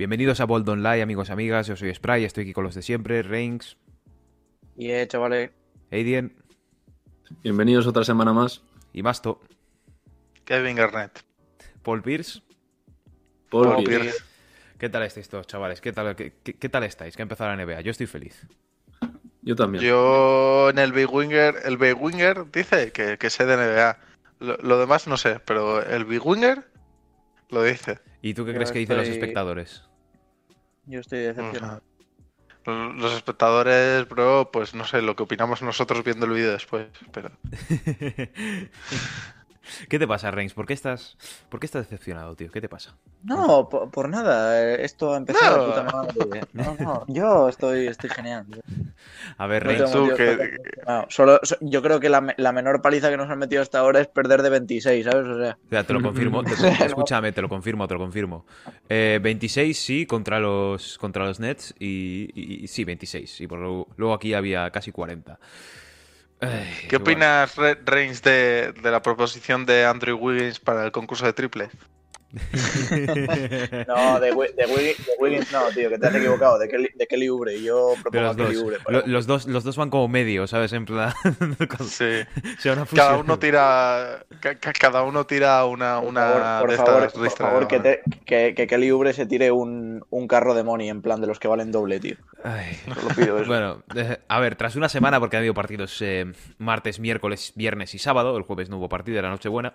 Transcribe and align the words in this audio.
Bienvenidos 0.00 0.40
a 0.40 0.46
Bold 0.46 0.66
Online, 0.66 1.02
amigos 1.02 1.28
y 1.28 1.32
amigas. 1.32 1.66
Yo 1.66 1.76
soy 1.76 1.94
Spray, 1.94 2.24
estoy 2.24 2.44
aquí 2.44 2.54
con 2.54 2.64
los 2.64 2.74
de 2.74 2.80
siempre, 2.80 3.22
Reigns. 3.22 3.76
Y 4.74 4.90
eh, 4.92 5.06
chavales. 5.06 5.50
Aidien. 5.90 6.34
Bienvenidos 7.42 7.86
otra 7.86 8.02
semana 8.02 8.32
más. 8.32 8.62
Y 8.94 9.02
Masto. 9.02 9.42
Kevin 10.46 10.76
Garnett. 10.76 11.22
Paul 11.82 12.00
Pierce. 12.00 12.40
Paul, 13.50 13.74
Paul 13.74 13.84
Pierce. 13.84 14.24
¿Qué 14.78 14.88
tal 14.88 15.02
estáis 15.02 15.28
todos, 15.28 15.46
chavales? 15.46 15.82
¿Qué 15.82 15.92
tal, 15.92 16.16
qué, 16.16 16.32
qué, 16.32 16.68
tal 16.70 16.84
estáis? 16.84 17.14
¿Qué 17.14 17.20
ha 17.20 17.24
empezado 17.24 17.54
la 17.54 17.62
NBA? 17.62 17.82
Yo 17.82 17.90
estoy 17.90 18.06
feliz. 18.06 18.46
Yo 19.42 19.54
también. 19.54 19.84
Yo 19.84 20.70
en 20.70 20.78
el 20.78 20.92
Big 20.92 21.12
Winger, 21.12 21.56
el 21.62 21.76
Big 21.76 22.00
Winger 22.00 22.50
dice 22.50 22.90
que, 22.92 23.18
que 23.18 23.28
sé 23.28 23.44
de 23.44 23.54
NBA. 23.54 23.98
Lo, 24.38 24.56
lo, 24.62 24.78
demás 24.78 25.06
no 25.06 25.18
sé, 25.18 25.40
pero 25.44 25.84
el 25.84 26.06
Big 26.06 26.26
Winger 26.26 26.64
lo 27.50 27.62
dice. 27.64 27.98
¿Y 28.22 28.32
tú 28.32 28.46
qué 28.46 28.52
Yo 28.52 28.56
crees 28.56 28.72
que 28.72 28.78
dicen 28.78 28.96
los 28.96 29.06
espectadores? 29.06 29.89
Yo 30.90 31.00
estoy 31.00 31.20
decepcionado. 31.20 31.82
Los 32.66 33.12
espectadores, 33.14 34.06
bro, 34.08 34.50
pues 34.52 34.74
no 34.74 34.84
sé 34.84 35.00
lo 35.00 35.16
que 35.16 35.22
opinamos 35.22 35.62
nosotros 35.62 36.04
viendo 36.04 36.26
el 36.26 36.32
vídeo 36.32 36.52
después, 36.52 36.88
pero. 37.12 37.30
¿Qué 39.88 39.98
te 39.98 40.06
pasa, 40.08 40.30
Reigns? 40.30 40.54
¿Por 40.54 40.66
qué 40.66 40.72
estás, 40.72 41.16
por 41.48 41.60
qué 41.60 41.66
estás 41.66 41.82
decepcionado, 41.82 42.34
tío? 42.34 42.50
¿Qué 42.50 42.60
te 42.60 42.68
pasa? 42.68 42.96
No, 43.22 43.68
por, 43.68 43.90
por 43.90 44.08
nada. 44.08 44.74
Esto 44.76 45.12
ha 45.12 45.18
empezado 45.18 45.58
no. 45.58 45.66
puta 45.66 45.82
madre. 45.84 46.40
No, 46.54 46.76
no. 46.80 47.04
Yo 47.08 47.48
estoy, 47.48 47.86
estoy 47.86 48.08
genial. 48.10 48.46
A 49.36 49.46
ver, 49.46 49.64
No 49.64 49.70
Reigns. 49.70 49.90
tú 49.92 50.08
que... 50.16 50.56
No, 50.86 51.04
solo, 51.08 51.38
so- 51.42 51.56
yo 51.60 51.82
creo 51.82 52.00
que 52.00 52.08
la, 52.08 52.34
la 52.38 52.52
menor 52.52 52.80
paliza 52.80 53.10
que 53.10 53.16
nos 53.18 53.28
han 53.30 53.38
metido 53.38 53.60
hasta 53.62 53.78
ahora 53.80 54.00
es 54.00 54.08
perder 54.08 54.42
de 54.42 54.50
26, 54.50 55.04
¿sabes? 55.04 55.26
O 55.26 55.38
sea, 55.38 55.84
te 55.84 55.92
lo 55.92 56.00
confirmo. 56.02 56.42
te- 56.42 56.52
escúchame, 56.86 57.32
te 57.32 57.42
lo 57.42 57.48
confirmo, 57.48 57.86
te 57.86 57.94
lo 57.94 58.00
confirmo. 58.00 58.46
Eh, 58.88 59.20
26 59.22 59.78
sí 59.78 60.06
contra 60.06 60.40
los, 60.40 60.96
contra 60.98 61.24
los 61.26 61.38
Nets 61.38 61.74
y, 61.78 62.30
y- 62.34 62.64
y 62.64 62.66
sí, 62.68 62.84
26. 62.84 63.42
Y 63.42 63.46
por 63.46 63.58
luego, 63.58 63.88
luego 63.96 64.14
aquí 64.14 64.32
había 64.34 64.70
casi 64.70 64.90
40. 64.90 65.38
Ay, 66.40 66.86
¿Qué 66.88 66.96
opinas, 66.96 67.56
Re- 67.56 67.78
Reigns, 67.84 68.22
de, 68.22 68.72
de 68.72 68.90
la 68.90 69.02
proposición 69.02 69.66
de 69.66 69.84
Andrew 69.84 70.16
Wiggins 70.18 70.58
para 70.58 70.84
el 70.84 70.92
concurso 70.92 71.26
de 71.26 71.32
triple? 71.34 71.70
no, 73.88 74.20
de, 74.20 74.28
de, 74.28 74.32
Wiggins, 74.34 75.06
de 75.06 75.12
Wiggins 75.18 75.52
no, 75.52 75.68
tío, 75.74 75.88
que 75.90 75.98
te 75.98 76.06
has 76.06 76.14
equivocado. 76.14 76.58
De 76.58 76.68
Kelly, 76.68 76.88
de 76.94 77.06
Kelly 77.06 77.28
Oubre. 77.28 77.60
Yo 77.62 77.94
propongo 78.02 78.30
a 78.30 78.32
los, 78.34 78.36
Kelly 78.48 78.76
Lo- 78.88 79.06
los 79.06 79.26
dos. 79.26 79.46
Los 79.46 79.64
dos 79.64 79.76
van 79.76 79.90
como 79.90 80.08
medio, 80.08 80.46
¿sabes? 80.46 80.72
En 80.72 80.84
plan. 80.84 81.12
Sí. 81.80 82.20
Cada 82.94 83.16
uno 83.16 83.38
tira, 83.38 84.24
ca- 84.40 84.54
ca- 84.58 84.72
cada 84.72 85.02
uno 85.02 85.24
tira 85.26 85.64
una, 85.64 85.98
Por 86.00 86.08
una 86.08 86.20
favor, 86.22 86.60
por 86.60 86.70
de 86.70 86.76
favor, 86.76 86.94
estas 87.02 87.12
por 87.12 87.22
listas. 87.22 87.46
favor, 87.48 87.68
que, 87.68 87.80
te- 87.80 88.00
que, 88.24 88.54
que 88.54 88.66
Kelly 88.66 88.90
Oubre 88.90 89.12
se 89.12 89.26
tire 89.26 89.50
un, 89.50 90.04
un 90.10 90.28
carro 90.28 90.54
de 90.54 90.62
money 90.62 90.88
en 90.88 91.02
plan 91.02 91.20
de 91.20 91.26
los 91.26 91.38
que 91.38 91.48
valen 91.48 91.72
doble, 91.72 92.00
tío. 92.00 92.16
Ay. 92.44 92.76
Solo 92.86 93.14
pido 93.14 93.38
eso. 93.38 93.46
Bueno, 93.48 93.82
eh, 93.96 94.18
a 94.28 94.40
ver, 94.40 94.56
tras 94.56 94.76
una 94.76 94.88
semana, 94.88 95.18
porque 95.20 95.36
ha 95.36 95.38
habido 95.40 95.54
partidos 95.54 95.96
eh, 96.02 96.26
martes, 96.58 97.00
miércoles, 97.00 97.52
viernes 97.56 97.94
y 97.94 97.98
sábado, 97.98 98.36
el 98.36 98.42
jueves 98.44 98.68
no 98.70 98.78
hubo 98.78 98.88
partido, 98.88 99.18
era 99.18 99.30
Nochebuena. 99.30 99.74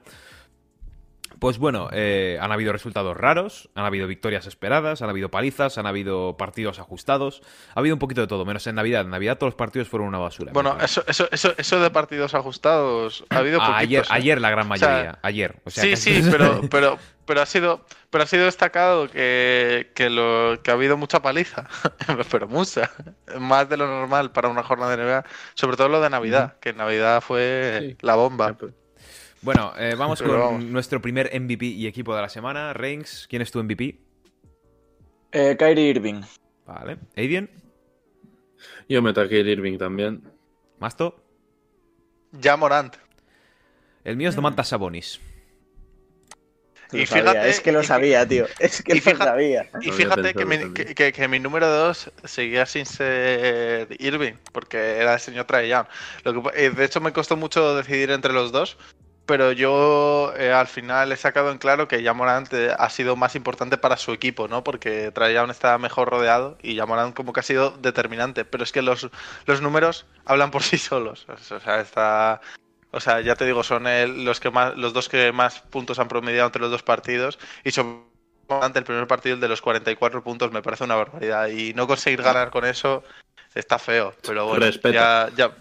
Pues 1.40 1.58
bueno, 1.58 1.90
eh, 1.92 2.38
han 2.42 2.52
habido 2.52 2.72
resultados 2.72 3.16
raros, 3.18 3.70
han 3.76 3.86
habido 3.86 4.08
victorias 4.08 4.48
esperadas, 4.48 5.02
han 5.02 5.10
habido 5.10 5.30
palizas, 5.30 5.78
han 5.78 5.86
habido 5.86 6.38
partidos 6.38 6.80
ajustados, 6.80 7.42
ha 7.74 7.80
habido 7.80 7.96
un 7.96 8.00
poquito 8.00 8.22
de 8.22 8.28
todo, 8.28 8.46
menos 8.46 8.66
en 8.68 8.76
Navidad. 8.76 9.02
En 9.02 9.10
Navidad 9.10 9.38
todos 9.38 9.52
los 9.52 9.56
partidos 9.58 9.88
fueron 9.90 10.08
una 10.08 10.18
basura. 10.20 10.52
Bueno, 10.54 10.78
eso, 10.82 11.04
eso, 11.08 11.28
eso, 11.32 11.54
eso 11.58 11.80
de 11.80 11.90
partidos 11.92 12.34
ajustados 12.36 13.24
ha 13.30 13.38
habido 13.38 13.62
Ah, 13.62 13.78
ayer, 13.78 14.02
poquitos, 14.02 14.10
¿eh? 14.16 14.20
ayer 14.20 14.42
la 14.42 14.50
gran 14.50 14.72
O 14.72 14.76
sea, 14.78 14.88
mayoría, 14.90 15.20
ayer. 15.22 15.56
O 15.66 15.70
sea, 15.70 15.84
sí, 15.84 15.90
casi- 15.92 16.22
sí, 16.24 16.30
pero, 16.32 16.62
pero, 16.70 16.98
pero 17.26 17.42
ha 17.42 17.46
sido, 17.46 17.86
pero 18.10 18.24
ha 18.24 18.28
sido 18.28 18.46
destacado 18.46 19.10
que, 19.10 19.92
que, 19.96 20.10
lo, 20.10 20.62
que 20.64 20.72
ha 20.72 20.74
habido 20.76 20.96
mucha 20.98 21.22
paliza, 21.22 21.68
pero 22.32 22.48
mucha, 22.48 22.92
más 23.40 23.68
de 23.70 23.78
lo 23.78 23.88
normal 23.88 24.32
para 24.32 24.48
una 24.50 24.64
jornada 24.64 24.96
de 24.96 25.04
NBA, 25.04 25.26
sobre 25.56 25.76
todo 25.78 25.90
lo 25.90 26.02
de 26.02 26.10
Navidad, 26.10 26.56
que 26.60 26.70
en 26.70 26.78
Navidad 26.78 27.22
fue 27.22 27.80
Sí. 27.82 27.98
la 28.02 28.16
bomba. 28.16 28.56
Bueno, 29.46 29.74
eh, 29.78 29.94
vamos 29.96 30.20
Pero 30.20 30.32
con 30.32 30.40
vamos. 30.42 30.64
nuestro 30.66 31.00
primer 31.00 31.30
MVP 31.40 31.66
y 31.68 31.86
equipo 31.86 32.16
de 32.16 32.22
la 32.24 32.30
semana. 32.30 32.74
Reigns, 32.74 33.28
¿quién 33.30 33.44
es 33.44 33.52
tu 33.52 33.60
MVP? 33.64 34.00
Eh, 35.32 35.56
Kyrie 35.58 35.90
Irving. 35.92 36.22
Vale. 36.66 36.98
Aiden, 37.16 37.50
Yo 38.90 39.04
meto 39.04 39.22
aquí 39.22 39.36
el 39.36 39.48
Irving 39.48 39.78
también. 39.78 40.24
Masto. 40.80 41.16
Ya 42.32 42.58
Morant. 42.58 42.96
El 44.04 44.18
mío 44.18 44.30
es 44.30 44.36
Domantas 44.36 44.68
Sabonis. 44.70 45.20
Lo 46.92 47.00
Y 47.00 47.06
sabía, 47.06 47.32
fíjate- 47.32 47.50
es 47.50 47.60
que 47.62 47.72
lo 47.72 47.84
sabía, 47.84 48.28
tío. 48.28 48.46
Es 48.60 48.82
que 48.82 48.96
lo 48.96 49.02
fíjate- 49.02 49.24
sabía. 49.26 49.70
Y 49.82 49.92
fíjate 49.92 50.34
que 50.34 50.46
mi, 50.46 50.58
también. 50.58 50.74
que, 50.74 50.96
que- 50.96 51.12
que 51.12 51.28
mi 51.28 51.40
número 51.40 51.68
2 51.70 52.12
seguía 52.24 52.66
sin 52.66 52.86
ser 52.88 53.88
Irving, 54.00 54.34
porque 54.54 54.78
era 54.98 55.14
el 55.16 55.20
señor 55.20 55.46
Trae 55.46 55.68
Young. 55.70 55.86
Lo 56.24 56.34
que, 56.34 56.42
pa- 56.42 56.52
eh, 56.56 56.72
de 56.72 56.84
hecho, 56.86 57.00
me 57.02 57.14
costó 57.14 57.38
mucho 57.38 57.76
decidir 57.76 58.10
entre 58.12 58.34
los 58.34 58.52
dos, 58.52 58.78
pero 59.26 59.52
yo 59.52 60.34
eh, 60.38 60.52
al 60.52 60.68
final 60.68 61.12
he 61.12 61.18
sacado 61.18 61.52
en 61.52 61.58
claro 61.58 61.88
que 61.88 62.12
Morant 62.14 62.54
eh, 62.54 62.74
ha 62.78 62.90
sido 62.90 63.16
más 63.16 63.36
importante 63.36 63.78
para 63.78 63.98
su 63.98 64.12
equipo, 64.12 64.48
¿no? 64.48 64.64
Porque 64.64 65.12
Young 65.16 65.50
está 65.52 65.78
mejor 65.78 66.10
rodeado 66.10 66.58
y 66.62 66.80
Morant 66.82 67.16
como 67.16 67.34
que 67.34 67.40
ha 67.40 67.44
sido 67.44 67.72
determinante. 67.72 68.46
Pero 68.46 68.64
es 68.64 68.72
que 68.72 68.82
los, 68.82 69.10
los 69.46 69.62
números 69.62 70.06
hablan 70.26 70.52
por 70.52 70.64
sí 70.64 70.78
solos. 70.78 71.26
O 71.30 71.60
sea, 71.60 71.82
está... 71.82 72.42
O 72.92 73.00
sea, 73.02 73.20
ya 73.22 73.36
te 73.36 73.46
digo, 73.46 73.64
son 73.64 73.88
el- 73.88 74.24
los 74.24 74.40
que 74.40 74.52
más, 74.52 74.76
los 74.78 74.94
dos 74.94 75.10
que 75.10 75.32
más 75.34 75.60
puntos 75.60 76.00
han 76.00 76.08
promediado 76.08 76.48
entre 76.48 76.62
los 76.62 76.72
dos 76.72 76.84
partidos 76.84 77.38
y 77.64 77.72
son 77.72 78.06
ante 78.48 78.80
el 78.80 78.86
primer 78.86 79.08
partido, 79.08 79.36
el 79.36 79.42
de 79.42 79.48
los 79.50 79.62
44 79.62 80.24
puntos, 80.24 80.52
me 80.52 80.62
parece 80.62 80.84
una 80.84 80.96
barbaridad. 80.96 81.48
Y 81.50 81.74
no 81.74 81.88
conseguir 81.88 82.22
ganar 82.22 82.52
con 82.52 82.64
eso 82.64 83.04
está 83.54 83.80
feo. 83.80 84.14
Pero 84.26 84.46
bueno, 84.46 84.66
Respeto. 84.66 84.94
ya, 84.94 85.30
ya, 85.36 85.52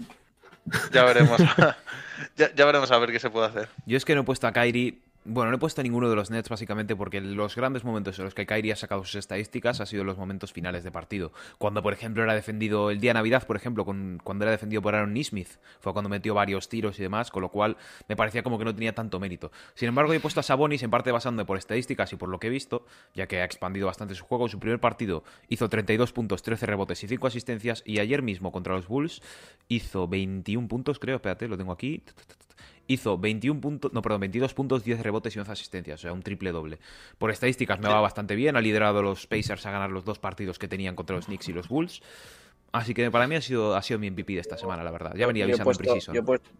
ya 0.93 1.05
veremos. 1.05 1.41
ya, 2.37 2.65
veremos 2.65 2.91
a 2.91 2.99
ver 2.99 3.13
qué 3.13 3.21
se 3.21 3.31
puede 3.31 3.47
hacer. 3.47 3.69
Yo 3.87 3.97
es 3.97 4.05
que 4.05 4.15
no 4.15 4.23
he 4.23 4.25
puesto 4.25 4.47
a 4.47 4.53
Kyrie. 4.53 4.99
Bueno, 5.27 5.51
no 5.51 5.57
he 5.57 5.59
puesto 5.59 5.81
a 5.81 5.85
ninguno 5.85 6.11
de 6.11 6.17
los 6.17 6.31
Nets 6.31 6.51
básicamente 6.51 6.95
porque 6.95 7.19
los 7.19 7.57
grandes 7.57 7.83
momentos 7.83 8.19
en 8.19 8.27
los 8.27 8.35
que 8.35 8.45
Kyrie 8.45 8.75
ha 8.75 8.77
sacado 8.77 9.07
sus 9.07 9.15
estadísticas 9.15 9.81
ha 9.81 9.87
sido 9.87 10.05
los 10.05 10.19
momentos 10.19 10.53
finales 10.53 10.85
de 10.85 10.93
partido. 10.93 11.33
Cuando, 11.57 11.83
por 11.83 11.95
ejemplo, 11.95 12.23
era 12.23 12.35
defendido 12.35 12.91
el 12.91 13.01
día 13.01 13.11
de 13.11 13.15
Navidad, 13.15 13.47
por 13.47 13.57
ejemplo, 13.57 13.87
cuando 13.87 14.45
era 14.45 14.51
defendido 14.51 14.83
por 14.83 14.95
Aaron 14.95 15.15
Nismith, 15.15 15.49
fue 15.81 15.95
cuando 15.95 16.11
metió 16.11 16.35
varios 16.35 16.69
tiros 16.69 16.99
y 16.99 17.03
demás, 17.03 17.31
con 17.31 17.41
lo 17.41 17.49
cual 17.49 17.79
me 18.07 18.17
parecía 18.17 18.43
como 18.43 18.59
que 18.59 18.67
no 18.67 18.75
tenía 18.75 18.95
tanto 18.95 19.19
mérito. 19.19 19.51
Sin 19.75 19.89
embargo, 19.89 20.13
he 20.13 20.21
puesto 20.21 20.41
a 20.41 20.43
Sabonis 20.43 20.83
en 20.83 20.91
parte 20.91 21.11
basándome 21.11 21.47
por 21.47 21.57
estadísticas 21.57 22.13
y 22.13 22.17
por 22.17 22.29
lo 22.29 22.39
que 22.39 22.49
he 22.49 22.51
visto, 22.51 22.85
ya 23.15 23.27
que 23.27 23.41
ha 23.41 23.47
expandido 23.47 23.87
bastante 23.87 24.15
su 24.15 24.27
juego. 24.27 24.45
En 24.45 24.51
su 24.51 24.61
primer 24.61 24.79
partido 24.79 25.25
hizo 25.49 25.71
32 25.71 26.13
puntos, 26.13 26.43
13 26.43 26.67
rebotes 26.67 27.03
y 27.03 27.09
5 27.09 27.27
asistencias, 27.27 27.83
y 27.87 27.99
ayer 27.99 28.21
mismo 28.21 28.53
contra 28.53 28.75
los 28.75 28.87
Bulls 28.87 29.23
hizo 29.69 30.07
21 30.07 30.69
puntos, 30.69 30.99
creo, 30.99 31.17
espérate, 31.17 31.49
lo 31.49 31.57
tengo 31.57 31.73
aquí. 31.73 32.03
Hizo 32.87 33.17
21 33.17 33.61
puntos, 33.61 33.93
no, 33.95 34.03
perdón, 34.03 34.21
22 34.21 34.53
puntos, 34.53 34.85
10 34.85 35.01
rebotes 35.03 35.35
y 35.35 35.39
11 35.39 35.53
asistencias, 35.53 36.01
o 36.01 36.03
sea, 36.03 36.13
un 36.13 36.23
triple 36.23 36.53
doble. 36.53 36.79
Por 37.19 37.31
estadísticas 37.31 37.79
me 37.81 37.89
va 37.89 38.01
bastante 38.03 38.35
bien, 38.35 38.57
ha 38.57 38.61
liderado 38.61 38.99
a 38.99 39.03
los 39.03 39.27
Pacers 39.27 39.65
a 39.67 39.71
ganar 39.71 39.91
los 39.91 40.05
dos 40.05 40.19
partidos 40.19 40.59
que 40.59 40.69
tenían 40.69 40.95
contra 40.95 41.17
los 41.17 41.27
Knicks 41.27 41.49
y 41.49 41.53
los 41.55 41.69
Bulls. 41.69 42.03
Así 42.73 42.93
que 42.93 43.11
para 43.11 43.27
mí 43.27 43.37
ha 43.37 43.41
sido, 43.41 43.75
ha 43.77 43.83
sido 43.83 43.99
mi 44.01 44.11
MVP 44.11 44.35
de 44.35 44.41
esta 44.41 44.59
semana, 44.59 44.83
la 44.85 44.91
verdad. 44.91 45.15
Ya 45.17 45.27
venía 45.27 45.45
avisando 45.55 45.71
en 45.71 45.77
yo 46.15 46.21
he 46.21 46.25
puesto- 46.25 46.51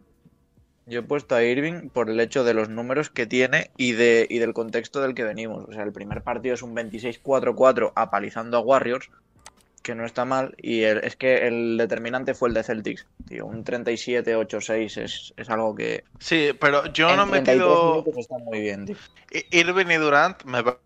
yo 0.87 0.99
he 0.99 1.03
puesto 1.03 1.35
a 1.35 1.43
Irving 1.43 1.89
por 1.91 2.09
el 2.11 2.21
hecho 2.21 2.45
de 2.45 2.55
los 2.55 2.69
números 2.69 3.11
que 3.11 3.27
tiene 3.27 3.71
y, 3.77 3.93
de, 3.93 4.27
y 4.31 4.39
del 4.39 4.53
contexto 4.55 5.01
del 5.01 5.15
que 5.15 5.25
venimos. 5.25 5.65
O 5.69 5.73
sea, 5.73 5.83
el 5.83 5.93
primer 5.93 6.23
partido 6.23 6.55
es 6.55 6.63
un 6.63 6.75
26-4-4 6.75 7.93
apalizando 7.97 8.57
a 8.59 8.61
Warriors, 8.61 9.11
que 9.85 9.95
no 9.95 10.05
está 10.05 10.25
mal. 10.25 10.55
Y 10.59 10.83
el- 10.83 10.99
es 11.05 11.15
que 11.15 11.47
el 11.47 11.77
determinante 11.77 12.35
fue 12.35 12.49
el 12.49 12.55
de 12.55 12.65
Celtics. 12.65 13.07
Tío, 13.29 13.47
un 13.47 13.63
37-8-6 13.63 14.97
es, 14.97 15.33
es 15.37 15.51
algo 15.51 15.75
que. 15.77 16.03
Sí, 16.19 16.51
pero 16.59 16.87
yo 16.93 17.11
en 17.11 17.17
no 17.17 17.25
he 17.27 17.29
32 17.31 17.69
metido 17.69 17.93
minutos 17.93 18.15
está 18.19 18.39
muy 18.39 18.61
bien, 18.61 18.87
tío. 18.87 18.97
Irving 19.51 19.87
y 19.91 19.97
Durant. 19.97 20.43
Me 20.45 20.63
parece 20.65 20.81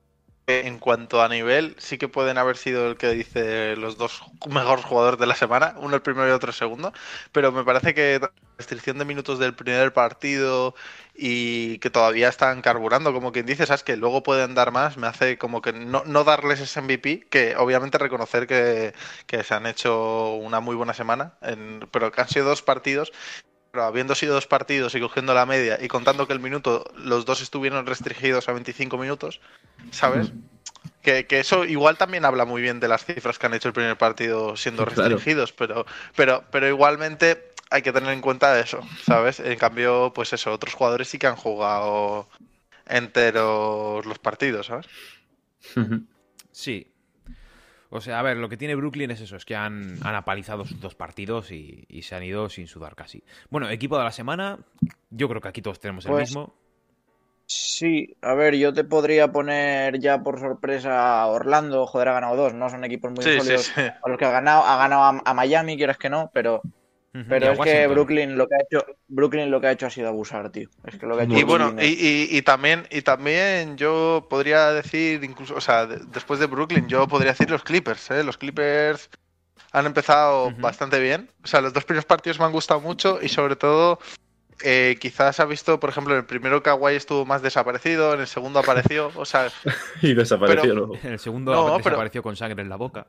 que 0.47 0.67
en 0.67 0.79
cuanto 0.79 1.23
a 1.23 1.29
nivel, 1.29 1.77
sí 1.79 1.99
que 1.99 2.09
pueden 2.09 2.39
haber 2.39 2.57
sido 2.57 2.89
el 2.91 2.97
que 2.97 3.11
dice 3.11 3.77
los 3.77 3.99
dos 3.99 4.23
mejores 4.51 4.85
jugadores 4.85 5.21
de 5.21 5.27
la 5.27 5.35
semana, 5.35 5.75
uno 5.79 5.95
el 5.95 6.03
primero 6.03 6.29
y 6.29 6.33
otro 6.33 6.51
el 6.51 6.57
segundo. 6.57 6.93
Pero 7.33 7.53
me 7.53 7.65
parece 7.65 7.95
que 7.95 8.19
restricción 8.59 8.99
de 8.99 9.05
minutos 9.05 9.39
del 9.39 9.55
primer 9.55 9.93
partido 9.93 10.75
y 11.15 11.79
que 11.79 11.91
todavía 11.91 12.29
están 12.29 12.61
carburando, 12.61 13.13
como 13.13 13.31
quien 13.33 13.47
dice, 13.47 13.67
sabes 13.67 13.85
que 13.85 13.97
luego 13.97 14.23
pueden 14.25 14.55
dar 14.55 14.73
más, 14.73 14.97
me 14.97 15.07
hace 15.07 15.39
como 15.39 15.63
que 15.63 15.73
no, 15.73 16.03
no 16.05 16.25
darles 16.25 16.61
ese 16.61 16.81
MVP, 16.81 17.27
que 17.31 17.57
obviamente 17.57 17.99
reconocer 17.99 18.47
que, 18.49 18.95
que 19.27 19.45
se 19.45 19.55
han 19.55 19.67
hecho 19.67 20.35
una 20.35 20.61
muy 20.61 20.75
buena 20.75 20.93
semana, 20.93 21.35
en- 21.41 21.89
pero 21.93 22.11
que 22.13 22.21
han 22.21 22.29
sido 22.29 22.47
dos 22.47 22.63
partidos. 22.63 23.13
Pero 23.71 23.85
habiendo 23.85 24.15
sido 24.15 24.35
dos 24.35 24.47
partidos 24.47 24.95
y 24.95 25.01
cogiendo 25.01 25.35
la 25.35 25.45
media 25.45 25.79
y 25.81 25.89
contando 25.89 26.27
que 26.27 26.33
el 26.33 26.41
minuto 26.41 26.85
los 26.97 27.27
dos 27.27 27.43
estuvieron 27.43 27.85
restringidos 27.87 28.49
a 28.49 28.53
25 28.53 28.97
minutos, 28.97 29.41
¿sabes? 29.91 30.33
Que, 31.03 31.27
que 31.27 31.41
eso 31.41 31.65
igual 31.65 31.97
también 31.97 32.25
habla 32.25 32.45
muy 32.45 32.61
bien 32.63 32.81
de 32.81 32.89
las 32.89 33.05
cifras 33.05 33.39
que 33.39 33.47
han 33.47 33.55
hecho 33.55 33.69
el 33.69 33.75
primer 33.75 33.97
partido 33.99 34.57
siendo 34.57 34.85
Claro. 34.85 35.21
restringidos, 35.21 35.53
pero, 35.53 35.87
pero, 36.17 36.45
pero 36.51 36.69
igualmente 36.69 37.53
hay 37.71 37.83
que 37.83 37.93
tener 37.93 38.11
en 38.13 38.21
cuenta 38.21 38.59
eso, 38.61 38.81
¿sabes? 39.05 39.41
En 39.41 39.59
cambio, 39.59 40.13
pues 40.15 40.33
eso, 40.33 40.53
otros 40.53 40.75
jugadores 40.75 41.09
sí 41.09 41.19
que 41.19 41.27
han 41.27 41.37
jugado 41.37 42.29
enteros 42.87 44.07
los 44.07 44.19
partidos, 44.19 44.67
¿sabes? 44.67 44.89
Sí, 46.53 46.93
O 47.91 48.01
sea, 48.03 48.19
a 48.19 48.23
ver, 48.23 48.37
lo 48.37 48.51
que 48.51 48.59
tiene 48.59 48.75
Brooklyn 48.75 49.11
es 49.11 49.21
eso, 49.21 49.37
es 49.37 49.47
que 49.47 49.57
han, 49.57 49.99
han 50.03 50.15
apalizado 50.15 50.67
sus 50.67 50.79
dos 50.81 50.95
partidos 50.95 51.51
y, 51.51 51.87
y 51.89 52.03
se 52.03 52.15
han 52.15 52.23
ido 52.23 52.51
sin 52.51 52.67
sudar 52.69 52.95
casi. 52.95 53.25
Bueno, 53.51 53.71
equipo 53.71 53.97
de 53.97 54.05
la 54.05 54.13
semana, 54.13 54.59
yo 55.11 55.29
creo 55.29 55.41
que 55.41 55.49
aquí 55.49 55.63
todos 55.63 55.81
tenemos 55.81 56.05
el 56.05 56.13
Pues, 56.13 56.29
mismo. 56.29 56.55
Sí, 57.51 58.15
a 58.21 58.35
ver, 58.35 58.57
yo 58.57 58.75
te 58.75 58.85
podría 58.85 59.33
poner 59.33 59.99
ya 60.01 60.23
por 60.23 60.39
sorpresa 60.39 61.23
a 61.23 61.27
Orlando, 61.29 61.87
joder, 61.87 62.09
ha 62.09 62.13
ganado 62.13 62.37
dos, 62.37 62.53
no 62.53 62.69
son 62.69 62.85
equipos 62.85 63.11
muy 63.11 63.25
Sí, 63.25 63.39
sólidos 63.39 63.73
sí. 63.75 63.81
a 63.81 64.09
los 64.09 64.19
que 64.19 64.27
ha 64.27 64.31
ganado, 64.31 64.65
ha 64.65 64.77
ganado 64.77 65.03
a, 65.03 65.23
a 65.25 65.35
Miami, 65.35 65.79
quieras 65.79 65.97
que 65.97 66.11
no, 66.11 66.31
pero, 66.35 66.63
pero 67.27 67.53
es 67.53 67.61
que. 67.61 67.87
Brooklyn 67.87 68.37
lo 68.37 68.47
que 68.47 68.55
ha 68.55 68.59
hecho, 68.63 68.87
Brooklyn 69.07 69.51
lo 69.51 69.63
que 69.63 69.69
ha 69.69 69.73
hecho 69.73 69.87
ha 69.87 69.91
sido 69.91 70.09
abusar, 70.09 70.51
tío. 70.51 70.69
Es 70.85 70.99
que 70.99 71.07
lo 71.07 71.17
que 71.17 71.23
ha 71.23 71.25
hecho 71.25 71.37
Y 71.37 71.43
bueno, 71.43 71.75
y, 71.81 71.87
y- 71.87 72.29
y 72.37 72.43
también, 72.43 72.87
y 72.91 73.01
también 73.01 73.79
yo 73.79 74.27
podría 74.29 74.73
decir, 74.73 75.25
incluso, 75.25 75.55
o 75.55 75.61
sea, 75.63 75.87
de- 75.87 76.01
después 76.13 76.39
de 76.41 76.47
Brooklyn, 76.47 76.87
yo 76.87 77.09
podría 77.09 77.33
decir 77.33 77.49
los 77.51 77.63
Clippers, 77.65 78.11
¿eh? 78.11 78.23
Los 78.25 78.37
Clippers 78.37 79.09
han 79.73 79.87
empezado 79.87 80.53
bastante 80.61 81.01
bien. 81.01 81.31
O 81.45 81.47
sea, 81.47 81.61
los 81.61 81.73
dos 81.73 81.85
primeros 81.85 82.07
partidos 82.07 82.39
me 82.39 82.47
han 82.47 82.53
gustado 82.53 82.81
mucho 82.81 83.21
y 83.23 83.29
sobre 83.29 83.57
todo, 83.57 83.99
eh, 84.63 84.97
quizás 85.01 85.41
ha 85.41 85.45
visto, 85.45 85.79
por 85.81 85.91
ejemplo, 85.91 86.15
en 86.15 86.21
el 86.21 86.27
primero 86.27 86.63
Kawhi 86.63 86.95
estuvo 86.95 87.25
más 87.25 87.43
desaparecido, 87.43 88.15
en 88.15 88.21
el 88.21 88.27
segundo 88.27 88.59
apareció, 88.59 89.11
o 89.15 89.25
sea, 89.25 89.49
Y 90.03 90.15
desapareció 90.15 90.63
Pero- 90.63 90.75
luego. 90.75 90.95
En 91.03 91.13
el 91.13 91.19
segundo 91.19 91.53
No, 91.53 91.65
pero- 91.79 91.79
desapareció 91.91 92.23
con 92.23 92.37
sangre 92.37 92.63
en 92.63 92.69
la 92.69 92.77
boca. 92.77 93.07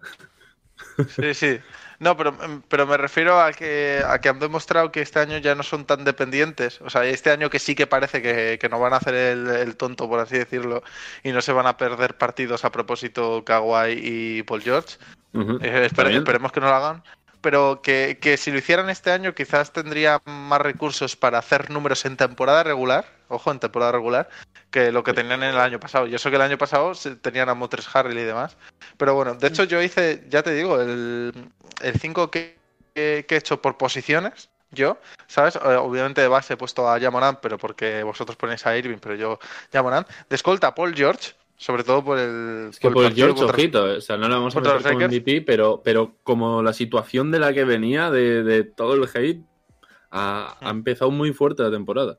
Sí, 1.10 1.34
sí. 1.34 1.60
No, 2.00 2.16
pero, 2.16 2.34
pero 2.70 2.88
me 2.88 2.96
refiero 2.96 3.42
a 3.42 3.52
que, 3.52 4.02
a 4.08 4.20
que 4.20 4.30
han 4.30 4.40
demostrado 4.40 4.92
que 4.92 5.02
este 5.02 5.20
año 5.20 5.38
ya 5.38 5.54
no 5.54 5.64
son 5.64 5.84
tan 5.86 6.06
dependientes. 6.06 6.80
O 6.82 6.90
sea, 6.90 7.06
este 7.06 7.32
año 7.32 7.50
que 7.50 7.60
sí 7.60 7.76
que 7.76 7.88
parece 7.88 8.22
que, 8.22 8.58
que 8.62 8.70
no 8.70 8.80
van 8.80 8.94
a 8.94 8.98
hacer 8.98 9.14
el, 9.14 9.48
el 9.50 9.76
tonto, 9.76 10.08
por 10.08 10.20
así 10.22 10.38
decirlo, 10.38 10.82
y 11.24 11.34
no 11.34 11.42
se 11.42 11.52
van 11.52 11.68
a 11.68 11.76
perder 11.76 12.18
partidos 12.18 12.64
a 12.64 12.72
propósito 12.72 13.44
Kawhi 13.44 14.00
y 14.02 14.44
Paul 14.44 14.62
George. 14.62 14.98
Eh, 15.34 15.90
espere- 15.92 16.16
esperemos 16.16 16.52
que 16.54 16.62
no 16.62 16.68
lo 16.68 16.76
hagan. 16.76 17.04
Pero 17.42 17.82
que, 17.82 18.18
que 18.22 18.38
si 18.38 18.52
lo 18.52 18.58
hicieran 18.58 18.90
este 18.90 19.12
año, 19.12 19.34
quizás 19.34 19.72
tendría 19.72 20.22
más 20.26 20.62
recursos 20.62 21.16
para 21.16 21.38
hacer 21.40 21.70
números 21.70 22.04
en 22.06 22.18
temporada 22.18 22.64
regular. 22.64 23.06
Ojo, 23.30 23.52
en 23.52 23.60
temporada 23.60 23.92
regular. 23.94 24.30
Que 24.72 24.92
lo 24.92 25.04
que 25.04 25.14
tenían 25.14 25.42
en 25.44 25.50
el 25.52 25.58
año 25.60 25.80
pasado. 25.80 26.06
Yo 26.08 26.18
sé 26.20 26.30
que 26.30 26.36
el 26.36 26.42
año 26.42 26.58
pasado 26.58 26.92
tenían 27.22 27.50
a 27.50 27.54
Motres 27.56 27.88
Harrell 27.94 28.18
y 28.18 28.24
demás. 28.24 28.58
Pero 28.98 29.16
bueno, 29.16 29.36
de 29.36 29.48
hecho, 29.48 29.64
yo 29.64 29.82
hice, 29.82 30.26
ya 30.30 30.44
te 30.44 30.54
digo, 30.54 30.80
el 30.82 31.34
5 32.00 32.30
que, 32.32 32.58
que- 32.94 33.26
que 33.28 33.36
he 33.36 33.38
hecho 33.38 33.62
por 33.62 33.78
posiciones. 33.78 34.50
Yo, 34.72 35.00
¿sabes? 35.28 35.56
Eh, 35.56 35.60
Obviamente 35.78 36.22
de 36.22 36.28
base 36.28 36.54
he 36.54 36.58
puesto 36.58 36.88
a 36.88 37.00
Jamoran, 37.00 37.40
pero 37.42 37.58
porque 37.58 38.04
vosotros 38.04 38.36
ponéis 38.38 38.66
a 38.68 38.78
Irving, 38.78 38.98
pero 39.02 39.16
yo 39.16 39.40
Jamoran. 39.74 40.06
De 40.30 40.36
escolta, 40.36 40.76
Paul 40.76 40.94
George, 40.96 41.34
sobre 41.62 41.84
todo 41.84 42.04
por 42.04 42.18
el. 42.18 42.70
Es 42.72 42.80
que 42.80 42.90
por 42.90 42.92
el 42.92 42.94
por 42.96 43.04
partido 43.04 43.28
George, 43.28 43.40
contra- 43.42 43.56
ojito, 43.56 43.92
eh, 43.94 43.98
o 43.98 44.02
sea, 44.02 44.18
no 44.18 44.28
le 44.30 44.34
vamos 44.36 44.56
a 44.56 44.60
meter 44.62 44.82
como. 44.94 45.06
MVP, 45.06 45.42
pero, 45.42 45.82
pero 45.84 46.16
como 46.24 46.64
la 46.64 46.74
situación 46.74 47.30
de 47.32 47.40
la 47.40 47.54
que 47.54 47.66
venía, 47.66 48.10
de, 48.10 48.44
de 48.44 48.64
todo 48.64 48.94
el 48.96 49.04
hate, 49.14 49.44
ha, 50.10 50.58
ha 50.62 50.70
empezado 50.70 51.12
muy 51.12 51.34
fuerte 51.34 51.62
la 51.64 51.70
temporada. 51.72 52.18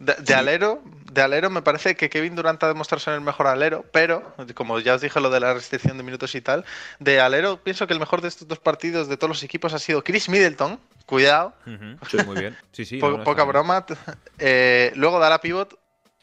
De, 0.00 0.14
de 0.14 0.32
alero, 0.34 0.80
de 1.12 1.22
alero 1.22 1.50
me 1.50 1.60
parece 1.60 1.96
que 1.96 2.08
Kevin 2.08 2.36
Durant 2.36 2.62
ha 2.62 2.68
demostrado 2.68 3.00
ser 3.00 3.14
el 3.14 3.20
mejor 3.20 3.48
alero, 3.48 3.84
pero 3.92 4.32
como 4.54 4.78
ya 4.78 4.94
os 4.94 5.00
dije 5.00 5.20
lo 5.20 5.28
de 5.28 5.40
la 5.40 5.52
restricción 5.54 5.96
de 5.96 6.04
minutos 6.04 6.34
y 6.36 6.40
tal, 6.40 6.64
de 7.00 7.20
alero 7.20 7.56
pienso 7.64 7.86
que 7.88 7.94
el 7.94 7.98
mejor 8.00 8.20
de 8.20 8.28
estos 8.28 8.46
dos 8.46 8.60
partidos 8.60 9.08
de 9.08 9.16
todos 9.16 9.28
los 9.28 9.42
equipos 9.42 9.74
ha 9.74 9.78
sido 9.80 10.04
Chris 10.04 10.28
Middleton, 10.28 10.78
cuidado, 11.04 11.52
Ujú, 11.66 12.24
Muy 12.26 12.40
bien. 12.40 12.56
Sí, 12.70 12.84
sí. 12.84 12.98
po- 12.98 13.10
no, 13.10 13.18
no, 13.18 13.24
poca 13.24 13.42
broma. 13.44 13.84
Eh, 14.38 14.92
luego 14.94 15.18
dar 15.18 15.32
a 15.32 15.40
pivot, 15.40 15.76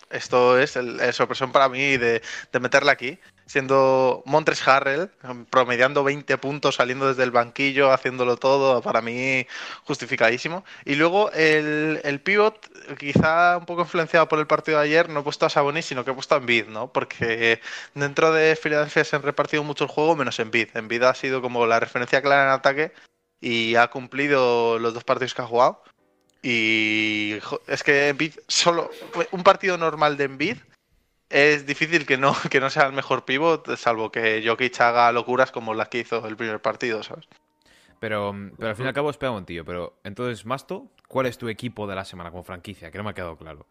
esto 0.09 0.59
es 0.59 0.75
el, 0.75 0.99
el 0.99 1.13
sorpresón 1.13 1.51
para 1.51 1.69
mí 1.69 1.97
de, 1.97 2.21
de 2.51 2.59
meterla 2.59 2.91
aquí, 2.91 3.19
siendo 3.45 4.23
Montres 4.25 4.67
Harrell, 4.67 5.09
promediando 5.49 6.03
20 6.03 6.37
puntos, 6.37 6.75
saliendo 6.75 7.07
desde 7.07 7.23
el 7.23 7.31
banquillo, 7.31 7.91
haciéndolo 7.91 8.37
todo, 8.37 8.81
para 8.81 9.01
mí 9.01 9.45
justificadísimo. 9.83 10.65
Y 10.83 10.95
luego 10.95 11.31
el, 11.31 12.01
el 12.03 12.21
pivot, 12.21 12.59
quizá 12.97 13.57
un 13.57 13.65
poco 13.65 13.81
influenciado 13.81 14.27
por 14.27 14.39
el 14.39 14.47
partido 14.47 14.79
de 14.79 14.85
ayer, 14.85 15.09
no 15.09 15.19
he 15.19 15.23
puesto 15.23 15.45
a 15.45 15.49
Sabonis, 15.49 15.85
sino 15.85 16.03
que 16.03 16.11
he 16.11 16.13
puesto 16.13 16.35
a 16.35 16.39
Embiid, 16.39 16.67
¿no? 16.67 16.91
Porque 16.91 17.61
dentro 17.93 18.33
de 18.33 18.55
Philadelphia 18.55 19.03
se 19.03 19.15
han 19.15 19.23
repartido 19.23 19.63
mucho 19.63 19.83
el 19.83 19.89
juego, 19.89 20.15
menos 20.15 20.39
Embiid. 20.39 20.75
Embiid 20.75 21.03
ha 21.03 21.15
sido 21.15 21.41
como 21.41 21.65
la 21.65 21.79
referencia 21.79 22.21
clara 22.21 22.45
en 22.45 22.49
ataque 22.49 22.91
y 23.39 23.75
ha 23.75 23.87
cumplido 23.89 24.79
los 24.79 24.93
dos 24.93 25.03
partidos 25.03 25.33
que 25.33 25.41
ha 25.41 25.47
jugado. 25.47 25.83
Y 26.47 27.39
es 27.65 27.81
que 27.81 28.09
Embiid 28.09 28.33
solo 28.47 28.91
un 29.31 29.41
partido 29.41 29.79
normal 29.79 30.15
de 30.15 30.25
Embiid 30.25 30.57
es 31.27 31.65
difícil 31.65 32.05
que 32.05 32.17
no, 32.17 32.35
que 32.51 32.59
no 32.59 32.69
sea 32.69 32.85
el 32.85 32.93
mejor 32.93 33.25
pivot, 33.25 33.75
salvo 33.77 34.11
que 34.11 34.43
Jokic 34.45 34.79
haga 34.79 35.11
locuras 35.11 35.51
como 35.51 35.73
las 35.73 35.89
que 35.89 35.97
hizo 35.97 36.23
el 36.27 36.37
primer 36.37 36.61
partido, 36.61 37.01
¿sabes? 37.01 37.25
Pero, 37.99 38.35
pero 38.57 38.69
al 38.69 38.75
fin 38.75 38.85
y 38.85 38.89
al 38.89 38.93
cabo, 38.93 39.09
espera 39.09 39.31
un 39.31 39.47
tío. 39.47 39.65
Pero 39.65 39.97
entonces, 40.03 40.45
Masto, 40.45 40.91
¿cuál 41.07 41.25
es 41.25 41.39
tu 41.39 41.49
equipo 41.49 41.87
de 41.87 41.95
la 41.95 42.05
semana 42.05 42.29
como 42.29 42.43
franquicia? 42.43 42.91
Que 42.91 42.99
no 42.99 43.03
me 43.03 43.09
ha 43.09 43.13
quedado 43.15 43.37
claro. 43.37 43.65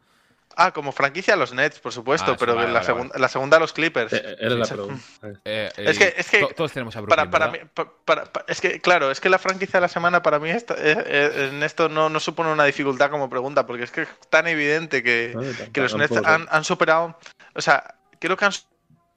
Ah, 0.57 0.73
como 0.73 0.93
franquicia 0.93 1.37
los 1.37 1.53
Nets, 1.53 1.79
por 1.81 1.93
supuesto, 1.93 2.33
Ah, 2.33 2.37
pero 2.39 2.55
vale, 2.55 2.69
la, 2.69 2.75
vale, 2.75 2.87
segunda, 2.87 3.19
la 3.19 3.29
segunda 3.29 3.59
los 3.59 3.73
Clippers. 3.73 4.13
Eh, 4.13 4.37
Era 4.39 4.55
la 4.55 4.65
Sí. 4.65 4.75
pregunta. 4.75 5.03
Eh, 5.45 5.71
Es 5.77 5.97
eh, 5.97 5.99
que- 6.15 6.21
es 6.21 6.31
que 6.31 6.41
to- 6.41 6.49
todos 6.55 6.73
tenemos 6.73 6.95
a 6.97 7.03
Para, 7.03 7.25
Brooklyn, 7.25 7.69
para 8.05 8.23
mí, 8.25 8.29
es 8.49 8.61
que, 8.61 8.81
claro, 8.81 9.11
es 9.11 9.21
que 9.21 9.29
la 9.29 9.39
franquicia 9.39 9.79
de 9.79 9.83
la 9.83 9.89
semana 9.89 10.23
para 10.23 10.39
mí 10.39 10.51
esta- 10.51 10.75
eh, 10.75 10.97
eh, 11.07 11.49
en 11.51 11.63
esto 11.63 11.89
no, 11.89 12.09
no 12.09 12.21
supone 12.21 12.53
una 12.53 12.65
dificultad 12.65 13.11
como 13.11 13.29
pregunta, 13.29 13.67
porque 13.67 13.85
es 13.85 13.91
que 13.91 14.03
es 14.03 14.09
tan 14.31 14.47
evidente 14.47 15.03
que, 15.03 15.33
Vale, 15.35 15.71
que 15.73 15.81
los 15.81 15.95
Nets 15.97 16.17
han, 16.25 16.47
han 16.51 16.65
superado, 16.65 17.19
o 17.55 17.61
sea, 17.61 17.97
creo 18.21 18.37
que 18.37 18.45
han 18.45 18.53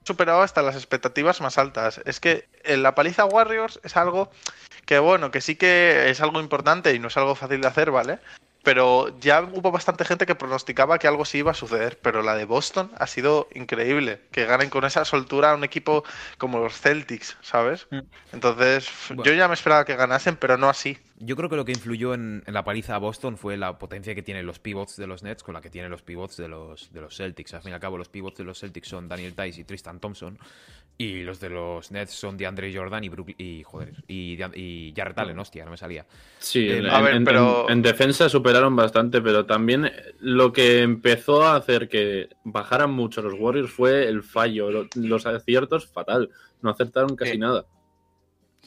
superado 0.04 0.42
hasta 0.42 0.62
las 0.62 0.74
expectativas 0.74 1.40
más 1.40 1.58
altas. 1.58 2.00
Es 2.06 2.18
que 2.18 2.48
en 2.64 2.82
la 2.82 2.94
paliza 2.94 3.26
Warriors 3.26 3.78
es 3.84 3.96
algo 3.96 4.30
que, 4.88 4.98
bueno, 4.98 5.30
que 5.30 5.42
sí 5.42 5.56
que 5.56 6.08
es 6.08 6.22
algo 6.22 6.40
importante 6.40 6.94
y 6.94 6.98
no 6.98 7.08
es 7.08 7.16
algo 7.18 7.34
fácil 7.34 7.60
de 7.60 7.68
hacer, 7.68 7.90
¿vale? 7.90 8.20
Pero 8.62 9.18
ya 9.20 9.42
hubo 9.42 9.70
bastante 9.70 10.06
gente 10.06 10.24
que 10.24 10.34
pronosticaba 10.34 10.98
que 10.98 11.06
algo 11.06 11.26
sí 11.26 11.38
iba 11.38 11.50
a 11.50 11.54
suceder, 11.54 11.98
pero 12.00 12.22
la 12.22 12.34
de 12.36 12.46
Boston 12.46 12.90
ha 12.96 13.06
sido 13.06 13.48
increíble, 13.54 14.22
que 14.32 14.46
ganen 14.46 14.70
con 14.70 14.86
esa 14.86 15.04
soltura 15.04 15.50
a 15.50 15.54
un 15.56 15.62
equipo 15.62 16.04
como 16.38 16.58
los 16.58 16.80
Celtics, 16.80 17.36
¿sabes? 17.42 17.86
Mm. 17.90 17.98
Entonces, 18.32 18.88
Bueno. 19.08 19.24
yo 19.24 19.34
ya 19.34 19.46
me 19.46 19.52
esperaba 19.54 19.84
que 19.84 19.94
ganasen, 19.94 20.36
pero 20.36 20.56
no 20.56 20.70
así. 20.70 20.96
Yo 21.18 21.36
creo 21.36 21.50
que 21.50 21.56
lo 21.56 21.66
que 21.66 21.72
influyó 21.72 22.14
en, 22.14 22.42
en 22.46 22.54
la 22.54 22.64
paliza 22.64 22.94
a 22.94 22.98
Boston 22.98 23.36
fue 23.36 23.58
la 23.58 23.78
potencia 23.78 24.14
que 24.14 24.22
tienen 24.22 24.46
los 24.46 24.58
pivots 24.58 24.96
de 24.96 25.06
los 25.06 25.22
Nets 25.22 25.42
con 25.42 25.52
la 25.52 25.60
que 25.60 25.68
tienen 25.68 25.90
los 25.90 26.00
pivots 26.00 26.38
de 26.38 26.48
los, 26.48 26.90
de 26.94 27.02
los 27.02 27.14
Celtics. 27.14 27.52
Al 27.52 27.60
fin 27.60 27.72
y 27.72 27.74
al 27.74 27.80
cabo, 27.80 27.98
los 27.98 28.08
pivots 28.08 28.38
de 28.38 28.44
los 28.44 28.58
Celtics 28.58 28.88
son 28.88 29.06
Daniel 29.06 29.34
Tice 29.34 29.60
y 29.60 29.64
Tristan 29.64 30.00
Thompson. 30.00 30.38
Y 31.00 31.22
los 31.22 31.38
de 31.38 31.48
los 31.48 31.92
Nets 31.92 32.10
son 32.12 32.36
DeAndre 32.36 32.74
Jordan 32.76 33.04
y 33.04 33.08
Brook 33.08 33.32
y 33.38 33.62
joder. 33.62 34.02
Y, 34.08 34.34
De- 34.34 34.50
y 34.58 34.92
Jarrett 34.96 35.18
Allen, 35.20 35.38
hostia, 35.38 35.64
no 35.64 35.70
me 35.70 35.76
salía. 35.76 36.04
Sí, 36.40 36.68
Eh, 36.68 36.78
en, 36.78 36.86
a 36.86 37.00
ver, 37.00 37.14
en- 37.14 37.24
pero- 37.24 37.66
en- 37.68 37.74
en 37.74 37.82
defensa 37.82 38.28
superaron 38.28 38.74
bastante, 38.74 39.22
pero 39.22 39.46
también 39.46 39.92
lo 40.18 40.52
que 40.52 40.82
empezó 40.82 41.44
a 41.44 41.54
hacer 41.54 41.88
que 41.88 42.30
bajaran 42.42 42.90
mucho 42.90 43.22
los 43.22 43.34
Warriors 43.38 43.70
fue 43.70 44.08
el 44.08 44.24
fallo. 44.24 44.72
Lo- 44.72 44.88
Los 44.96 45.24
aciertos, 45.24 45.86
fatal. 45.86 46.30
No 46.62 46.70
acertaron 46.70 47.14
casi 47.14 47.38
nada. 47.38 47.64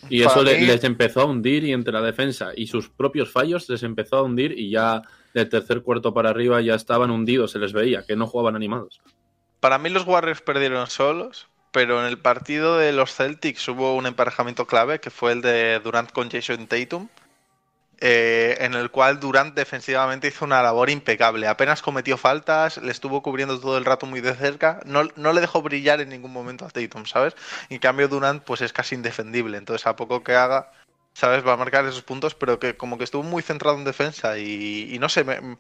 Y 0.10 0.22
eso 0.24 0.42
mí- 0.44 0.66
les 0.66 0.84
empezó 0.86 1.20
a 1.22 1.26
hundir 1.26 1.66
y 1.66 1.74
entre 1.74 1.92
la 1.92 2.02
defensa 2.02 2.52
y 2.56 2.66
sus 2.68 2.88
propios 2.90 3.30
fallos 3.30 3.70
les 3.70 3.84
empezó 3.84 4.16
a 4.16 4.24
hundir 4.24 4.58
y 4.58 4.70
ya 4.72 5.02
del 5.34 5.50
tercer 5.50 5.82
cuarto 5.82 6.14
para 6.14 6.30
arriba 6.30 6.62
ya 6.62 6.76
estaban 6.76 7.12
hundidos, 7.12 7.52
se 7.52 7.60
les 7.60 7.74
veía, 7.74 8.04
que 8.06 8.16
no 8.16 8.26
jugaban 8.26 8.56
animados. 8.56 9.02
Para 9.60 9.78
mí 9.78 9.90
los 9.90 10.08
Warriors 10.08 10.42
perdieron 10.42 10.88
solos, 10.88 11.50
pero 11.72 12.00
en 12.02 12.08
el 12.08 12.20
partido 12.20 12.78
de 12.78 12.92
los 12.94 13.14
Celtics 13.16 13.68
hubo 13.70 13.96
un 13.96 14.06
emparejamiento 14.06 14.68
clave 14.68 15.00
que 15.00 15.10
fue 15.10 15.32
el 15.34 15.42
de 15.42 15.80
Durant 15.80 16.12
con 16.12 16.30
Jason 16.30 16.68
Tatum, 16.68 17.10
eh, 18.00 18.58
en 18.62 18.74
el 18.74 18.90
cual 18.92 19.20
Durant 19.20 19.56
defensivamente 19.56 20.28
hizo 20.28 20.46
una 20.46 20.64
labor 20.64 20.90
impecable. 20.90 21.48
Apenas 21.48 21.82
cometió 21.84 22.18
faltas, 22.18 22.78
le 22.78 22.92
estuvo 22.92 23.22
cubriendo 23.22 23.60
todo 23.60 23.78
el 23.78 23.86
rato 23.86 24.06
muy 24.08 24.22
de 24.22 24.34
cerca, 24.36 24.80
no, 24.86 25.04
no 25.16 25.34
le 25.34 25.42
dejó 25.42 25.62
brillar 25.62 26.02
en 26.02 26.10
ningún 26.10 26.34
momento 26.34 26.66
a 26.66 26.70
Tatum, 26.70 27.06
¿sabes? 27.06 27.36
En 27.70 27.80
cambio 27.80 28.08
Durant 28.08 28.44
pues 28.44 28.62
es 28.62 28.74
casi 28.74 28.96
indefendible, 28.96 29.58
entonces 29.58 29.86
a 29.88 29.96
poco 29.96 30.24
que 30.24 30.34
haga, 30.36 30.72
¿sabes? 31.14 31.46
Va 31.46 31.54
a 31.54 31.58
marcar 31.58 31.86
esos 31.86 32.02
puntos, 32.04 32.34
pero 32.36 32.60
que 32.60 32.76
como 32.78 32.98
que 32.98 33.04
estuvo 33.04 33.24
muy 33.24 33.44
centrado 33.44 33.78
en 33.78 33.84
defensa 33.86 34.38
y, 34.40 34.98
no 35.00 35.10
sé, 35.10 35.24
me- 35.24 35.58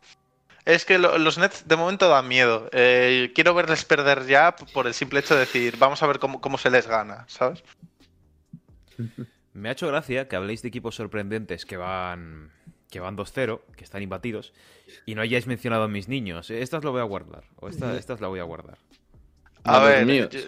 es 0.65 0.85
que 0.85 0.97
lo- 0.97 1.17
los 1.17 1.37
Nets 1.37 1.67
de 1.67 1.75
momento 1.75 2.07
dan 2.09 2.27
miedo. 2.27 2.69
Eh, 2.71 3.31
quiero 3.35 3.53
verles 3.53 3.83
perder 3.85 4.25
ya 4.27 4.55
por 4.55 4.87
el 4.87 4.93
simple 4.93 5.19
hecho 5.19 5.33
de 5.35 5.41
decir, 5.41 5.75
vamos 5.77 6.01
a 6.03 6.07
ver 6.07 6.19
cómo, 6.19 6.39
cómo 6.41 6.57
se 6.57 6.69
les 6.69 6.87
gana, 6.87 7.25
¿sabes? 7.27 7.63
Me 9.53 9.69
ha 9.69 9.71
hecho 9.73 9.87
gracia 9.87 10.27
que 10.27 10.35
habléis 10.35 10.61
de 10.61 10.67
equipos 10.69 10.95
sorprendentes 10.95 11.65
que 11.65 11.77
van 11.77 12.51
que 12.89 12.99
van 12.99 13.15
2-0, 13.15 13.61
que 13.77 13.85
están 13.85 14.01
imbatidos, 14.01 14.51
y 15.05 15.15
no 15.15 15.21
hayáis 15.21 15.47
mencionado 15.47 15.83
a 15.83 15.87
mis 15.87 16.09
niños. 16.09 16.49
Eh, 16.49 16.61
Estas 16.61 16.83
lo 16.83 16.91
voy 16.91 16.99
a 16.99 17.05
guardar. 17.05 17.45
O 17.55 17.69
esta, 17.69 17.95
estas 17.97 18.19
la 18.19 18.27
voy 18.27 18.41
a 18.41 18.43
guardar. 18.43 18.77
A 19.63 19.79
ver, 19.79 20.05
míos. 20.05 20.27
yo- 20.29 20.41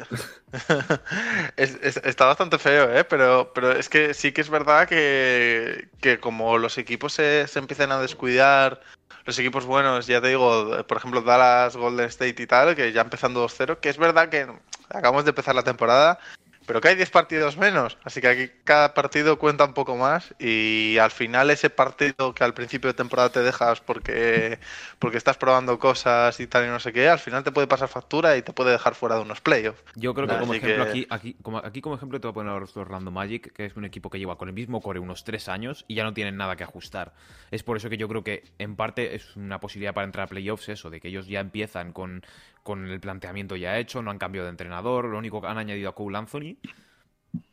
es- 1.55 1.79
es- 1.82 1.98
está 2.03 2.25
bastante 2.25 2.58
feo, 2.58 2.93
¿eh? 2.93 3.05
Pero, 3.05 3.53
pero 3.55 3.72
es 3.72 3.88
que 3.88 4.13
sí 4.13 4.34
que 4.34 4.41
es 4.41 4.50
verdad 4.50 4.89
que, 4.89 5.88
que 6.01 6.20
como 6.20 6.58
los 6.58 6.77
equipos 6.77 7.13
se, 7.13 7.48
se 7.48 7.60
empiezan 7.60 7.93
a 7.93 8.00
descuidar, 8.01 8.82
los 9.25 9.39
equipos 9.39 9.65
buenos, 9.65 10.07
ya 10.07 10.21
te 10.21 10.29
digo, 10.29 10.85
por 10.87 10.97
ejemplo, 10.97 11.21
Dallas, 11.21 11.75
Golden 11.77 12.07
State 12.07 12.41
y 12.41 12.47
tal, 12.47 12.75
que 12.75 12.91
ya 12.91 13.01
empezando 13.01 13.45
2-0, 13.45 13.79
que 13.79 13.89
es 13.89 13.97
verdad 13.97 14.29
que 14.29 14.47
acabamos 14.89 15.23
de 15.25 15.29
empezar 15.29 15.55
la 15.55 15.63
temporada, 15.63 16.19
pero 16.65 16.82
que 16.82 16.89
hay 16.89 16.96
10 16.96 17.10
partidos 17.12 17.58
menos, 17.58 17.98
así 18.03 18.22
que 18.22 18.27
aquí 18.27 18.50
cada 18.63 18.93
partido 18.93 19.38
cuenta 19.39 19.65
un 19.65 19.74
poco 19.74 19.96
más 19.98 20.34
y 20.39 20.98
al 21.00 21.12
final 21.12 21.50
ese 21.51 21.70
partido 21.70 22.34
que 22.34 22.43
al 22.43 22.53
principio 22.53 22.89
de 22.89 22.93
temporada 22.93 23.29
te 23.29 23.41
dejas 23.41 23.82
porque, 23.82 24.60
porque 25.00 25.17
estás 25.17 25.38
probando 25.38 25.79
cosas 25.79 26.39
y 26.39 26.48
tal 26.48 26.65
y 26.65 26.67
no 26.70 26.79
sé 26.79 26.93
qué, 26.93 27.10
al 27.10 27.20
final 27.20 27.43
te 27.43 27.51
puede 27.51 27.67
pasar 27.67 27.88
factura 27.89 28.36
y 28.38 28.41
te 28.41 28.53
puede 28.53 28.72
dejar 28.72 28.96
fuera 28.96 29.15
de 29.15 29.22
unos 29.22 29.41
playoffs. 29.41 29.82
Yo 29.96 30.13
creo 30.13 30.27
que 30.27 30.38
como 30.38 30.53
Así 30.53 30.65
ejemplo 30.65 30.84
que- 30.86 30.89
aquí, 30.89 31.08
aquí, 31.10 31.36
como, 31.41 31.58
aquí 31.60 31.82
como 31.82 31.96
ejemplo 31.96 32.20
te 32.20 32.27
voy 32.27 32.32
a 32.32 32.34
poner 32.36 32.53
a 32.53 32.60
los 32.60 32.75
Orlando 32.77 33.12
Magic, 33.12 33.51
que 33.53 33.65
es 33.65 33.75
un 33.75 33.86
equipo 33.86 34.10
que 34.10 34.20
lleva 34.20 34.38
con 34.38 34.48
el 34.48 34.53
mismo 34.53 34.82
core 34.82 35.00
unos 35.00 35.24
tres 35.24 35.50
años 35.50 35.86
y 35.88 35.96
ya 35.96 36.03
no 36.03 36.13
tienen 36.13 36.38
nada 36.38 36.55
que 36.55 36.63
ajustar. 36.63 37.13
Es 37.51 37.63
por 37.63 37.77
eso 37.77 37.89
que 37.89 37.98
yo 37.98 38.08
creo 38.08 38.24
que 38.24 38.43
en 38.58 38.75
parte 38.75 39.15
es 39.15 39.36
una 39.36 39.60
posibilidad 39.60 39.93
para 39.93 40.05
entrar 40.05 40.25
a 40.25 40.29
playoffs 40.29 40.70
eso, 40.70 40.89
de 40.89 41.00
que 41.00 41.10
ellos 41.10 41.27
ya 41.27 41.39
empiezan 41.39 41.93
con, 41.93 42.24
con 42.63 42.88
el 42.88 43.00
planteamiento 43.00 43.55
ya 43.55 43.77
hecho, 43.79 44.01
no 44.01 44.12
han 44.12 44.20
cambiado 44.20 44.46
de 44.46 44.51
entrenador, 44.51 45.05
lo 45.05 45.17
único 45.17 45.41
que 45.41 45.48
han 45.48 45.58
añadido 45.58 45.89
a 45.89 45.96
Cole 45.96 46.17
Anthony 46.17 46.58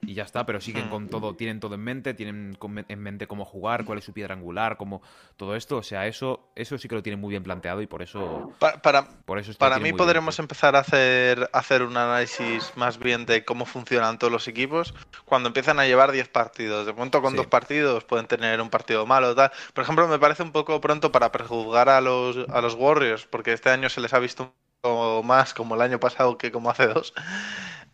y 0.06 0.14
ya 0.14 0.24
está, 0.24 0.46
pero 0.46 0.60
siguen 0.60 0.88
con 0.88 1.08
todo, 1.08 1.36
tienen 1.36 1.60
todo 1.60 1.74
en 1.74 1.82
mente, 1.82 2.14
tienen 2.14 2.56
en 2.88 2.98
mente 3.00 3.26
cómo 3.28 3.44
jugar, 3.44 3.84
cuál 3.84 3.98
es 3.98 4.04
su 4.04 4.12
piedra 4.12 4.34
angular, 4.34 4.76
cómo 4.76 5.02
todo 5.36 5.54
esto, 5.54 5.76
o 5.76 5.82
sea, 5.82 6.06
eso 6.06 6.50
eso 6.56 6.78
sí 6.78 6.88
que 6.88 6.94
lo 6.96 7.02
tienen 7.02 7.20
muy 7.20 7.30
bien 7.30 7.42
planteado 7.42 7.82
y 7.82 7.86
por 7.86 8.02
eso 8.02 8.48
Pa- 8.58 8.80
para, 8.82 9.08
por 9.24 9.38
eso 9.38 9.52
Para 9.58 9.78
mí 9.78 9.84
bien 9.84 9.96
podremos 9.96 10.38
empezar 10.38 10.76
a 10.76 10.80
hacer, 10.80 11.48
a 11.52 11.58
hacer 11.58 11.82
un 11.82 11.96
análisis 11.96 12.72
más 12.76 12.98
bien 12.98 13.26
de 13.26 13.44
cómo 13.44 13.64
funcionan 13.64 14.18
todos 14.18 14.32
los 14.32 14.48
equipos 14.48 14.94
cuando 15.24 15.48
empiezan 15.48 15.78
a 15.80 15.86
llevar 15.86 16.12
10 16.12 16.28
partidos. 16.28 16.86
De 16.86 16.92
pronto 16.94 17.22
con 17.22 17.32
Sí. 17.32 17.36
dos 17.36 17.46
partidos 17.46 18.04
pueden 18.04 18.26
tener 18.26 18.60
un 18.60 18.70
partido 18.70 19.06
malo. 19.06 19.34
Tal. 19.34 19.50
Por 19.74 19.84
ejemplo, 19.84 20.08
me 20.08 20.18
parece 20.18 20.42
un 20.42 20.52
poco 20.52 20.80
pronto 20.80 21.12
para 21.12 21.30
prejuzgar 21.32 21.88
a 21.88 22.00
los, 22.00 22.36
a 22.50 22.60
los 22.60 22.74
Warriors, 22.74 23.26
porque 23.26 23.52
este 23.52 23.70
año 23.70 23.88
se 23.88 24.00
les 24.00 24.12
ha 24.14 24.18
visto 24.18 24.54
poco 24.84 25.22
más 25.22 25.54
como 25.54 25.74
el 25.74 25.82
año 25.82 26.00
pasado 26.00 26.38
que 26.38 26.50
como 26.50 26.70
hace 26.70 26.86
dos. 26.86 27.12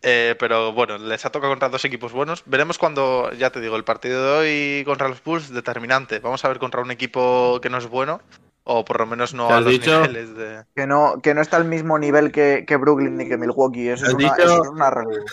Eh, 0.01 0.35
pero 0.39 0.73
bueno, 0.73 0.97
les 0.97 1.25
ha 1.25 1.31
tocado 1.31 1.51
contra 1.51 1.69
dos 1.69 1.83
equipos 1.85 2.11
buenos. 2.13 2.43
Veremos 2.45 2.77
cuando, 2.77 3.31
ya 3.33 3.49
te 3.49 3.59
digo, 3.61 3.75
el 3.75 3.83
partido 3.83 4.23
de 4.23 4.31
hoy 4.79 4.85
contra 4.85 5.09
los 5.09 5.23
Bulls 5.23 5.51
determinante. 5.51 6.19
Vamos 6.19 6.43
a 6.45 6.47
ver 6.49 6.59
contra 6.59 6.81
un 6.81 6.91
equipo 6.91 7.59
que 7.61 7.69
no 7.69 7.77
es 7.77 7.87
bueno, 7.87 8.21
o 8.63 8.85
por 8.85 8.99
lo 8.99 9.05
menos 9.07 9.33
no 9.33 9.47
¿Te 9.47 9.53
a 9.53 9.57
has 9.57 9.63
los 9.65 9.73
dicho? 9.73 10.01
niveles 10.01 10.35
de. 10.35 10.63
Que 10.75 10.85
no, 10.85 11.15
que 11.21 11.33
no 11.33 11.41
está 11.41 11.57
al 11.57 11.65
mismo 11.65 11.97
nivel 11.97 12.31
que, 12.31 12.63
que 12.67 12.77
Brooklyn 12.77 13.17
ni 13.17 13.27
que 13.27 13.37
Milwaukee. 13.37 13.89
Eso 13.89 14.05
es, 14.05 14.09
¿Has 14.09 14.15
una, 14.15 14.27
eso 14.37 14.61
es 14.63 14.69
una 14.69 14.89
realidad. 14.91 15.23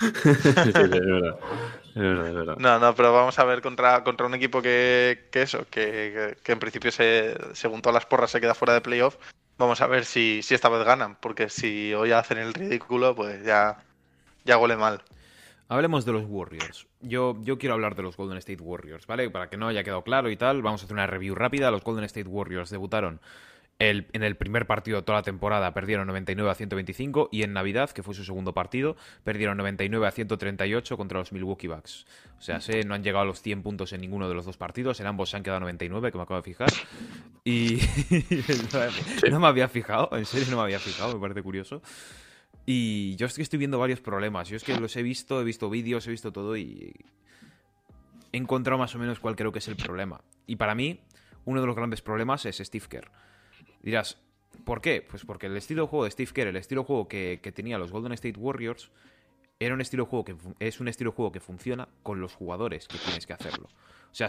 Sí, 0.62 0.72
sí, 0.72 0.78
es 0.78 0.90
verdad. 0.90 1.38
Es 1.92 2.02
verdad, 2.02 2.28
es 2.28 2.34
verdad. 2.34 2.56
No, 2.58 2.78
no, 2.78 2.94
pero 2.94 3.12
vamos 3.12 3.36
a 3.38 3.44
ver 3.44 3.62
contra, 3.62 4.04
contra 4.04 4.26
un 4.26 4.34
equipo 4.34 4.62
que, 4.62 5.28
que 5.32 5.42
eso, 5.42 5.64
que, 5.70 5.80
que- 5.80 6.36
que 6.42 6.52
en 6.52 6.58
principio, 6.60 6.92
se, 6.92 7.34
según 7.54 7.82
todas 7.82 7.94
las 7.94 8.06
porras, 8.06 8.30
se 8.30 8.40
queda 8.40 8.54
fuera 8.54 8.74
de 8.74 8.80
playoff. 8.80 9.16
Vamos 9.60 9.82
a 9.82 9.86
ver 9.86 10.06
si, 10.06 10.40
si 10.42 10.54
esta 10.54 10.70
vez 10.70 10.86
ganan, 10.86 11.16
porque 11.20 11.50
si 11.50 11.92
hoy 11.92 12.12
hacen 12.12 12.38
el 12.38 12.54
ridículo, 12.54 13.14
pues 13.14 13.44
ya, 13.44 13.76
ya 14.42 14.56
huele 14.56 14.74
mal. 14.74 15.02
Hablemos 15.68 16.06
de 16.06 16.12
los 16.12 16.24
Warriors. 16.26 16.86
Yo, 17.02 17.36
yo 17.42 17.58
quiero 17.58 17.74
hablar 17.74 17.94
de 17.94 18.02
los 18.02 18.16
Golden 18.16 18.38
State 18.38 18.62
Warriors, 18.62 19.06
¿vale? 19.06 19.28
Para 19.28 19.50
que 19.50 19.58
no 19.58 19.68
haya 19.68 19.84
quedado 19.84 20.02
claro 20.02 20.30
y 20.30 20.36
tal, 20.38 20.62
vamos 20.62 20.80
a 20.80 20.84
hacer 20.86 20.94
una 20.94 21.06
review 21.06 21.34
rápida. 21.34 21.70
Los 21.70 21.84
Golden 21.84 22.04
State 22.04 22.26
Warriors 22.26 22.70
debutaron 22.70 23.20
el- 23.80 24.06
en 24.12 24.22
el 24.22 24.36
primer 24.36 24.66
partido 24.66 24.98
de 24.98 25.02
toda 25.02 25.18
la 25.18 25.22
temporada, 25.24 25.74
perdieron 25.74 26.06
99 26.06 26.48
a 26.50 26.54
125 26.54 27.28
y 27.32 27.42
en 27.42 27.52
Navidad, 27.52 27.90
que 27.90 28.02
fue 28.04 28.14
su 28.14 28.24
segundo 28.24 28.54
partido, 28.54 28.96
perdieron 29.24 29.56
99 29.56 30.06
a 30.06 30.10
138 30.12 30.96
contra 30.96 31.18
los 31.18 31.32
Milwaukee 31.32 31.66
Bucks. 31.66 32.06
O 32.38 32.42
sea, 32.42 32.60
sé, 32.60 32.84
no 32.84 32.94
han 32.94 33.02
llegado 33.02 33.22
a 33.22 33.26
los 33.26 33.42
100 33.42 33.62
puntos 33.62 33.92
en 33.92 34.02
ninguno 34.02 34.28
de 34.28 34.34
los 34.34 34.44
dos 34.44 34.56
partidos, 34.56 35.00
en 35.00 35.06
ambos 35.06 35.30
se 35.30 35.36
han 35.38 35.42
quedado 35.42 35.60
99, 35.60 36.12
que 36.12 36.18
me 36.18 36.22
acabo 36.22 36.40
de 36.40 36.44
fijar. 36.44 36.70
Y 37.44 37.78
no 39.30 39.40
me 39.40 39.46
había 39.46 39.68
fijado, 39.68 40.10
en 40.16 40.24
serio 40.26 40.46
no 40.50 40.58
me 40.58 40.62
había 40.62 40.78
fijado, 40.78 41.14
me 41.14 41.20
parece 41.20 41.42
curioso. 41.42 41.82
Y 42.66 43.16
yo 43.16 43.26
es 43.26 43.34
que 43.34 43.42
estoy 43.42 43.58
viendo 43.58 43.78
varios 43.78 44.00
problemas. 44.00 44.48
Yo 44.48 44.56
es 44.56 44.62
que 44.62 44.78
los 44.78 44.94
he 44.96 45.02
visto, 45.02 45.40
he 45.40 45.44
visto 45.44 45.70
vídeos, 45.70 46.06
he 46.06 46.10
visto 46.10 46.30
todo 46.32 46.56
y 46.56 46.94
he 48.32 48.36
encontrado 48.36 48.78
más 48.78 48.94
o 48.94 48.98
menos 48.98 49.18
cuál 49.20 49.36
creo 49.36 49.50
que 49.52 49.58
es 49.58 49.68
el 49.68 49.76
problema. 49.76 50.20
Y 50.46 50.56
para 50.56 50.74
mí, 50.74 51.00
uno 51.46 51.60
de 51.62 51.66
los 51.66 51.74
grandes 51.74 52.02
problemas 52.02 52.44
es 52.46 52.58
Steve 52.58 52.84
Kerr. 52.88 53.10
Dirás, 53.82 54.18
¿por 54.64 54.80
qué? 54.80 55.02
Pues 55.02 55.24
porque 55.24 55.46
el 55.46 55.56
estilo 55.56 55.82
de 55.82 55.88
juego 55.88 56.04
de 56.04 56.10
Steve 56.10 56.30
Kerr, 56.32 56.48
el 56.48 56.56
estilo 56.56 56.82
de 56.82 56.86
juego 56.86 57.08
que, 57.08 57.40
que 57.42 57.52
tenía 57.52 57.78
los 57.78 57.92
Golden 57.92 58.12
State 58.12 58.38
Warriors, 58.38 58.90
era 59.58 59.74
un 59.74 59.80
estilo 59.80 60.04
de 60.04 60.10
juego 60.10 60.24
que 60.24 60.36
es 60.58 60.80
un 60.80 60.88
estilo 60.88 61.10
de 61.10 61.16
juego 61.16 61.32
que 61.32 61.40
funciona 61.40 61.88
con 62.02 62.20
los 62.20 62.34
jugadores 62.34 62.88
que 62.88 62.98
tienes 62.98 63.26
que 63.26 63.34
hacerlo. 63.34 63.68
O 64.10 64.14
sea, 64.14 64.28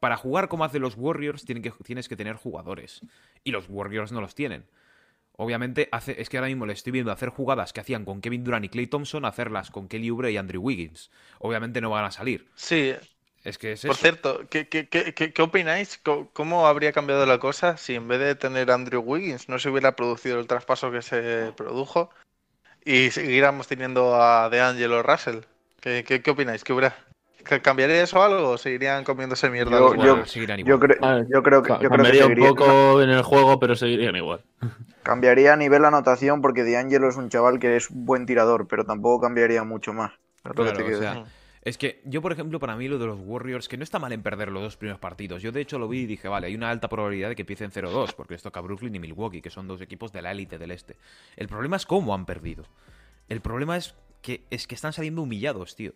para 0.00 0.16
jugar 0.16 0.48
como 0.48 0.64
hacen 0.64 0.82
los 0.82 0.96
Warriors 0.96 1.44
tienen 1.44 1.62
que, 1.62 1.70
tienes 1.84 2.08
que 2.08 2.16
tener 2.16 2.36
jugadores. 2.36 3.02
Y 3.44 3.52
los 3.52 3.66
Warriors 3.68 4.12
no 4.12 4.20
los 4.20 4.34
tienen. 4.34 4.66
Obviamente, 5.40 5.88
hace, 5.92 6.20
es 6.20 6.28
que 6.28 6.36
ahora 6.36 6.48
mismo 6.48 6.66
le 6.66 6.72
estoy 6.72 6.90
viendo 6.90 7.12
hacer 7.12 7.28
jugadas 7.28 7.72
que 7.72 7.80
hacían 7.80 8.04
con 8.04 8.20
Kevin 8.20 8.42
Durant 8.42 8.64
y 8.64 8.68
Clay 8.68 8.88
Thompson, 8.88 9.24
hacerlas 9.24 9.70
con 9.70 9.86
Kelly 9.86 10.10
Oubre 10.10 10.32
y 10.32 10.36
Andrew 10.36 10.60
Wiggins. 10.60 11.12
Obviamente 11.38 11.80
no 11.80 11.90
van 11.90 12.06
a 12.06 12.10
salir. 12.10 12.48
Sí, 12.56 12.94
Es 13.44 13.56
que 13.58 13.72
es 13.72 13.82
por 13.82 13.92
eso. 13.92 14.00
cierto, 14.02 14.40
¿qué, 14.50 14.68
qué, 14.68 14.88
qué, 14.88 15.14
qué- 15.14 15.42
opináis? 15.42 15.98
¿Cómo, 16.04 16.28
cómo 16.32 16.66
habría 16.66 16.92
cambiado 16.92 17.24
la 17.26 17.38
cosa 17.38 17.76
si 17.76 17.94
en 17.94 18.08
vez 18.08 18.18
de 18.20 18.34
tener 18.34 18.70
a 18.70 18.74
Andrew 18.74 19.00
Wiggins 19.00 19.48
no 19.48 19.58
se 19.58 19.70
hubiera 19.70 19.96
producido 19.96 20.38
el 20.40 20.46
traspaso 20.46 20.90
que 20.90 21.02
se 21.02 21.52
produjo 21.56 22.10
y 22.84 23.10
siguiéramos 23.10 23.68
teniendo 23.68 24.20
a 24.20 24.48
DeAngelo 24.50 25.02
Russell? 25.02 25.40
¿Qué, 25.80 26.04
qué, 26.06 26.20
qué 26.22 26.30
opináis? 26.32 26.64
¿Qué 26.64 26.72
hubiera, 26.72 26.94
¿Que 27.44 27.62
¿Cambiaría 27.62 28.02
eso 28.02 28.22
algo 28.22 28.50
o 28.50 28.58
seguirían 28.58 29.04
comiéndose 29.04 29.48
mierda 29.48 29.70
Yo- 29.78 29.94
yo- 29.94 30.24
Yo, 30.64 30.78
Ah, 31.00 31.22
yo 31.28 31.42
creo 31.42 31.62
que, 31.62 31.68
yo 31.70 31.78
creo 31.78 31.88
que 31.88 31.88
Cambiaría 31.88 32.26
un 32.26 32.34
poco 32.34 33.00
en 33.02 33.10
el 33.10 33.22
juego, 33.22 33.58
pero 33.60 33.76
seguirían 33.76 34.16
igual. 34.16 34.40
cambiaría 35.04 35.54
a 35.54 35.56
nivel 35.56 35.84
anotación 35.84 36.42
porque 36.42 36.64
D'Angelo 36.64 37.08
es 37.08 37.16
un 37.16 37.30
chaval 37.30 37.58
que 37.58 37.76
es 37.76 37.90
un 37.90 38.04
buen 38.04 38.26
tirador, 38.26 38.66
pero 38.68 38.84
tampoco 38.84 39.22
cambiaría 39.22 39.64
mucho 39.64 39.92
más. 39.94 40.12
Es 40.44 40.44
lo 40.44 40.54
que 40.54 40.62
Claro, 40.62 40.76
te 40.76 40.82
o 40.82 40.84
quiero 40.84 40.98
sea, 40.98 41.14
decir. 41.14 41.37
Es 41.62 41.78
que 41.78 42.00
yo, 42.04 42.22
por 42.22 42.32
ejemplo, 42.32 42.58
para 42.60 42.76
mí 42.76 42.88
lo 42.88 42.98
de 42.98 43.06
los 43.06 43.18
Warriors, 43.20 43.68
que 43.68 43.76
no 43.76 43.84
está 43.84 43.98
mal 43.98 44.12
en 44.12 44.22
perder 44.22 44.50
los 44.50 44.62
dos 44.62 44.76
primeros 44.76 45.00
partidos. 45.00 45.42
Yo, 45.42 45.52
de 45.52 45.60
hecho, 45.60 45.78
lo 45.78 45.88
vi 45.88 46.00
y 46.00 46.06
dije, 46.06 46.28
vale, 46.28 46.46
hay 46.46 46.54
una 46.54 46.70
alta 46.70 46.88
probabilidad 46.88 47.28
de 47.28 47.36
que 47.36 47.42
empiecen 47.42 47.70
0-2, 47.70 48.14
porque 48.14 48.34
les 48.34 48.42
toca 48.42 48.60
Brooklyn 48.60 48.94
y 48.94 48.98
Milwaukee, 49.00 49.42
que 49.42 49.50
son 49.50 49.66
dos 49.66 49.80
equipos 49.80 50.12
de 50.12 50.22
la 50.22 50.32
élite 50.32 50.58
del 50.58 50.70
este. 50.70 50.96
El 51.36 51.48
problema 51.48 51.76
es 51.76 51.86
cómo 51.86 52.14
han 52.14 52.26
perdido. 52.26 52.64
El 53.28 53.40
problema 53.40 53.76
es 53.76 53.94
que, 54.22 54.44
es 54.50 54.66
que 54.66 54.74
están 54.74 54.92
saliendo 54.92 55.22
humillados, 55.22 55.76
tío. 55.76 55.92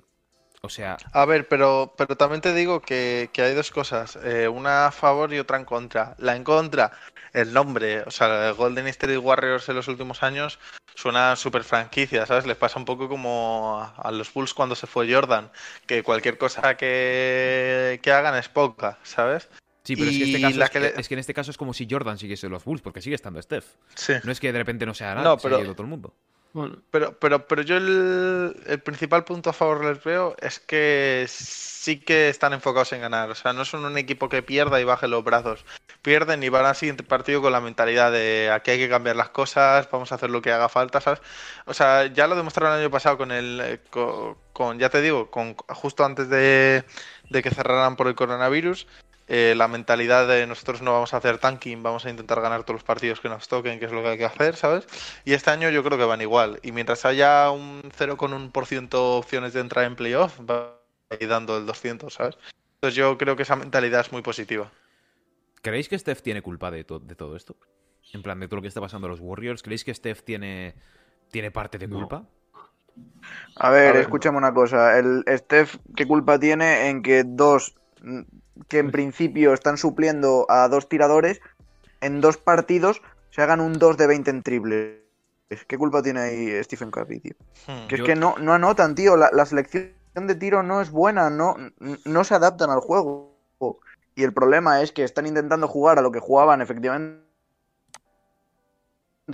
O 0.64 0.68
sea, 0.68 0.96
A 1.12 1.24
ver, 1.24 1.48
pero, 1.48 1.92
pero 1.96 2.16
también 2.16 2.40
te 2.40 2.54
digo 2.54 2.80
que, 2.80 3.30
que 3.32 3.42
hay 3.42 3.52
dos 3.52 3.72
cosas, 3.72 4.16
eh, 4.22 4.46
una 4.46 4.86
a 4.86 4.92
favor 4.92 5.32
y 5.34 5.40
otra 5.40 5.56
en 5.56 5.64
contra. 5.64 6.14
La 6.18 6.36
en 6.36 6.44
contra, 6.44 6.92
el 7.32 7.52
nombre, 7.52 8.02
o 8.02 8.10
sea, 8.10 8.48
el 8.48 8.54
Golden 8.54 8.86
State 8.88 9.18
Warriors 9.18 9.68
en 9.68 9.76
los 9.76 9.88
últimos 9.88 10.22
años 10.22 10.58
suena 10.94 11.34
súper 11.36 11.64
franquicia, 11.64 12.26
¿sabes? 12.26 12.46
Les 12.46 12.56
pasa 12.56 12.78
un 12.78 12.84
poco 12.84 13.08
como 13.08 13.80
a, 13.96 14.10
los 14.12 14.32
Bulls 14.32 14.52
cuando 14.54 14.74
se 14.74 14.86
fue 14.86 15.12
Jordan, 15.12 15.50
que 15.86 16.02
cualquier 16.02 16.36
cosa 16.38 16.76
que, 16.76 17.98
que 18.02 18.12
hagan 18.12 18.36
es 18.36 18.48
poca, 18.48 18.98
¿sabes? 19.02 19.48
sí, 19.84 19.96
pero 19.96 20.10
es 20.10 20.16
que, 20.18 20.24
este 20.24 20.40
caso 20.40 20.62
es, 20.62 20.70
que 20.70 20.80
le- 20.80 20.94
es 21.00 21.08
que 21.08 21.14
en 21.14 21.20
este 21.20 21.34
caso 21.34 21.50
es 21.50 21.56
como 21.56 21.74
si 21.74 21.88
Jordan 21.90 22.16
siguiese 22.18 22.48
los 22.48 22.64
Bulls, 22.64 22.82
porque 22.82 23.00
sigue 23.02 23.16
estando 23.16 23.40
Steph. 23.42 23.64
Sí. 23.94 24.12
No 24.22 24.30
es 24.30 24.38
que 24.38 24.52
de 24.52 24.58
repente 24.58 24.86
no 24.86 24.94
sea 24.94 25.14
nada, 25.14 25.24
No, 25.28 25.38
se 25.38 25.48
pero- 25.48 25.72
todo 25.72 25.82
el 25.82 25.88
mundo. 25.88 26.14
Pero, 26.90 27.18
pero, 27.18 27.46
pero 27.48 27.62
yo 27.62 27.76
el, 27.78 28.80
principal 28.84 29.24
punto 29.24 29.48
a 29.50 29.52
favor 29.54 29.84
les 29.84 30.04
veo 30.04 30.36
es 30.38 30.60
que 30.60 31.24
sí 31.28 31.98
que 32.00 32.28
están 32.28 32.52
enfocados 32.52 32.92
en 32.92 33.00
ganar. 33.00 33.30
O 33.30 33.34
sea, 33.34 33.54
no 33.54 33.64
son 33.64 33.84
un 33.86 33.96
equipo 33.96 34.28
que 34.28 34.42
pierda 34.42 34.78
y 34.80 34.84
baje 34.84 35.08
los 35.08 35.24
brazos. 35.24 35.64
Pierden 36.02 36.42
y 36.42 36.50
van 36.50 36.66
al 36.66 36.76
siguiente 36.76 37.04
partido 37.04 37.40
con 37.40 37.52
la 37.52 37.60
mentalidad 37.60 38.12
de 38.12 38.50
aquí 38.52 38.72
hay 38.72 38.78
que 38.78 38.88
cambiar 38.88 39.16
las 39.16 39.30
cosas, 39.30 39.88
vamos 39.90 40.12
a 40.12 40.16
hacer 40.16 40.28
lo 40.30 40.42
que 40.42 40.52
haga 40.52 40.68
falta. 40.68 41.00
O 41.64 41.72
sea, 41.74 42.06
ya 42.06 42.26
lo 42.26 42.36
demostraron 42.36 42.74
el 42.74 42.80
año 42.82 42.90
pasado 42.90 43.16
con 43.16 43.32
el, 43.32 43.60
eh, 43.62 43.80
co- 43.90 44.36
con, 44.52 44.78
ya 44.78 44.90
te 44.90 45.00
digo, 45.00 45.30
con 45.30 45.54
justo 45.68 46.04
antes 46.04 46.28
de, 46.28 46.84
de 47.30 47.42
que 47.42 47.50
cerraran 47.50 47.96
por 47.96 48.08
el 48.08 48.14
coronavirus. 48.14 48.86
Eh, 49.32 49.54
la 49.56 49.66
mentalidad 49.68 50.28
de 50.28 50.46
nosotros 50.46 50.82
no 50.82 50.92
vamos 50.92 51.14
a 51.14 51.18
hacer 51.18 51.38
tanking, 51.38 51.82
vamos 51.82 52.04
a 52.06 52.10
intentar 52.10 52.40
ganar 52.40 52.62
todos 52.64 52.76
los 52.80 52.84
partidos 52.84 53.20
que 53.20 53.28
nos 53.30 53.48
toquen, 53.48 53.78
que 53.78 53.86
es 53.86 53.92
lo 53.92 54.02
que 54.02 54.08
hay 54.10 54.18
que 54.18 54.26
hacer, 54.26 54.56
¿sabes? 54.56 54.86
Y 55.24 55.32
este 55.32 55.50
año 55.50 55.70
yo 55.70 55.82
creo 55.82 55.98
que 55.98 56.04
van 56.04 56.20
igual. 56.20 56.60
Y 56.62 56.72
mientras 56.72 57.04
haya 57.04 57.50
un 57.50 57.82
0,1% 57.96 59.16
opciones 59.18 59.52
de 59.54 59.60
entrar 59.60 59.84
en 59.86 59.96
playoff, 59.96 60.38
va 60.40 60.76
a 61.10 61.14
ir 61.18 61.28
dando 61.28 61.56
el 61.58 61.66
200, 61.66 62.14
¿sabes? 62.14 62.36
Entonces 62.76 62.96
yo 62.96 63.16
creo 63.18 63.36
que 63.36 63.44
esa 63.44 63.56
mentalidad 63.56 64.00
es 64.02 64.12
muy 64.12 64.22
positiva. 64.22 64.70
¿Creéis 65.62 65.88
que 65.88 65.98
Steph 65.98 66.22
tiene 66.22 66.42
culpa 66.42 66.70
de, 66.70 66.84
to- 66.84 66.98
de 66.98 67.14
todo 67.14 67.36
esto? 67.36 67.56
En 68.12 68.22
plan, 68.22 68.38
de 68.40 68.48
todo 68.48 68.56
lo 68.56 68.62
que 68.62 68.68
está 68.68 68.80
pasando 68.80 69.06
a 69.06 69.10
los 69.10 69.20
Warriors. 69.20 69.62
¿Creéis 69.62 69.84
que 69.84 69.94
Steph 69.94 70.22
tiene, 70.22 70.74
tiene 71.30 71.50
parte 71.50 71.78
de 71.78 71.88
No. 71.88 71.98
culpa? 71.98 72.28
A 73.56 73.70
ver, 73.70 73.94
A 73.94 73.96
ver. 73.96 74.02
escúchame 74.02 74.38
una 74.38 74.52
cosa. 74.54 74.98
El 74.98 75.24
Steph, 75.28 75.76
¿qué 75.96 76.06
culpa 76.06 76.38
tiene 76.38 76.88
en 76.88 77.02
que 77.02 77.24
dos 77.24 77.74
que 78.68 78.78
en 78.78 78.90
principio 78.90 79.52
están 79.54 79.76
supliendo 79.76 80.46
a 80.48 80.68
dos 80.68 80.88
tiradores, 80.88 81.40
en 82.00 82.20
dos 82.20 82.36
partidos 82.36 83.02
se 83.30 83.42
hagan 83.42 83.60
un 83.60 83.74
2 83.78 83.96
de 83.96 84.06
20 84.06 84.30
en 84.30 84.42
triple? 84.42 85.02
¿Qué 85.66 85.76
culpa 85.76 86.02
tiene 86.02 86.20
ahí 86.20 86.64
Stephen 86.64 86.90
Curry, 86.90 87.20
tío? 87.20 87.34
Hmm. 87.66 87.86
Que 87.86 87.96
Yo- 87.98 88.04
es 88.04 88.08
que 88.08 88.16
no, 88.16 88.36
no 88.38 88.54
anotan, 88.54 88.94
tío. 88.94 89.16
La, 89.16 89.30
la 89.32 89.44
selección 89.46 89.92
de 90.14 90.34
tiro 90.34 90.62
no 90.62 90.80
es 90.80 90.90
buena, 90.90 91.28
no, 91.30 91.56
no 92.04 92.24
se 92.24 92.34
adaptan 92.34 92.70
al 92.70 92.80
juego. 92.80 93.36
Y 94.14 94.24
el 94.24 94.32
problema 94.34 94.82
es 94.82 94.92
que 94.92 95.04
están 95.04 95.26
intentando 95.26 95.68
jugar 95.68 95.98
a 95.98 96.02
lo 96.02 96.12
que 96.12 96.20
jugaban 96.20 96.60
efectivamente 96.60 97.22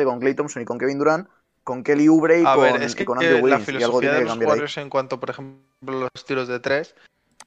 con 0.05 0.21
Clay 0.21 0.35
Thompson 0.35 0.63
y 0.63 0.65
con 0.65 0.79
Kevin 0.79 0.99
Durant, 0.99 1.29
con 1.65 1.83
Kelly 1.83 2.09
Oubre 2.09 2.41
y 2.41 2.45
A 2.47 2.55
con, 2.55 2.63
ver, 2.63 2.83
es 2.83 2.93
y 2.93 2.97
que 2.97 3.05
con 3.05 3.19
Andrew 3.19 3.39
la 3.47 3.57
Wiggins. 3.57 3.69
Y 3.69 3.83
algo 3.83 3.99
filosofía 4.01 4.01
tiene 4.01 4.15
de 4.15 4.39
que 4.39 4.45
los. 4.45 4.49
Warriors 4.49 4.77
en 4.79 4.91
cuanto, 4.91 5.19
por 5.21 5.31
ejemplo, 5.31 5.63
los 5.81 6.25
tiros 6.25 6.47
de 6.49 6.61
tres, 6.61 6.95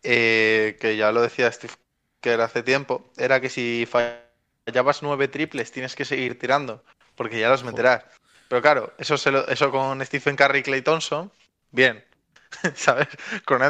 eh, 0.03 0.77
que 0.79 0.97
ya 0.97 1.11
lo 1.11 1.21
decía 1.21 1.51
Steve 1.51 1.73
Kerr 2.21 2.41
hace 2.41 2.63
tiempo, 2.63 3.11
era 3.17 3.41
que 3.41 3.49
si 3.49 3.87
fallabas 3.87 5.03
nueve 5.03 5.27
triples 5.27 5.71
tienes 5.71 5.95
que 5.95 6.05
seguir 6.05 6.37
tirando, 6.39 6.83
porque 7.15 7.39
ya 7.39 7.49
los 7.49 7.63
meterás. 7.63 8.05
Pero 8.47 8.61
claro, 8.61 8.93
eso, 8.97 9.17
se 9.17 9.31
lo- 9.31 9.47
eso 9.47 9.71
con 9.71 10.03
Stephen 10.05 10.35
Curry 10.35 10.59
y 10.59 10.63
Clay 10.63 10.81
Thompson, 10.81 11.31
bien, 11.71 12.03
¿sabes? 12.75 13.07
Con 13.45 13.61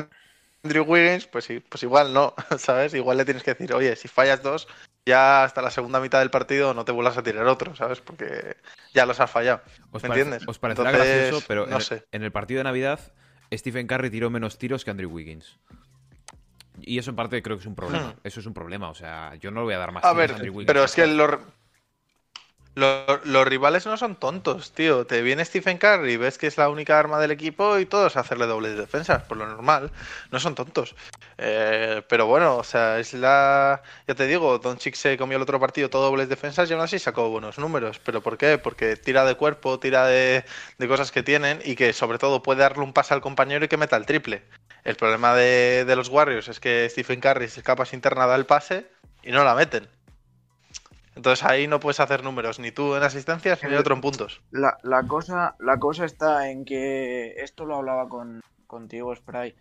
Andrew 0.64 0.84
Wiggins, 0.86 1.28
pues 1.28 1.46
sí, 1.46 1.60
pues 1.60 1.84
igual 1.84 2.14
no, 2.14 2.34
¿sabes? 2.58 2.94
Igual 2.94 3.18
le 3.18 3.26
tienes 3.26 3.44
que 3.44 3.52
decir, 3.54 3.74
oye, 3.74 3.96
si 3.96 4.08
fallas 4.08 4.44
dos, 4.44 4.68
ya 5.06 5.44
hasta 5.44 5.62
la 5.62 5.72
segunda 5.72 6.00
mitad 6.00 6.20
del 6.20 6.32
partido 6.32 6.74
no 6.74 6.86
te 6.86 6.92
vuelvas 6.92 7.18
a 7.18 7.24
tirar 7.24 7.48
otro, 7.48 7.76
¿sabes? 7.76 8.02
Porque 8.02 8.58
ya 8.94 9.06
los 9.06 9.20
has 9.20 9.32
fallado. 9.32 9.62
¿Os, 9.96 10.04
¿Me 10.04 10.08
entiendes? 10.08 10.44
os 10.52 10.60
parecerá 10.64 10.90
Entonces, 10.90 10.92
gracioso, 10.92 11.46
pero 11.48 11.70
no 11.70 11.80
en, 11.80 11.80
sé. 11.80 12.04
en 12.12 12.24
el 12.24 12.32
partido 12.32 12.60
de 12.60 12.64
Navidad, 12.66 13.00
Stephen 13.54 13.88
Curry 13.88 14.10
tiró 14.10 14.30
menos 14.30 14.58
tiros 14.58 14.84
que 14.84 14.92
Andrew 14.92 15.12
Wiggins. 15.12 15.60
Y 16.84 16.98
eso 16.98 17.12
en 17.12 17.16
parte 17.16 17.42
creo 17.42 17.58
que 17.58 17.62
es 17.62 17.68
un 17.68 17.76
problema. 17.76 18.10
Hmm. 18.10 18.20
Eso 18.24 18.40
es 18.40 18.46
un 18.46 18.54
problema. 18.54 18.90
O 18.90 18.96
sea, 18.96 19.36
yo 19.36 19.52
no 19.52 19.62
le 19.62 19.66
voy 19.66 19.74
a 19.74 19.80
dar 19.80 19.92
más 19.92 20.04
A 20.04 20.14
ver, 20.14 20.36
pero 20.66 20.84
es 20.84 20.94
que 20.94 21.08
los, 21.08 21.40
los, 22.74 23.26
los 23.26 23.48
rivales 23.48 23.86
no 23.86 23.98
son 23.98 24.16
tontos, 24.16 24.72
tío. 24.72 25.06
Te 25.06 25.22
viene 25.22 25.44
Stephen 25.44 25.78
Curry, 25.78 26.16
ves 26.16 26.38
que 26.38 26.48
es 26.48 26.58
la 26.58 26.70
única 26.70 26.98
arma 26.98 27.20
del 27.20 27.32
equipo 27.32 27.78
y 27.80 27.86
todos 27.86 28.16
hacerle 28.16 28.46
dobles 28.46 28.78
defensas, 28.78 29.24
por 29.24 29.38
lo 29.38 29.46
normal. 29.46 29.92
No 30.32 30.40
son 30.40 30.56
tontos. 30.56 30.96
Eh, 31.38 32.02
pero 32.08 32.28
bueno, 32.28 32.58
o 32.58 32.64
sea, 32.64 33.00
es 33.00 33.14
la. 33.14 33.82
Ya 34.08 34.16
te 34.16 34.26
digo, 34.26 34.58
Doncic 34.60 34.96
se 34.96 35.18
comió 35.18 35.36
el 35.36 35.44
otro 35.44 35.60
partido 35.60 35.90
todo 35.90 36.06
dobles 36.06 36.30
defensas 36.30 36.70
y 36.70 36.74
aún 36.74 36.82
así 36.82 36.98
sacó 36.98 37.30
buenos 37.30 37.58
números. 37.60 38.00
¿Pero 38.00 38.22
por 38.22 38.38
qué? 38.38 38.58
Porque 38.58 38.96
tira 38.96 39.26
de 39.26 39.36
cuerpo, 39.36 39.80
tira 39.80 40.06
de, 40.06 40.46
de 40.78 40.88
cosas 40.88 41.12
que 41.12 41.24
tienen 41.24 41.60
y 41.66 41.76
que 41.76 41.92
sobre 41.92 42.20
todo 42.20 42.42
puede 42.42 42.62
darle 42.62 42.84
un 42.84 42.94
pase 42.94 43.14
al 43.14 43.22
compañero 43.22 43.66
y 43.66 43.68
que 43.68 43.78
meta 43.78 43.98
el 43.98 44.06
triple. 44.06 44.44
El 44.84 44.96
problema 44.96 45.36
de, 45.36 45.86
de 45.86 45.96
los 45.96 46.10
Warriors 46.10 46.48
es 46.48 46.60
que 46.60 46.88
Stephen 46.90 47.20
Curry 47.20 47.48
se 47.50 47.60
escapa 47.60 47.86
sin 47.86 47.98
interna 47.98 48.26
da 48.26 48.36
el 48.36 48.46
pase 48.46 48.88
y 49.24 49.32
no 49.32 49.44
la 49.44 49.54
meten. 49.56 49.88
Entonces 51.16 51.44
ahí 51.46 51.68
no 51.68 51.80
puedes 51.80 52.00
hacer 52.00 52.24
números, 52.24 52.58
ni 52.60 52.72
tú 52.72 52.96
en 52.96 53.04
asistencias 53.04 53.62
ni 53.64 53.76
otro 53.76 53.96
en 53.96 54.02
puntos. 54.02 54.42
La, 54.52 54.78
la 54.82 55.04
cosa, 55.04 55.56
la 55.60 55.78
cosa 55.78 56.06
está 56.06 56.50
en 56.50 56.64
que 56.66 57.34
esto 57.38 57.66
lo 57.66 57.76
hablaba 57.76 58.08
con, 58.08 58.42
contigo, 58.66 59.14
Spray. 59.16 59.54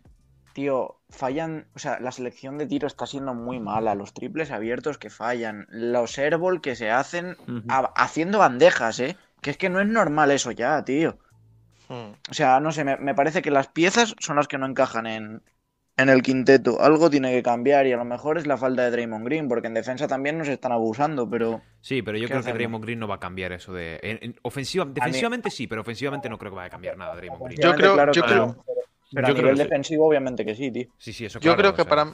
Tío, 0.53 1.01
fallan, 1.11 1.67
o 1.75 1.79
sea, 1.79 2.01
la 2.01 2.13
selección 2.13 2.57
de 2.59 2.67
tiro 2.67 2.87
está 2.87 3.07
siendo 3.07 3.35
muy 3.35 3.61
mala, 3.61 3.95
los 3.95 4.15
triples 4.15 4.51
abiertos 4.51 4.99
que 4.99 5.11
fallan, 5.11 5.67
los 5.71 6.19
airball 6.19 6.61
que 6.61 6.75
se 6.77 6.91
hacen 6.91 7.37
a- 7.69 7.93
haciendo 7.97 8.39
bandejas, 8.39 8.99
¿eh? 9.01 9.17
Que 9.43 9.51
es 9.51 9.57
que 9.57 9.71
no 9.71 9.81
es 9.81 9.87
normal 9.87 10.31
eso 10.31 10.51
ya, 10.51 10.85
tío. 10.85 11.19
O 11.91 12.35
sea, 12.35 12.61
no 12.61 12.71
sé, 12.73 12.85
me, 12.85 12.97
me 12.97 13.15
parece 13.15 13.43
que 13.43 13.51
las 13.51 13.69
piezas 13.69 14.15
son 14.21 14.37
las 14.37 14.47
que 14.49 14.59
no 14.59 14.67
encajan 14.67 15.07
en, 15.07 15.43
en 15.97 16.09
el 16.09 16.23
quinteto. 16.23 16.81
Algo 16.81 17.11
tiene 17.11 17.33
que 17.33 17.43
cambiar 17.43 17.87
y 17.87 17.93
a 17.93 17.97
lo 17.97 18.05
mejor 18.05 18.39
es 18.39 18.47
la 18.47 18.57
falta 18.57 18.83
de 18.85 18.91
Draymond 18.91 19.25
Green, 19.25 19.49
porque 19.49 19.67
en 19.67 19.75
defensa 19.75 20.07
también 20.07 20.39
nos 20.39 20.49
están 20.49 20.73
abusando, 20.73 21.29
pero 21.29 21.61
Sí, 21.81 22.03
pero 22.03 22.17
yo 22.19 22.27
¿Qué 22.29 22.35
creo 22.35 22.45
que? 22.45 22.53
Draymond 22.53 22.85
Green 22.85 22.99
no 23.01 23.09
va 23.09 23.17
a 23.17 23.21
cambiar 23.21 23.53
eso 23.53 23.73
de. 23.73 23.99
en- 24.03 24.19
en- 24.23 24.37
ofensiva, 24.43 24.85
defensivamente 24.85 25.51
sí, 25.51 25.67
pero 25.67 25.81
ofensivamente 25.81 26.29
no 26.29 26.39
creo 26.39 26.53
que 26.53 26.57
vaya 26.57 26.69
a 26.69 26.71
cambiar 26.71 26.97
nada 26.97 27.17
Draymond 27.17 27.45
Green. 27.47 27.61
Yo 27.61 27.75
creo- 27.75 27.95
Claro, 27.95 28.13
yo 28.13 28.23
claro. 28.23 28.53
creo- 28.53 28.65
Pero, 28.67 28.81
pero 29.13 29.27
yo 29.27 29.33
a 29.33 29.35
creo 29.35 29.45
nivel 29.45 29.57
sí. 29.57 29.63
defensivo, 29.65 30.07
obviamente 30.07 30.45
que 30.45 30.55
sí, 30.55 30.71
tío. 30.71 30.87
Sí, 30.99 31.13
sí, 31.13 31.25
eso 31.25 31.39
Yo 31.41 31.57
claro, 31.57 31.59
creo 31.59 31.71
o 31.71 31.75
que 31.77 31.83
sea, 31.83 31.89
para 31.91 32.13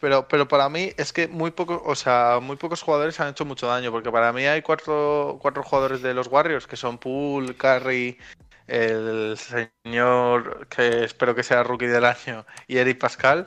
pero, 0.00 0.26
pero 0.28 0.48
para 0.48 0.68
mí 0.70 0.90
es 0.96 1.12
que 1.12 1.28
muy 1.28 1.50
pocos, 1.50 1.80
o 1.84 1.94
sea, 1.94 2.38
muy 2.42 2.56
pocos 2.56 2.82
jugadores 2.82 3.20
han 3.20 3.28
hecho 3.28 3.44
mucho 3.44 3.66
daño, 3.66 3.90
porque 3.92 4.10
para 4.10 4.32
mí 4.32 4.44
hay 4.46 4.62
cuatro, 4.62 5.38
cuatro 5.42 5.62
jugadores 5.62 6.00
de 6.02 6.14
los 6.14 6.26
Warriors 6.28 6.66
que 6.66 6.76
son 6.76 6.96
Poole, 6.98 7.54
Curry, 7.54 8.16
el 8.70 9.36
señor 9.84 10.66
que 10.68 11.04
espero 11.04 11.34
que 11.34 11.42
sea 11.42 11.62
rookie 11.62 11.86
del 11.86 12.04
año 12.04 12.46
y 12.68 12.78
Eric 12.78 12.98
Pascal, 12.98 13.46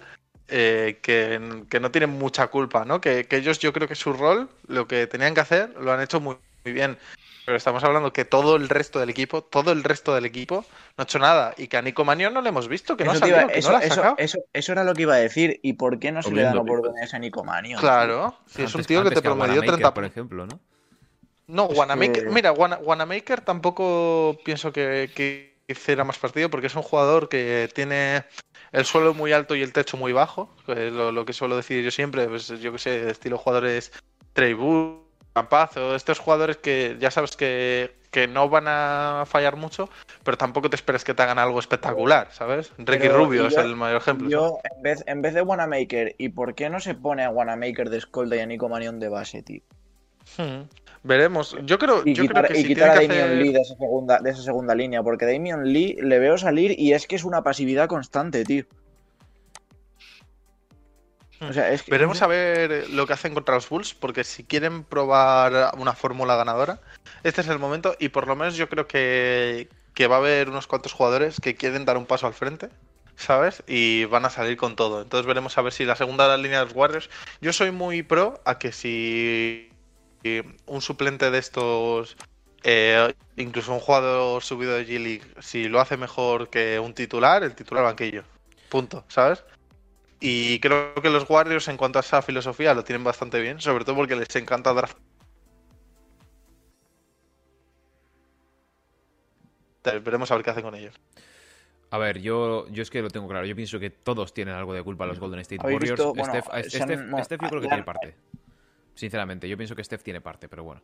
eh, 0.50 1.00
que, 1.02 1.64
que 1.70 1.80
no 1.80 1.92
tienen 1.92 2.10
mucha 2.12 2.48
culpa, 2.48 2.84
¿no? 2.86 3.00
Que, 3.00 3.26
que 3.26 3.38
ellos 3.38 3.60
yo 3.60 3.72
creo 3.74 3.88
que 3.88 3.96
su 3.96 4.14
rol, 4.14 4.50
lo 4.68 4.88
que 4.88 5.08
tenían 5.08 5.34
que 5.34 5.42
hacer, 5.42 5.74
lo 5.80 5.92
han 5.94 6.02
hecho 6.02 6.20
muy, 6.20 6.38
muy 6.66 6.74
bien. 6.74 6.98
Pero 7.46 7.58
estamos 7.58 7.84
hablando 7.84 8.14
que 8.14 8.24
todo 8.24 8.56
el 8.56 8.70
resto 8.70 9.00
del 9.02 9.10
equipo, 9.10 9.44
todo 9.44 9.74
el 9.74 9.84
resto 9.84 10.16
del 10.16 10.24
equipo 10.26 10.64
no 10.98 11.02
ha 11.02 11.04
hecho 11.04 11.20
nada. 11.20 11.54
Y 11.58 11.68
que 11.68 11.76
a 11.76 11.82
Nico 11.82 12.06
Manión 12.06 12.34
no 12.34 12.42
le 12.42 12.48
hemos 12.50 12.70
visto, 12.70 12.96
que 12.96 13.04
no 13.04 13.12
ha 13.12 13.16
iba- 13.18 13.28
salido, 13.28 13.48
que 13.50 13.60
eso, 13.60 13.68
no 13.70 13.74
la 13.74 13.80
ha 13.80 13.84
eso- 13.86 13.96
sacado. 13.96 14.16
eso- 14.18 14.40
eso 14.54 14.72
era 14.72 14.84
lo 14.86 14.94
que 14.94 15.02
iba 15.02 15.14
a 15.16 15.18
decir. 15.18 15.60
¿Y 15.62 15.74
por 15.74 16.00
qué 16.00 16.14
no 16.14 16.22
se 16.24 16.32
le 16.32 16.42
dan 16.44 16.58
oportunidades 16.58 17.14
a 17.14 17.20
Nicomanio? 17.20 17.80
Claro, 17.80 18.38
si 18.46 18.64
es 18.64 18.74
un 18.76 18.84
tío 18.86 19.04
que 19.04 19.10
te 19.12 19.22
promedió 19.22 19.56
Wanamaker, 19.56 19.72
30 19.76 19.94
por 19.94 20.06
ejemplo, 20.06 20.46
¿no? 20.46 20.60
No, 21.48 21.70
Es 21.70 21.78
Wanamaker, 21.78 22.24
que- 22.26 22.30
mira, 22.30 22.54
Wana- 22.54 22.80
Wanamaker 22.80 23.42
tampoco 23.42 24.38
pienso 24.46 24.72
que, 24.72 25.10
que 25.14 25.54
hiciera 25.68 26.04
más 26.04 26.18
partido 26.18 26.50
porque 26.50 26.68
es 26.68 26.76
un 26.76 26.84
jugador 26.84 27.30
que 27.30 27.70
tiene 27.74 28.24
el 28.72 28.86
suelo 28.86 29.14
muy 29.14 29.32
alto 29.34 29.56
y 29.56 29.62
el 29.62 29.74
techo 29.74 29.98
muy 29.98 30.14
bajo, 30.14 30.50
lo, 30.68 31.12
lo 31.12 31.26
que 31.26 31.34
suelo 31.34 31.56
decir 31.56 31.84
yo 31.84 31.92
siempre, 31.92 32.28
pues 32.28 32.48
yo 32.48 32.72
que 32.72 32.80
sé, 32.80 33.10
estilo 33.10 33.38
jugadores 33.38 33.92
Trey 34.34 34.54
Burke, 34.54 35.04
Campazo, 35.34 35.96
estos 35.96 36.20
jugadores 36.20 36.58
que 36.58 36.96
ya 37.00 37.10
sabes 37.10 37.36
que, 37.36 37.96
que 38.12 38.28
no 38.28 38.50
van 38.50 38.66
a 38.68 39.24
fallar 39.26 39.56
mucho, 39.56 39.90
pero 40.24 40.38
tampoco 40.38 40.70
te 40.70 40.76
esperes 40.76 41.04
que 41.04 41.16
te 41.16 41.24
hagan 41.24 41.40
algo 41.40 41.60
espectacular, 41.60 42.28
¿sabes? 42.32 42.72
Ricky 42.78 43.08
Pero, 43.08 43.18
Rubio 43.18 43.48
es 43.48 43.58
el 43.58 43.76
mayor 43.76 43.98
ejemplo. 43.98 44.30
¿sabes? 44.30 44.44
Yo, 44.44 44.60
en 44.76 44.82
vez, 44.84 45.04
en 45.08 45.22
vez 45.24 45.34
de 45.34 45.42
Wanamaker, 45.42 46.16
¿y 46.20 46.30
por 46.30 46.54
qué 46.54 46.70
no 46.70 46.80
se 46.80 46.94
pone 46.94 47.24
a 47.24 47.32
Wanamaker 47.32 47.90
de 47.90 47.98
escolta 47.98 48.36
y 48.36 48.40
a 48.42 48.46
Nico 48.46 48.70
Manion 48.70 49.00
de 49.00 49.10
base, 49.10 49.42
tío? 49.42 49.62
Hmm. 50.38 50.64
Veremos. 51.04 51.56
Yo 51.64 51.78
creo, 51.78 52.02
Y 52.06 52.14
yo 52.14 52.24
quitar, 52.24 52.46
creo 52.46 52.54
que 52.56 52.60
y 52.60 52.62
si 52.64 52.68
quitar 52.70 52.92
a 52.92 52.96
Damian 52.96 53.12
hacer- 53.12 53.38
Lee 53.38 53.52
de 53.52 53.60
esa, 53.60 53.76
segunda, 53.76 54.20
de 54.20 54.30
esa 54.30 54.42
segunda 54.42 54.74
línea, 54.74 55.04
porque 55.04 55.26
Damian 55.26 55.64
Lee 55.66 55.98
le 56.02 56.20
veo 56.20 56.38
salir 56.38 56.80
y 56.80 56.94
es 56.94 57.08
que 57.08 57.16
es 57.18 57.24
una 57.26 57.44
pasividad 57.44 57.90
constante, 57.90 58.46
tío. 58.46 58.64
O 61.42 61.52
sea, 61.52 61.72
es 61.72 61.84
que, 61.84 61.92
Veremos 61.92 62.22
a 62.22 62.28
ver 62.28 62.90
lo 62.92 63.06
que 63.06 63.14
hacen 63.14 63.34
contra 63.34 63.56
los 63.56 63.68
Bulls, 63.68 63.94
porque 63.94 64.24
si 64.24 64.46
quieren 64.46 64.86
probar 64.86 65.72
una 65.78 65.92
fórmula 65.94 66.38
ganadora, 66.38 66.80
este 67.24 67.42
es 67.42 67.50
el 67.50 67.60
momento 67.60 67.96
y 68.00 68.10
por 68.10 68.28
lo 68.28 68.38
menos 68.38 68.56
yo 68.56 68.70
creo 68.70 68.88
que, 68.88 69.68
que 69.94 70.08
va 70.08 70.16
a 70.16 70.20
haber 70.20 70.50
unos 70.50 70.68
cuantos 70.68 70.94
jugadores 70.94 71.42
que 71.42 71.56
quieren 71.56 71.84
dar 71.84 71.98
un 71.98 72.06
paso 72.06 72.28
al 72.28 72.34
frente, 72.34 72.70
¿sabes? 73.18 73.62
Y 73.68 74.06
van 74.06 74.24
a 74.24 74.30
salir 74.30 74.56
con 74.56 74.78
todo. 74.78 75.02
Entonces 75.02 75.26
veremos 75.28 75.58
a 75.58 75.62
ver 75.64 75.74
si 75.74 75.84
la 75.84 75.98
segunda 75.98 76.38
línea 76.38 76.60
de 76.60 76.66
los 76.66 76.76
Warriors... 76.76 77.10
Yo 77.42 77.52
soy 77.52 77.72
muy 77.72 78.04
pro 78.04 78.40
a 78.46 78.58
que 78.58 78.72
si 78.72 79.70
un 80.68 80.82
suplente 80.82 81.30
de 81.32 81.38
estos, 81.38 82.16
eh, 82.64 83.14
incluso 83.36 83.74
un 83.74 83.80
jugador 83.80 84.42
subido 84.42 84.74
de 84.74 84.86
G-League, 84.88 85.24
si 85.42 85.68
lo 85.68 85.80
hace 85.82 85.98
mejor 85.98 86.50
que 86.50 86.80
un 86.80 86.94
titular, 86.94 87.44
el 87.44 87.56
titular 87.56 87.84
banquillo. 87.84 88.24
Punto, 88.70 89.04
¿sabes? 89.08 89.44
Y 90.20 90.60
creo 90.60 90.94
que 90.96 91.10
los 91.10 91.30
Warriors 91.30 91.68
en 91.68 91.76
cuanto 91.78 92.00
a 92.00 92.02
esa 92.02 92.22
filosofía 92.22 92.74
lo 92.74 92.84
tienen 92.86 93.04
bastante 93.04 93.42
bien, 93.42 93.60
sobre 93.60 93.84
todo 93.84 93.98
porque 93.98 94.16
les 94.16 94.34
encanta 94.36 94.74
draft. 94.74 94.98
Veremos 99.84 100.32
a 100.32 100.36
ver 100.36 100.46
qué 100.46 100.52
hacen 100.52 100.64
con 100.64 100.76
ellos. 100.76 100.96
A 101.92 101.98
ver, 101.98 102.22
yo, 102.22 102.68
yo 102.70 102.82
es 102.82 102.90
que 102.90 103.02
lo 103.02 103.10
tengo 103.10 103.28
claro. 103.28 103.46
Yo 103.46 103.56
pienso 103.56 103.80
que 103.80 103.90
todos 103.90 104.34
tienen 104.34 104.56
algo 104.56 104.74
de 104.74 104.82
culpa 104.82 105.06
los 105.06 105.20
Golden 105.20 105.42
State 105.42 105.62
¿Habéis 105.62 105.76
Warriors. 105.76 106.00
visto? 106.00 106.14
Bueno, 106.16 106.34
Steph, 106.42 106.48
Steph- 106.72 107.24
Steph 107.26 107.42
yo 107.42 107.50
creo 107.50 107.62
que 107.62 107.68
la- 107.68 107.70
tiene 107.72 107.84
parte. 107.84 108.16
Sinceramente, 108.96 109.48
yo 109.50 109.58
pienso 109.58 109.76
que 109.76 109.84
Steph 109.84 110.04
tiene 110.04 110.22
parte, 110.22 110.48
pero 110.48 110.64
bueno. 110.64 110.82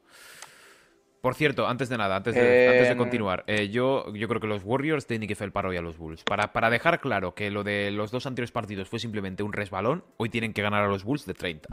Por 1.22 1.36
cierto, 1.36 1.67
antes 1.67 1.89
de 1.89 1.98
nada, 1.98 2.15
antes 2.15 2.34
de, 2.34 2.65
Eh, 2.65 2.69
antes 2.69 2.88
de 2.89 2.95
continuar, 2.95 3.43
eh, 3.45 3.67
yo, 3.69 4.13
yo 4.13 4.28
creo 4.30 4.39
que 4.39 4.48
los 4.48 4.63
Warriors 4.63 5.06
tienen 5.06 5.28
que 5.28 5.36
felpar 5.36 5.65
hoy 5.65 5.76
a 5.76 5.82
los 5.82 5.98
Bulls. 5.98 6.24
Para, 6.24 6.54
para 6.54 6.69
dejar 6.69 7.02
claro 7.02 7.36
que 7.36 7.52
lo 7.52 7.63
de 7.65 7.91
los 7.91 8.10
dos 8.10 8.26
anteriores 8.26 8.52
partidos 8.52 8.88
fue 8.88 9.00
simplemente 9.00 9.43
un 9.43 9.52
resbalón, 9.52 10.06
hoy 10.15 10.30
tienen 10.30 10.54
que 10.54 10.62
ganar 10.62 10.84
a 10.84 10.88
los 10.88 11.04
Bulls 11.04 11.26
de 11.26 11.34
30. 11.34 11.67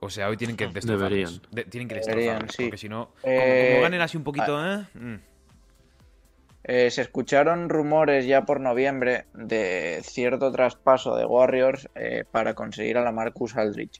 O 0.00 0.08
sea, 0.08 0.28
hoy 0.30 0.36
tienen 0.38 0.56
que 0.56 0.66
destrozarlos. 0.66 1.10
Deberían. 1.10 1.40
De- 1.50 1.64
tienen 1.64 1.88
que 1.88 1.96
Deberían, 1.96 2.16
destrozarlos, 2.46 2.54
sí. 2.56 2.62
porque 2.64 2.78
si 2.78 2.88
no, 2.88 3.10
como, 3.20 3.34
Eh, 3.36 3.68
como 3.72 3.82
ganen 3.82 4.00
así 4.00 4.16
un 4.16 4.24
poquito, 4.24 4.64
¿eh? 4.66 4.86
Mm. 4.94 5.14
Eh, 6.64 6.90
se 6.90 7.02
escucharon 7.02 7.68
rumores 7.68 8.24
ya 8.24 8.44
por 8.46 8.60
noviembre 8.60 9.24
de 9.34 10.00
cierto 10.04 10.50
traspaso 10.52 11.16
de 11.16 11.24
Warriors 11.26 11.88
eh, 11.96 12.24
para 12.30 12.54
conseguir 12.54 12.96
a 12.98 13.02
la 13.02 13.10
Marcus 13.12 13.56
Aldrich. 13.56 13.98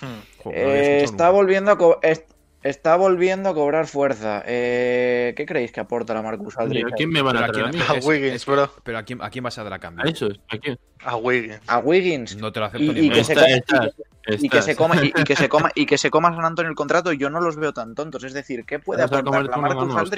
Hmm. 0.00 0.48
Eh, 0.50 1.00
está, 1.04 1.30
volviendo 1.30 1.70
a 1.70 1.78
co- 1.78 1.98
est- 2.02 2.30
está 2.62 2.96
volviendo 2.96 3.48
a 3.50 3.54
cobrar 3.54 3.86
fuerza. 3.86 4.42
Eh, 4.46 5.34
¿Qué 5.36 5.46
creéis 5.46 5.72
que 5.72 5.80
aporta 5.80 6.14
la 6.14 6.22
Marcus 6.22 6.56
Aldrich? 6.58 6.86
¿A 6.86 6.90
quién 6.96 7.10
me 7.10 7.20
van 7.22 7.36
a 7.36 7.44
a 7.44 7.48
traer 7.48 7.66
a 7.66 7.70
quién-? 7.70 7.82
A 7.88 7.94
es- 7.96 8.06
Wiggins, 8.06 8.34
es 8.34 8.46
bro. 8.46 8.70
Pero 8.82 8.98
¿a 8.98 9.02
quién, 9.02 9.22
¿a 9.22 9.30
quién 9.30 9.44
vas 9.44 9.58
a 9.58 9.64
dar 9.64 9.72
a 9.72 9.78
cambio? 9.78 10.04
¿A 10.04 10.08
esos? 10.08 10.40
¿A 10.48 10.58
quién? 10.58 10.78
A 11.04 11.16
Wiggins. 11.16 11.60
A 11.66 11.78
Wiggins. 11.78 12.36
No 12.36 12.50
te 12.52 12.60
lo 12.60 12.66
acepto 12.66 12.84
Y- 12.84 12.94
ni 12.94 13.06
y 13.06 13.10
que 13.10 13.24
se 13.24 13.32
Está- 13.34 13.90
y 14.26 14.48
que 14.48 14.62
se 14.62 14.74
coma 14.74 14.96
y, 15.04 15.08
y 15.08 15.24
que 15.24 15.36
se 15.36 15.48
coma 15.50 15.70
y 15.74 15.84
que 15.84 15.98
se 15.98 16.10
coma 16.10 16.34
San 16.34 16.46
Antonio 16.46 16.70
el 16.70 16.76
contrato 16.76 17.12
yo 17.12 17.28
no 17.28 17.42
los 17.42 17.56
veo 17.56 17.74
tan 17.74 17.94
tontos 17.94 18.24
es 18.24 18.32
decir 18.32 18.64
qué 18.64 18.78
puede 18.78 19.02
a 19.02 19.04
aportar 19.04 19.44
la 19.46 19.56
Marcus 19.58 19.94
comes. 19.94 20.10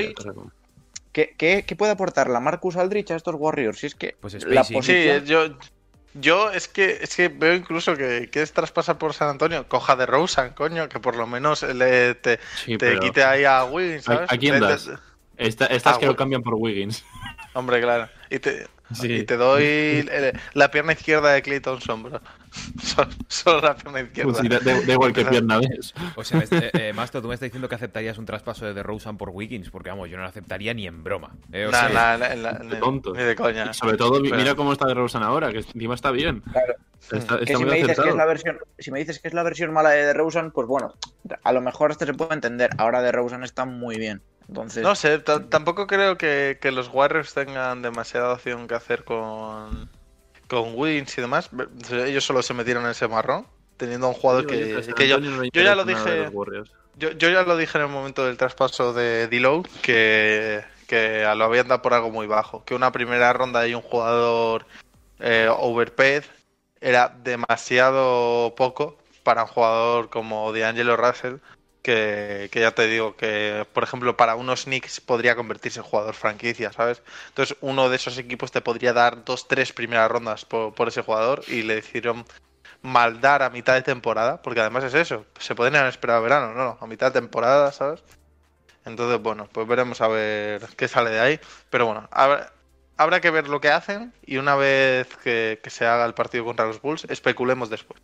¿Qué, 1.10 1.34
qué, 1.36 1.64
qué 1.66 1.76
puede 1.76 1.90
aportar 1.92 2.28
la 2.30 2.38
Marcus 2.38 2.76
Aldrich 2.76 3.10
a 3.10 3.16
estos 3.16 3.34
Warriors 3.36 3.78
si 3.80 3.86
es 3.86 3.94
que 3.96 4.14
Pues 4.20 4.34
la 4.34 4.62
spacing. 4.62 4.82
Sí, 4.82 4.92
posición 4.92 5.24
yo, 5.24 5.58
yo 6.20 6.50
es 6.50 6.68
que 6.68 6.98
es 7.02 7.14
que 7.16 7.28
veo 7.28 7.54
incluso 7.54 7.96
que 7.96 8.28
quieres 8.30 8.52
traspasar 8.52 8.98
por 8.98 9.12
San 9.14 9.28
Antonio, 9.28 9.66
coja 9.68 9.96
de 9.96 10.06
Rosen, 10.06 10.50
coño, 10.50 10.88
que 10.88 11.00
por 11.00 11.16
lo 11.16 11.26
menos 11.26 11.62
le, 11.62 12.14
te, 12.14 12.38
Sí, 12.64 12.72
te 12.72 12.78
pero- 12.78 13.00
quite 13.00 13.24
ahí 13.24 13.44
a 13.44 13.64
Wiggins, 13.64 14.08
¿A- 14.08 14.14
¿sabes? 14.14 14.32
a 14.32 14.36
quién 14.38 14.54
te- 14.54 14.60
das? 14.60 14.90
Esta- 15.36 15.66
estas 15.66 15.96
Ah, 15.96 15.98
que 16.00 16.06
lo 16.06 16.16
cambian 16.16 16.42
por 16.42 16.54
Wiggins. 16.54 17.04
Hombre, 17.52 17.80
claro. 17.80 18.08
Y 18.30 18.38
te, 18.38 18.66
Sí. 18.94 19.12
y 19.12 19.22
te 19.24 19.36
doy 19.36 19.62
el- 20.10 20.38
la 20.54 20.70
pierna 20.70 20.92
izquierda 20.92 21.32
de 21.32 21.42
Clay 21.42 21.60
Thompson, 21.60 22.02
bro. 22.04 22.20
Solo, 22.82 23.08
solo 23.28 23.60
la 23.60 23.74
pierna 23.76 24.00
izquierda. 24.00 24.30
Pues 24.32 24.42
sí, 24.42 24.48
da, 24.48 24.58
da- 24.60 24.80
da 24.80 24.92
igual 24.92 25.12
que 25.12 25.24
pierna 25.24 25.58
ves. 25.58 25.94
O 26.14 26.24
sea, 26.24 26.38
me 26.38 26.44
est- 26.44 26.52
eh, 26.52 26.70
eh, 26.74 26.92
Masto, 26.92 27.20
tú 27.22 27.28
me 27.28 27.34
estás 27.34 27.46
diciendo 27.46 27.68
que 27.68 27.74
aceptarías 27.74 28.18
un 28.18 28.26
traspaso 28.26 28.64
de 28.66 28.74
DeRozan 28.74 29.16
por 29.16 29.30
Wiggins, 29.30 29.70
porque 29.70 29.90
vamos, 29.90 30.08
yo 30.10 30.16
no 30.16 30.22
lo 30.22 30.28
aceptaría 30.28 30.74
ni 30.74 30.86
en 30.86 31.02
broma. 31.04 31.32
eh, 31.52 31.66
o 31.66 31.70
Nah, 31.70 31.88
sea, 31.88 31.88
nah, 31.88 32.16
nah, 32.18 32.34
nah, 32.34 32.58
de 32.58 32.74
ni- 32.74 32.80
tontos. 32.80 33.16
Ni 33.16 33.22
de 33.22 33.34
coña. 33.36 33.68
Y 33.70 33.74
sobre 33.74 33.96
todo, 33.96 34.20
Pero- 34.22 34.36
mira 34.36 34.54
cómo 34.54 34.72
está 34.72 34.86
de 34.86 34.94
Rosen 34.94 35.22
ahora, 35.22 35.50
que 35.52 35.58
encima 35.58 35.94
está 35.94 36.10
bien. 36.10 36.40
Claro. 36.52 36.74
Está, 37.10 37.36
Que 37.38 37.44
está 37.44 37.58
si 37.58 37.64
me 37.64 37.74
dices 37.76 38.00
que 38.00 38.08
es 38.08 38.14
la 38.16 38.24
versión, 38.24 38.58
si 38.78 38.90
me 38.90 38.98
dices 38.98 39.18
que 39.20 39.28
es 39.28 39.34
la 39.34 39.42
versión 39.42 39.72
mala 39.72 39.90
de 39.90 40.04
DeRozan, 40.06 40.50
pues 40.50 40.66
bueno, 40.66 40.94
a 41.44 41.52
lo 41.52 41.60
mejor 41.60 41.90
este 41.90 42.06
se 42.06 42.14
puede 42.14 42.34
entender. 42.34 42.70
Ahora 42.78 43.02
DeRozan 43.02 43.44
está 43.44 43.64
muy 43.64 43.96
bien. 43.96 44.22
Entonces, 44.48 44.82
No 44.82 44.94
sé, 44.94 45.18
ta- 45.18 45.48
tampoco 45.48 45.86
creo 45.86 46.16
que, 46.16 46.58
que 46.60 46.70
los 46.70 46.88
Warriors 46.92 47.34
tengan 47.34 47.82
demasiada 47.82 48.32
opción 48.32 48.66
que 48.68 48.74
hacer 48.74 49.04
con, 49.04 49.88
con 50.48 50.72
Wins 50.74 51.16
y 51.18 51.20
demás. 51.20 51.50
Ellos 51.90 52.24
solo 52.24 52.42
se 52.42 52.54
metieron 52.54 52.84
en 52.84 52.90
ese 52.90 53.08
marrón, 53.08 53.46
teniendo 53.76 54.06
a 54.06 54.10
un 54.10 54.14
jugador 54.16 54.46
que, 54.46 55.08
yo, 55.08 55.18
no 55.20 55.62
ya 55.62 55.74
lo 55.74 55.84
dije- 55.84 56.30
yo, 56.98 57.10
yo 57.12 57.28
ya 57.30 57.42
lo 57.42 57.56
dije 57.56 57.78
en 57.78 57.84
el 57.84 57.90
momento 57.90 58.24
del 58.24 58.36
traspaso 58.36 58.92
de 58.92 59.28
D-Low, 59.28 59.64
que, 59.82 60.64
que 60.86 61.22
lo 61.36 61.44
habían 61.44 61.68
dado 61.68 61.82
por 61.82 61.94
algo 61.94 62.10
muy 62.10 62.26
bajo. 62.26 62.64
Que 62.64 62.74
una 62.74 62.92
primera 62.92 63.32
ronda 63.32 63.66
y 63.66 63.74
un 63.74 63.82
jugador 63.82 64.66
eh, 65.20 65.48
overpaid 65.50 66.22
era 66.80 67.08
demasiado 67.22 68.54
poco 68.56 68.98
para 69.22 69.42
un 69.42 69.48
jugador 69.48 70.08
como 70.10 70.52
D'Angelo 70.52 70.96
Russell. 70.96 71.36
Que, 71.86 72.50
ya 72.52 72.72
te 72.72 72.88
digo 72.88 73.14
que, 73.16 73.64
por 73.72 73.84
ejemplo, 73.84 74.16
para 74.16 74.34
unos 74.34 74.64
Knicks 74.64 75.00
podría 75.00 75.36
convertirse 75.36 75.78
en 75.78 75.84
jugador 75.84 76.14
franquicia, 76.16 76.72
¿sabes? 76.72 77.00
Entonces, 77.28 77.56
uno 77.60 77.88
de 77.88 77.94
esos 77.94 78.18
equipos 78.18 78.50
te 78.50 78.60
podría 78.60 78.92
dar 78.92 79.24
dos, 79.24 79.46
tres 79.46 79.72
primeras 79.72 80.10
rondas 80.10 80.44
por, 80.44 80.88
ese 80.88 81.02
jugador 81.02 81.44
y 81.46 81.62
le 81.62 81.78
hicieron 81.78 82.24
maldar 82.82 83.44
a 83.44 83.50
mitad 83.50 83.74
de 83.74 83.82
temporada, 83.82 84.42
porque 84.42 84.58
además 84.58 84.82
es 84.82 84.94
eso, 84.94 85.26
se 85.38 85.54
pueden 85.54 85.76
haber 85.76 85.90
esperado 85.90 86.22
verano, 86.22 86.54
no, 86.54 86.64
no, 86.64 86.78
a 86.80 86.86
mitad 86.88 87.12
de 87.12 87.20
temporada, 87.20 87.70
¿sabes? 87.70 88.02
Entonces, 88.84 89.22
bueno, 89.22 89.48
pues 89.52 89.68
veremos 89.68 90.00
a 90.00 90.08
ver 90.08 90.66
qué 90.76 90.88
sale 90.88 91.10
de 91.10 91.20
ahí. 91.20 91.40
Pero 91.70 91.86
bueno, 91.86 92.08
habrá, 92.10 92.52
habrá 92.96 93.20
que 93.20 93.30
ver 93.30 93.46
lo 93.46 93.60
que 93.60 93.70
hacen 93.70 94.12
y 94.24 94.38
una 94.38 94.56
vez 94.56 95.06
que, 95.22 95.60
que 95.62 95.70
se 95.70 95.86
haga 95.86 96.04
el 96.04 96.14
partido 96.14 96.44
contra 96.44 96.66
los 96.66 96.82
Bulls, 96.82 97.06
especulemos 97.08 97.70
después. 97.70 98.00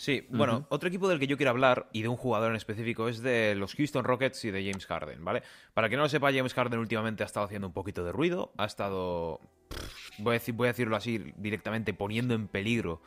Sí, 0.00 0.26
bueno, 0.30 0.66
otro 0.70 0.88
equipo 0.88 1.10
del 1.10 1.18
que 1.18 1.26
yo 1.26 1.36
quiero 1.36 1.50
hablar 1.50 1.90
y 1.92 2.00
de 2.00 2.08
un 2.08 2.16
jugador 2.16 2.48
en 2.48 2.56
específico 2.56 3.10
es 3.10 3.20
de 3.20 3.54
los 3.54 3.74
Houston 3.74 4.02
Rockets 4.02 4.46
y 4.46 4.50
de 4.50 4.64
James 4.64 4.86
Harden, 4.86 5.22
¿vale? 5.22 5.42
Para 5.74 5.90
que 5.90 5.96
no 5.96 6.04
lo 6.04 6.08
sepa, 6.08 6.32
James 6.32 6.54
Harden 6.54 6.80
últimamente 6.80 7.22
ha 7.22 7.26
estado 7.26 7.44
haciendo 7.44 7.66
un 7.66 7.74
poquito 7.74 8.02
de 8.02 8.10
ruido, 8.10 8.50
ha 8.56 8.64
estado, 8.64 9.42
pff, 9.68 10.20
voy 10.20 10.30
a, 10.30 10.38
decir, 10.38 10.54
voy 10.54 10.68
a 10.68 10.70
decirlo 10.70 10.96
así 10.96 11.34
directamente, 11.36 11.92
poniendo 11.92 12.32
en 12.32 12.48
peligro 12.48 13.02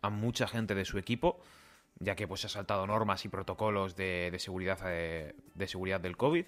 a 0.00 0.08
mucha 0.08 0.48
gente 0.48 0.74
de 0.74 0.86
su 0.86 0.96
equipo, 0.96 1.42
ya 2.00 2.16
que 2.16 2.26
pues 2.28 2.44
ha 2.44 2.48
saltado 2.48 2.86
normas 2.86 3.24
y 3.24 3.28
protocolos 3.28 3.96
de, 3.96 4.30
de 4.30 4.38
seguridad 4.38 4.78
eh, 4.86 5.34
de 5.54 5.66
seguridad 5.68 6.00
del 6.00 6.16
COVID 6.16 6.44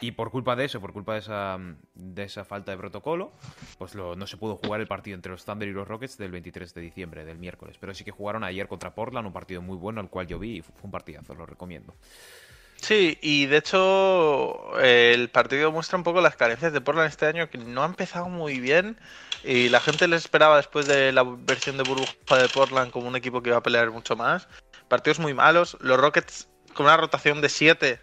y 0.00 0.12
por 0.12 0.30
culpa 0.30 0.54
de 0.56 0.64
eso, 0.66 0.80
por 0.80 0.92
culpa 0.92 1.14
de 1.14 1.18
esa, 1.20 1.58
de 1.94 2.22
esa 2.22 2.44
falta 2.44 2.70
de 2.70 2.78
protocolo, 2.78 3.32
pues 3.78 3.94
lo- 3.94 4.14
no 4.14 4.26
se 4.26 4.36
pudo 4.36 4.56
jugar 4.56 4.80
el 4.80 4.86
partido 4.86 5.14
entre 5.16 5.32
los 5.32 5.44
Thunder 5.44 5.68
y 5.68 5.72
los 5.72 5.88
Rockets 5.88 6.16
del 6.18 6.30
23 6.30 6.72
de 6.72 6.80
diciembre, 6.80 7.24
del 7.24 7.38
miércoles. 7.38 7.76
Pero 7.80 7.92
sí 7.94 8.04
que 8.04 8.12
jugaron 8.12 8.44
ayer 8.44 8.68
contra 8.68 8.94
Portland, 8.94 9.26
un 9.26 9.32
partido 9.32 9.60
muy 9.60 9.76
bueno, 9.76 10.00
al 10.00 10.08
cual 10.08 10.26
yo 10.28 10.38
vi 10.38 10.58
y 10.58 10.62
fue 10.62 10.72
un 10.82 10.90
partidazo, 10.92 11.34
lo 11.34 11.46
recomiendo. 11.46 11.94
Sí, 12.80 13.18
y 13.22 13.46
de 13.46 13.56
hecho 13.56 14.78
el 14.78 15.30
partido 15.30 15.72
muestra 15.72 15.98
un 15.98 16.04
poco 16.04 16.20
las 16.20 16.36
carencias 16.36 16.72
de 16.72 16.80
Portland 16.80 17.08
este 17.08 17.26
año, 17.26 17.50
que 17.50 17.58
no 17.58 17.82
ha 17.82 17.86
empezado 17.86 18.28
muy 18.28 18.60
bien 18.60 18.96
y 19.42 19.68
la 19.68 19.80
gente 19.80 20.06
les 20.06 20.22
esperaba 20.22 20.56
después 20.58 20.86
de 20.86 21.10
la 21.12 21.24
versión 21.24 21.76
de 21.76 21.82
burbuja 21.82 22.36
de 22.36 22.48
Portland 22.48 22.92
como 22.92 23.08
un 23.08 23.16
equipo 23.16 23.42
que 23.42 23.50
iba 23.50 23.58
a 23.58 23.62
pelear 23.62 23.90
mucho 23.90 24.14
más. 24.14 24.48
Partidos 24.88 25.18
muy 25.18 25.34
malos, 25.34 25.76
los 25.80 25.98
Rockets 26.00 26.48
con 26.74 26.86
una 26.86 26.96
rotación 26.96 27.40
de 27.40 27.48
7 27.48 28.00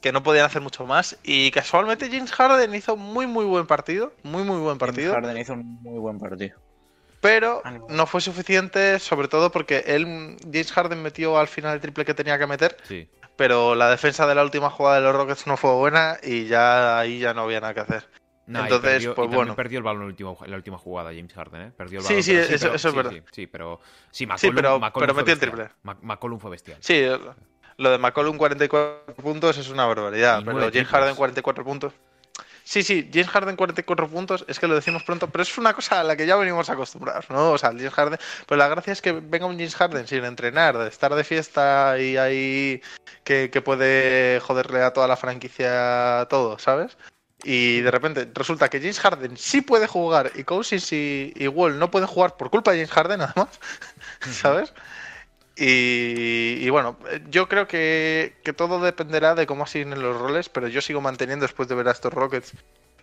que 0.00 0.12
no 0.12 0.22
podían 0.22 0.46
hacer 0.46 0.62
mucho 0.62 0.86
más 0.86 1.18
y 1.24 1.50
casualmente 1.50 2.08
James 2.10 2.30
Harden 2.32 2.74
hizo 2.74 2.96
muy 2.96 3.26
muy 3.26 3.44
buen 3.44 3.66
partido, 3.66 4.12
muy 4.22 4.44
muy 4.44 4.58
buen 4.58 4.78
partido. 4.78 5.12
Harden 5.14 5.36
hizo 5.38 5.54
un 5.54 5.82
muy 5.82 5.98
buen 5.98 6.18
partido. 6.18 6.56
Pero 7.20 7.62
Ánimo. 7.64 7.86
no 7.90 8.06
fue 8.06 8.20
suficiente, 8.20 9.00
sobre 9.00 9.26
todo 9.26 9.50
porque 9.50 9.82
él, 9.88 10.36
James 10.44 10.70
Harden 10.72 11.02
metió 11.02 11.36
al 11.36 11.48
final 11.48 11.74
el 11.74 11.80
triple 11.80 12.04
que 12.04 12.14
tenía 12.14 12.38
que 12.38 12.46
meter, 12.46 12.76
Sí. 12.84 13.08
pero 13.36 13.74
la 13.74 13.90
defensa 13.90 14.24
de 14.28 14.36
la 14.36 14.44
última 14.44 14.70
jugada 14.70 14.96
de 14.96 15.02
los 15.02 15.16
Rockets 15.16 15.48
no 15.48 15.56
fue 15.56 15.72
buena 15.72 16.18
y 16.22 16.46
ya 16.46 16.96
ahí 17.00 17.18
ya 17.18 17.34
no 17.34 17.42
había 17.42 17.60
nada 17.60 17.74
que 17.74 17.80
hacer. 17.80 18.08
Nah, 18.48 18.62
Entonces, 18.62 18.92
perdió- 18.94 19.14
pues 19.14 19.28
bueno. 19.28 19.54
perdió 19.54 19.78
el 19.78 19.84
balón 19.84 20.02
en, 20.02 20.06
el 20.06 20.12
último- 20.12 20.38
en 20.42 20.50
la 20.50 20.56
última 20.56 20.78
jugada 20.78 21.10
James 21.14 21.32
Harden, 21.34 21.60
¿eh? 21.60 21.72
Perdió 21.76 21.98
el 22.00 22.04
Sí, 22.06 22.12
balón. 22.14 22.22
sí, 22.22 22.32
eso- 22.34 22.46
pero- 22.48 22.54
eso 22.54 22.74
es 22.88 22.92
sí, 22.92 22.96
verdad. 22.96 23.10
Sí, 23.12 23.22
sí, 23.32 23.46
pero 23.46 23.80
sí, 24.10 24.24
Sí, 24.24 24.26
McCollum, 24.26 24.54
pero- 24.56 24.78
McCollum 24.80 25.02
pero 25.06 25.14
fue 25.14 25.22
metió 25.22 25.34
el 25.34 25.40
triple. 25.40 25.68
McCollum 26.02 26.40
fue 26.40 26.50
bestial. 26.52 26.78
Sí, 26.80 27.04
lo 27.76 27.90
de 27.90 27.98
McCollum 27.98 28.38
44 28.38 29.14
puntos 29.22 29.58
es 29.58 29.68
una 29.68 29.84
barbaridad, 29.86 30.42
pero 30.44 30.58
James. 30.72 30.88
Harden 30.88 31.14
44 31.14 31.62
puntos. 31.64 31.92
Sí, 32.64 32.82
sí, 32.82 33.08
James 33.12 33.28
Harden 33.28 33.56
44 33.56 34.08
puntos, 34.08 34.44
es 34.46 34.58
que 34.58 34.66
lo 34.66 34.74
decimos 34.74 35.02
pronto, 35.02 35.28
pero 35.30 35.40
es 35.42 35.56
una 35.56 35.72
cosa 35.72 36.00
a 36.00 36.04
la 36.04 36.16
que 36.16 36.26
ya 36.26 36.36
venimos 36.36 36.68
acostumbrados, 36.68 37.28
¿no? 37.30 37.52
O 37.52 37.58
sea, 37.58 37.70
el 37.70 37.78
James 37.78 37.94
Harden, 37.94 38.18
pues 38.46 38.58
la 38.58 38.68
gracia 38.68 38.92
es 38.92 39.00
que 39.00 39.12
venga 39.12 39.46
un 39.46 39.54
James 39.56 39.74
Harden 39.74 40.06
sin 40.06 40.22
entrenar, 40.24 40.76
de 40.76 40.88
estar 40.88 41.14
de 41.14 41.24
fiesta 41.24 41.98
y 41.98 42.16
ahí 42.18 42.82
que, 43.24 43.48
que 43.50 43.62
puede 43.62 44.40
joderle 44.40 44.82
a 44.82 44.92
toda 44.92 45.06
la 45.08 45.16
franquicia 45.16 46.26
todo, 46.28 46.58
¿sabes? 46.58 46.98
Y 47.44 47.80
de 47.82 47.90
repente 47.90 48.28
resulta 48.34 48.68
que 48.68 48.80
James 48.80 48.98
Harden 49.00 49.36
sí 49.36 49.60
puede 49.62 49.86
jugar 49.86 50.32
y 50.34 50.42
Cousins 50.44 50.92
y, 50.92 51.32
y 51.36 51.46
Wall 51.48 51.78
no 51.78 51.90
pueden 51.90 52.08
jugar 52.08 52.36
por 52.36 52.50
culpa 52.50 52.72
de 52.72 52.78
James 52.78 52.90
Harden, 52.92 53.20
además, 53.22 53.48
¿sabes? 54.30 54.72
Y, 55.56 56.58
y 56.60 56.70
bueno, 56.70 56.98
yo 57.30 57.48
creo 57.48 57.66
que, 57.68 58.36
que 58.44 58.52
todo 58.52 58.80
dependerá 58.80 59.34
de 59.34 59.46
cómo 59.46 59.64
asignen 59.64 60.02
los 60.02 60.16
roles, 60.18 60.48
pero 60.48 60.68
yo 60.68 60.80
sigo 60.80 61.00
manteniendo 61.00 61.44
después 61.44 61.68
de 61.68 61.74
ver 61.74 61.88
a 61.88 61.92
estos 61.92 62.12
Rockets, 62.12 62.52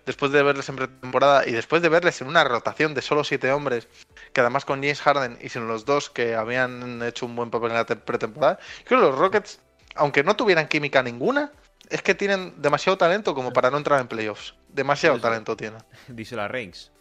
después 0.05 0.31
de 0.31 0.43
verles 0.43 0.69
en 0.69 0.77
pretemporada 0.77 1.47
y 1.47 1.51
después 1.51 1.81
de 1.81 1.89
verles 1.89 2.21
en 2.21 2.27
una 2.27 2.43
rotación 2.45 2.93
de 2.93 3.01
solo 3.01 3.23
siete 3.25 3.51
hombres, 3.51 3.87
que 4.33 4.41
además 4.41 4.63
con 4.65 4.81
James 4.81 5.01
Harden 5.01 5.37
y 5.41 5.49
sin 5.49 5.67
los 5.67 5.85
dos 5.85 6.09
que 6.09 6.35
habían 6.35 7.03
hecho 7.03 7.25
un 7.25 7.35
buen 7.35 7.51
papel 7.51 7.71
en 7.71 7.77
la 7.77 7.85
te- 7.85 7.95
pretemporada, 7.97 8.59
creo 8.85 9.01
que 9.01 9.07
los 9.07 9.17
Rockets, 9.17 9.59
aunque 9.95 10.23
no 10.23 10.35
tuvieran 10.35 10.67
química 10.67 11.03
ninguna, 11.03 11.51
es 11.89 12.01
que 12.01 12.15
tienen 12.15 12.53
demasiado 12.61 12.97
talento 12.97 13.33
como 13.35 13.51
para 13.53 13.69
no 13.71 13.77
entrar 13.77 13.99
en 14.01 14.07
playoffs. 14.07 14.55
Demasiado 14.69 15.19
talento 15.19 15.55
tienen. 15.55 15.79
Dice 16.07 16.35
la 16.35 16.47
Reigns. 16.47 16.91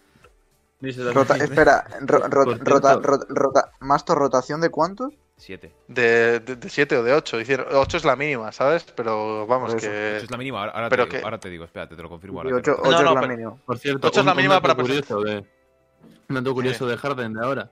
Dice 0.80 1.02
la- 1.02 1.12
Rota- 1.12 1.36
espera, 1.36 1.84
ro- 2.00 2.18
ro- 2.28 2.54
rota, 2.60 2.94
rota- 2.96 3.26
rota- 3.28 3.72
¿Masto 3.80 4.14
rotación 4.14 4.60
de 4.60 4.70
cuántos? 4.70 5.14
Siete. 5.36 5.72
De, 5.88 6.38
de, 6.40 6.56
de 6.56 6.68
7 6.68 6.96
o 6.98 7.02
de 7.02 7.12
8. 7.12 7.38
8 7.72 7.96
es 7.96 8.04
la 8.04 8.14
mínima, 8.16 8.52
¿sabes? 8.52 8.84
Pero 8.94 9.46
vamos, 9.46 9.74
que. 9.74 10.16
Eso 10.16 10.24
es 10.26 10.30
la 10.30 10.36
mínima. 10.36 10.60
Ahora, 10.60 10.72
ahora 10.72 10.88
pero 10.88 11.04
te 11.04 11.08
digo, 11.10 11.18
que- 11.20 11.24
ahora 11.24 11.38
te 11.40 11.50
digo, 11.50 11.64
espérate, 11.64 11.96
te 11.96 12.02
lo 12.02 12.08
confirmo 12.08 12.38
ahora. 12.38 12.50
que 12.50 12.70
8, 12.70 12.70
no- 12.76 12.90
No, 12.90 12.96
es 12.98 13.02
no, 13.04 13.14
la 13.14 13.20
pero- 13.20 13.32
mínima. 13.32 13.56
Por 13.66 13.78
cierto, 13.78 14.06
Ocho 14.08 14.20
es 14.20 14.22
un, 14.22 14.26
la 14.26 14.32
un 14.32 14.36
mínima 14.36 14.54
dato 14.54 14.62
para 14.62 14.74
curioso 14.76 15.20
de 15.22 15.44
un 16.28 16.34
dato 16.36 16.54
curioso 16.54 16.86
de 16.86 16.96
Harden 16.96 17.32
de 17.34 17.44
ahora, 17.44 17.70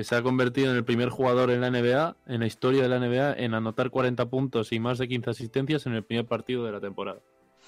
que 0.00 0.04
se 0.04 0.16
ha 0.16 0.22
convertido 0.22 0.70
en 0.70 0.78
el 0.78 0.84
primer 0.84 1.10
jugador 1.10 1.50
en 1.50 1.60
la 1.60 1.68
NBA, 1.70 2.16
en 2.26 2.40
la 2.40 2.46
historia 2.46 2.82
de 2.82 2.88
la 2.88 2.96
NBA, 2.98 3.34
en 3.34 3.52
anotar 3.52 3.90
40 3.90 4.24
puntos 4.30 4.72
y 4.72 4.80
más 4.80 4.96
de 4.96 5.06
15 5.06 5.28
asistencias 5.28 5.84
en 5.84 5.92
el 5.92 6.02
primer 6.02 6.24
partido 6.24 6.64
de 6.64 6.72
la 6.72 6.80
temporada. 6.80 7.18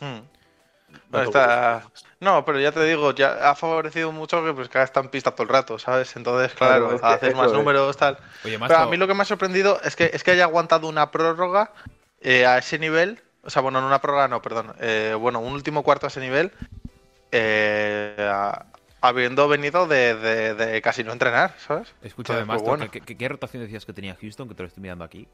Hmm. 0.01 0.21
Está-. 1.13 1.83
No, 2.21 2.43
pero 2.47 2.59
ya 2.59 2.73
te 2.73 2.83
digo, 2.87 3.13
ya 3.15 3.51
ha 3.51 3.55
favorecido 3.55 4.13
mucho 4.13 4.43
que 4.43 4.55
pues 4.55 4.71
cada 4.71 4.87
está 4.87 5.01
en 5.01 5.11
pista 5.11 5.33
todo 5.33 5.43
el 5.43 5.51
rato, 5.51 5.79
¿sabes? 5.79 6.17
Entonces, 6.17 6.55
claro, 6.55 6.87
Claro, 6.89 6.95
es 6.97 7.01
que 7.03 7.07
haces 7.27 7.37
más 7.37 7.49
es. 7.49 7.53
números, 7.53 7.97
tal. 7.99 8.17
Oye, 8.47 8.59
Pero 8.59 8.79
a 8.79 8.87
mí 8.87 8.97
lo 8.97 9.07
que 9.07 9.13
me 9.13 9.21
ha 9.21 9.27
sorprendido 9.27 9.79
es 9.85 9.95
que, 9.95 10.11
es 10.15 10.25
que 10.25 10.31
haya 10.31 10.45
aguantado 10.45 10.89
una 10.89 11.11
prórroga 11.11 11.73
eh, 12.23 12.47
a 12.47 12.57
ese 12.57 12.79
nivel. 12.79 13.21
O 13.43 13.51
sea, 13.51 13.61
bueno, 13.61 13.83
no 13.83 13.87
una 13.89 14.01
prórroga, 14.01 14.27
no, 14.29 14.41
perdón. 14.41 14.73
Eh, 14.81 15.15
bueno, 15.21 15.41
un 15.41 15.53
último 15.53 15.83
cuarto 15.83 16.07
a 16.07 16.09
ese 16.09 16.21
nivel. 16.21 16.51
eh, 17.31 18.17
a- 18.21 18.65
habiendo 19.03 19.47
venido 19.49 19.87
de, 19.87 20.15
de- 20.15 20.55
de 20.55 20.81
casi 20.81 21.05
no 21.05 21.13
entrenar, 21.13 21.55
¿sabes? 21.59 21.93
Entonces, 22.03 22.47
Masto, 22.47 22.65
pues 22.65 22.79
bueno. 22.79 22.91
¿qué, 22.91 23.01
qué- 23.03 23.17
qué 23.17 23.29
rotación 23.29 23.63
decías 23.63 23.85
que 23.85 23.93
tenía 23.93 24.17
Houston? 24.21 24.49
Que 24.49 24.55
te 24.55 24.63
lo 24.63 24.69
estoy 24.69 24.81
mirando 24.83 25.05
aquí. 25.05 25.29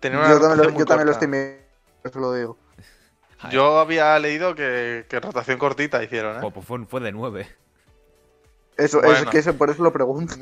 Tenía 0.00 0.18
una 0.18 0.28
Yo 0.28 0.40
también, 0.40 0.72
lo, 0.72 0.78
yo 0.78 0.84
también 0.84 1.08
estoy 1.08 1.28
mirando, 1.28 1.58
eso 2.04 2.18
lo 2.20 2.34
digo. 2.34 2.58
Yo 3.52 3.78
había 3.78 4.18
leído 4.18 4.54
que, 4.56 5.06
que 5.08 5.20
rotación 5.20 5.58
cortita 5.58 6.02
hicieron, 6.02 6.36
¿eh? 6.36 6.40
Jo, 6.40 6.50
pues 6.50 6.66
fue, 6.66 6.84
fue 6.86 7.00
de 7.00 7.12
nueve. 7.12 7.46
Eso, 8.76 9.00
Bueno. 9.00 9.14
es 9.14 9.26
que 9.26 9.38
eso, 9.38 9.54
por 9.56 9.70
eso 9.70 9.82
lo 9.82 9.92
pregunto. 9.92 10.34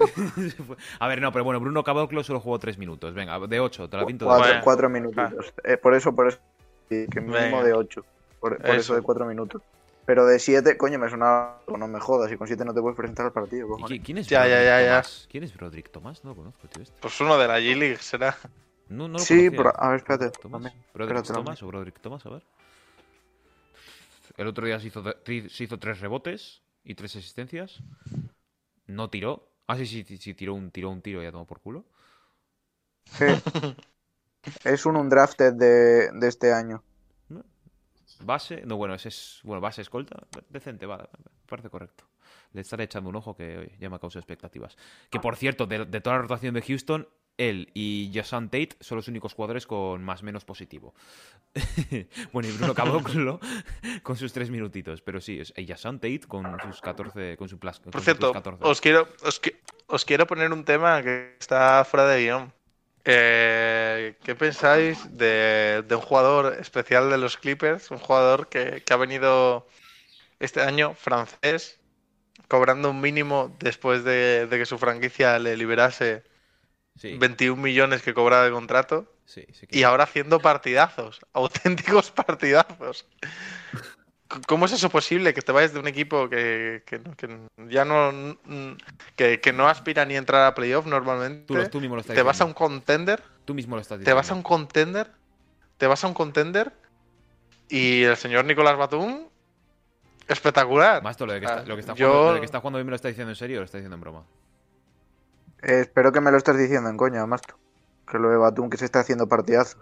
A 0.99 1.07
ver, 1.09 1.21
no, 1.21 1.31
pero 1.33 1.45
bueno, 1.45 1.61
Bruno 1.61 1.85
Caboclo 1.85 2.23
solo 2.25 2.41
jugó 2.41 2.59
tres 2.59 2.77
minutos. 2.79 3.13
Venga, 3.15 3.39
de 3.47 3.61
ocho, 3.61 3.89
te 3.89 3.97
la 3.99 4.05
pinto 4.07 4.25
de 4.25 4.29
Cuatro, 4.31 4.45
ocho. 4.45 4.51
Bueno. 4.53 4.65
cuatro 4.65 4.89
minutitos. 4.91 5.55
Eh, 5.65 5.77
por 5.77 5.95
eso, 5.95 6.15
por 6.15 6.29
eso. 6.29 6.39
sí, 6.89 7.07
que 7.11 7.21
mínimo 7.21 7.39
Venga. 7.39 7.63
de 7.65 7.73
8. 7.75 8.05
Por, 8.41 8.57
por 8.59 8.67
eso. 8.71 8.77
Eso. 8.79 8.95
de 8.95 9.03
4 9.03 9.25
minutos. 9.27 9.63
Pero 10.07 10.25
de 10.25 10.39
7, 10.39 10.77
coño, 10.77 10.99
me 11.01 11.09
suena. 11.09 11.57
No 11.67 11.89
me 11.89 11.99
jodas, 12.01 12.31
y 12.33 12.37
con 12.37 12.47
7 12.47 12.65
no 12.65 12.73
te 12.73 12.81
puedes 12.81 12.97
presentar 12.97 13.27
al 13.27 13.33
partido. 13.33 13.67
¿Y 13.67 13.71
cojones. 13.71 13.91
qui- 14.01 14.05
¿Quién 14.05 14.19
es 14.19 14.29
Ya, 14.29 14.47
ya, 14.47 14.55
Broderick 14.55 14.67
ya, 14.67 14.81
ya. 14.83 14.91
Thomas? 15.03 15.29
¿Quién 15.31 15.45
es 15.45 15.55
Broderick 15.57 15.91
Thomas? 15.91 16.25
No 16.25 16.31
lo 16.31 16.37
conozco, 16.37 16.69
tío. 16.69 16.83
Este. 16.83 16.97
Pues 17.01 17.21
uno 17.21 17.37
de 17.37 17.49
la 17.49 17.59
G-League 17.61 17.99
será. 17.99 18.37
No, 18.89 19.09
no 19.09 19.15
lo 19.15 19.19
Sí, 19.19 19.49
conocía. 19.51 19.57
por- 19.57 19.73
a 19.85 19.89
ver, 19.89 19.97
espérate. 19.99 20.31
Thomas. 20.31 20.63
también. 20.63 20.85
¿Broderick 20.95 21.17
espérate, 21.25 21.45
Thomas 21.45 21.63
o 21.63 21.67
Broderick 21.67 22.01
Thomas? 22.01 22.25
A 22.27 22.31
ver. 22.31 22.43
El 24.37 24.47
otro 24.47 24.67
día 24.67 24.79
se 24.79 24.87
hizo, 24.89 25.03
se 25.25 25.65
hizo 25.65 25.79
tres 25.79 26.01
rebotes 26.01 26.63
y 26.85 26.95
tres 26.95 27.17
asistencias. 27.17 27.81
No 28.87 29.11
tiró. 29.11 29.49
Ah, 29.67 29.77
sí, 29.77 29.87
sí, 29.87 30.05
sí, 30.05 30.35
tiró 30.35 30.55
un, 30.55 30.71
tiró 30.71 30.91
un 30.91 31.03
tiro 31.03 31.21
y 31.21 31.25
ya 31.25 31.33
tomó 31.33 31.47
por 31.47 31.61
culo. 31.61 31.85
Sí. 33.11 33.25
es 34.65 34.87
un 34.87 34.97
undrafted 34.97 35.55
de, 35.55 36.11
de 36.13 36.29
este 36.29 36.53
año. 36.53 36.83
Base, 38.21 38.63
no, 38.65 38.77
bueno, 38.77 38.95
ese 38.95 39.09
es, 39.09 39.41
bueno, 39.43 39.61
base 39.61 39.83
escolta, 39.83 40.17
decente, 40.49 40.87
vale, 40.87 41.09
me 41.19 41.25
parece 41.47 41.69
correcto. 41.71 42.05
Le 42.53 42.61
estaré 42.63 42.85
echando 42.85 43.11
un 43.11 43.17
ojo 43.17 43.35
que 43.37 43.59
oye, 43.59 43.77
ya 43.79 43.91
me 43.91 43.99
causa 43.99 44.19
expectativas. 44.19 44.77
Que 45.11 45.21
por 45.21 45.37
cierto, 45.37 45.67
de, 45.67 45.85
de 45.85 46.01
toda 46.01 46.17
la 46.17 46.23
rotación 46.23 46.55
de 46.55 46.63
Houston, 46.63 47.09
él 47.37 47.71
y 47.75 48.11
Jason 48.15 48.47
Tate 48.49 48.71
son 48.81 48.97
los 48.97 49.09
únicos 49.09 49.35
jugadores 49.35 49.67
con 49.67 50.03
más 50.03 50.23
menos 50.23 50.45
positivo. 50.47 50.95
bueno, 52.33 52.49
y 52.49 52.53
Bruno 52.53 52.75
Caboclo 52.75 53.41
con 54.03 54.17
sus 54.17 54.33
tres 54.33 54.51
minutitos, 54.51 55.03
pero 55.03 55.21
sí, 55.21 55.39
es 55.41 55.53
Jason 55.67 55.99
Tate 55.99 56.21
con 56.27 56.57
sus 56.63 56.81
14, 56.81 57.37
con 57.37 57.49
su 57.49 57.59
plus, 57.59 57.81
Por 57.81 58.01
cierto, 58.01 58.33
plus 58.33 58.43
14. 58.43 58.65
os 58.65 58.81
quiero, 58.81 59.09
os, 59.25 59.43
qui- 59.43 59.57
os 59.89 60.05
quiero 60.05 60.27
poner 60.27 60.53
un 60.53 60.65
tema 60.65 61.03
que 61.03 61.37
está 61.39 61.85
fuera 61.85 62.07
de 62.07 62.23
guion. 62.25 62.53
Eh, 63.09 64.17
¿Qué 64.25 64.35
pensáis 64.35 65.17
de, 65.17 65.85
de 65.87 65.95
un 65.95 66.01
jugador 66.01 66.57
especial 66.61 67.09
de 67.11 67.19
los 67.19 67.37
Clippers? 67.37 67.91
Un 67.93 67.99
jugador 67.99 68.49
que, 68.49 68.83
que 68.85 68.93
ha 68.93 68.97
venido 68.97 69.67
este 70.41 70.63
año 70.63 70.95
francés, 70.95 71.81
cobrando 72.49 72.91
un 72.91 73.01
mínimo 73.01 73.57
después 73.61 74.05
de, 74.05 74.47
de 74.47 74.59
que 74.59 74.67
su 74.67 74.79
franquicia 74.79 75.39
le 75.39 75.57
liberase 75.57 76.25
Sí, 76.97 77.17
21 77.19 77.63
millones 77.63 78.03
que 78.03 78.15
cobraba 78.15 78.45
de 78.45 78.53
contrato. 78.53 79.13
sí, 79.27 79.47
sí 79.53 79.67
que- 79.67 79.79
Y 79.79 79.83
ahora 79.85 80.05
haciendo 80.05 80.41
partidazos, 80.41 81.21
auténticos 81.35 82.11
partidazos. 82.11 83.07
¿Cómo 84.49 84.67
es 84.67 84.73
eso 84.73 84.91
posible 84.91 85.33
que 85.35 85.41
te 85.43 85.53
vayas 85.53 85.73
de 85.73 85.79
un 85.79 85.87
equipo 85.87 86.29
que, 86.29 86.83
que 86.85 87.01
que 87.17 87.39
ya 87.69 87.85
no 87.85 88.37
que, 89.15 89.41
que 89.41 89.53
no 89.53 89.69
aspira 89.69 90.05
ni 90.05 90.15
a 90.15 90.19
entrar 90.19 90.45
a 90.47 90.55
playoff 90.55 90.85
normalmente? 90.87 91.45
Tú, 91.71 91.81
mismo 91.81 91.95
lo 91.95 92.01
estás 92.01 92.17
te 92.17 92.23
vas 92.23 92.41
a 92.41 92.45
un 92.45 92.53
contender, 92.53 93.23
Tú 93.45 93.55
mismo 93.55 93.77
lo 93.77 93.83
estás 93.83 93.99
te 93.99 94.01
diciendo. 94.01 94.17
vas 94.17 94.31
a 94.31 94.35
un 94.35 94.43
contender, 94.43 95.11
te 95.79 95.87
vas 95.87 96.03
a 96.03 96.09
un 96.09 96.15
contender 96.15 96.73
y 97.69 98.03
el 98.03 98.17
señor 98.17 98.45
Nicolás 98.47 98.77
Batum 98.77 99.29
espectacular. 100.29 101.03
Maestro, 101.05 101.27
lo 101.27 101.33
de 101.35 101.41
que 101.41 101.47
Ah, 101.47 101.51
está, 101.59 101.65
lo 101.67 101.75
que 101.77 101.81
está 101.81 101.95
yo- 101.95 102.09
jugando, 102.09 102.27
lo 102.29 102.35
de 102.35 102.41
que 102.41 102.47
está 102.47 102.61
jugando 102.61 102.79
bien 102.79 102.87
me 102.87 102.91
lo 102.91 102.97
está 102.97 103.09
diciendo 103.09 103.31
en 103.31 103.37
serio 103.37 103.59
o 103.59 103.61
lo 103.61 103.65
está 103.65 103.79
diciendo 103.79 103.95
en 103.95 104.01
broma. 104.01 104.25
Eh, 105.63 105.81
espero 105.83 106.11
que 106.13 106.21
me 106.21 106.31
lo 106.33 106.37
estés 106.37 106.59
diciendo 106.59 106.91
en 106.91 106.97
coña, 106.97 107.25
Masto. 107.27 107.57
Que 108.11 108.19
lo 108.19 108.31
de 108.31 108.37
Batum 108.37 108.71
que 108.71 108.77
se 108.77 108.85
está 108.85 109.01
haciendo 109.01 109.29
partidazos. 109.29 109.81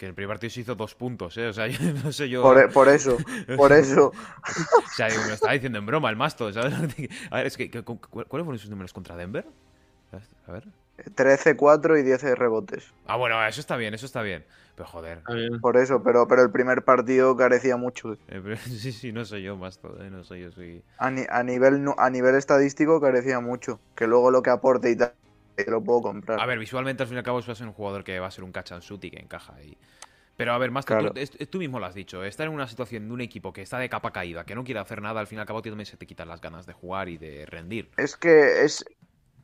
Que 0.00 0.06
el 0.06 0.14
primer 0.14 0.30
partido 0.30 0.50
se 0.50 0.60
hizo 0.62 0.74
dos 0.74 0.94
puntos, 0.94 1.36
¿eh? 1.36 1.48
O 1.48 1.52
sea, 1.52 1.66
yo 1.68 1.78
no 2.02 2.10
sé 2.10 2.30
yo. 2.30 2.40
Por, 2.40 2.58
e- 2.58 2.68
por 2.68 2.88
eso, 2.88 3.18
por 3.58 3.70
eso. 3.70 4.06
O 4.06 4.94
sea, 4.96 5.08
me 5.08 5.26
lo 5.28 5.34
estaba 5.34 5.52
diciendo 5.52 5.78
en 5.78 5.84
broma 5.84 6.08
el 6.08 6.16
masto, 6.16 6.50
¿sabes? 6.54 6.72
A 7.30 7.36
ver, 7.36 7.46
es 7.46 7.58
que, 7.58 7.70
que- 7.70 7.82
cu- 7.82 8.00
cu- 8.00 8.24
¿cuáles 8.26 8.46
fueron 8.46 8.58
sus 8.58 8.70
números 8.70 8.94
contra 8.94 9.14
Denver? 9.14 9.44
A 10.46 10.52
ver. 10.52 10.64
13, 11.14 11.54
4 11.54 11.98
y 11.98 12.02
10 12.02 12.22
rebotes. 12.22 12.94
Ah, 13.06 13.16
bueno, 13.16 13.44
eso 13.46 13.60
está 13.60 13.76
bien, 13.76 13.92
eso 13.92 14.06
está 14.06 14.22
bien. 14.22 14.42
Pero 14.74 14.88
joder. 14.88 15.18
Está 15.18 15.34
bien. 15.34 15.60
Por 15.60 15.76
eso, 15.76 16.02
pero, 16.02 16.26
pero 16.26 16.42
el 16.44 16.50
primer 16.50 16.82
partido 16.82 17.36
carecía 17.36 17.76
mucho. 17.76 18.14
eh, 18.28 18.56
sí, 18.56 18.92
sí, 18.92 19.12
no 19.12 19.26
soy 19.26 19.42
yo, 19.42 19.54
masto, 19.56 20.02
¿eh? 20.02 20.08
No 20.08 20.24
soy 20.24 20.44
yo, 20.44 20.50
soy. 20.50 20.82
A, 20.96 21.10
ni- 21.10 21.26
a 21.28 21.42
nivel, 21.42 21.84
a 21.98 22.08
nivel 22.08 22.34
estadístico 22.36 23.02
carecía 23.02 23.38
mucho. 23.40 23.80
Que 23.94 24.06
luego 24.06 24.30
lo 24.30 24.42
que 24.42 24.48
aporte 24.48 24.90
y 24.90 24.96
tal, 24.96 25.12
te 25.64 25.70
lo 25.70 25.82
puedo 25.82 26.02
comprar. 26.02 26.40
A 26.40 26.46
ver, 26.46 26.58
visualmente 26.58 27.02
al 27.02 27.08
fin 27.08 27.16
y 27.16 27.18
al 27.18 27.24
cabo 27.24 27.40
va 27.40 27.52
a 27.52 27.54
ser 27.54 27.66
un 27.66 27.72
jugador 27.72 28.04
que 28.04 28.18
va 28.18 28.26
a 28.26 28.30
ser 28.30 28.44
un 28.44 28.52
catch 28.52 28.72
and 28.72 28.82
shoot 28.82 29.04
y 29.04 29.10
que 29.10 29.20
encaja 29.20 29.54
ahí. 29.54 29.76
Pero 30.36 30.52
a 30.54 30.58
ver, 30.58 30.70
Masto, 30.70 30.96
Claro. 30.96 31.12
tú, 31.50 31.58
mismo 31.58 31.78
lo 31.80 31.86
has 31.86 31.94
dicho. 31.94 32.24
Estar 32.24 32.46
en 32.46 32.54
una 32.54 32.66
situación 32.66 33.06
de 33.08 33.12
un 33.12 33.20
equipo 33.20 33.52
que 33.52 33.60
está 33.62 33.78
de 33.78 33.88
capa 33.90 34.10
caída, 34.10 34.44
que 34.44 34.54
no 34.54 34.64
quiere 34.64 34.80
hacer 34.80 35.02
nada, 35.02 35.20
al 35.20 35.26
fin 35.26 35.36
y 35.38 35.40
al 35.40 35.46
cabo 35.46 35.60
también 35.60 35.84
se 35.84 35.96
te 35.98 36.06
quitan 36.06 36.28
las 36.28 36.40
ganas 36.40 36.64
de 36.66 36.72
jugar 36.72 37.08
y 37.10 37.18
de 37.18 37.44
rendir. 37.46 37.90
Es 37.98 38.16
que 38.16 38.64
es. 38.64 38.84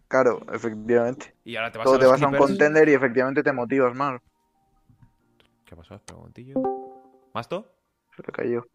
Claro, 0.08 0.40
efectivamente. 0.52 1.34
Y 1.44 1.56
ahora 1.56 1.70
te 1.72 1.78
vas 1.78 1.88
a 1.88 1.92
te 1.92 1.98
los 1.98 2.08
vas 2.12 2.22
a 2.22 2.28
un 2.28 2.36
contender 2.36 2.88
y 2.88 2.94
efectivamente 2.94 3.42
te 3.42 3.52
motivas 3.52 3.94
más. 3.94 4.20
¿Qué 5.66 5.74
ha 5.74 5.76
pasado? 5.76 5.96
Espera 5.96 6.14
un 6.16 6.20
momentillo. 6.20 6.54
¿Masto? 7.34 7.70
Se 8.16 8.22
le 8.22 8.32
cayó. 8.32 8.66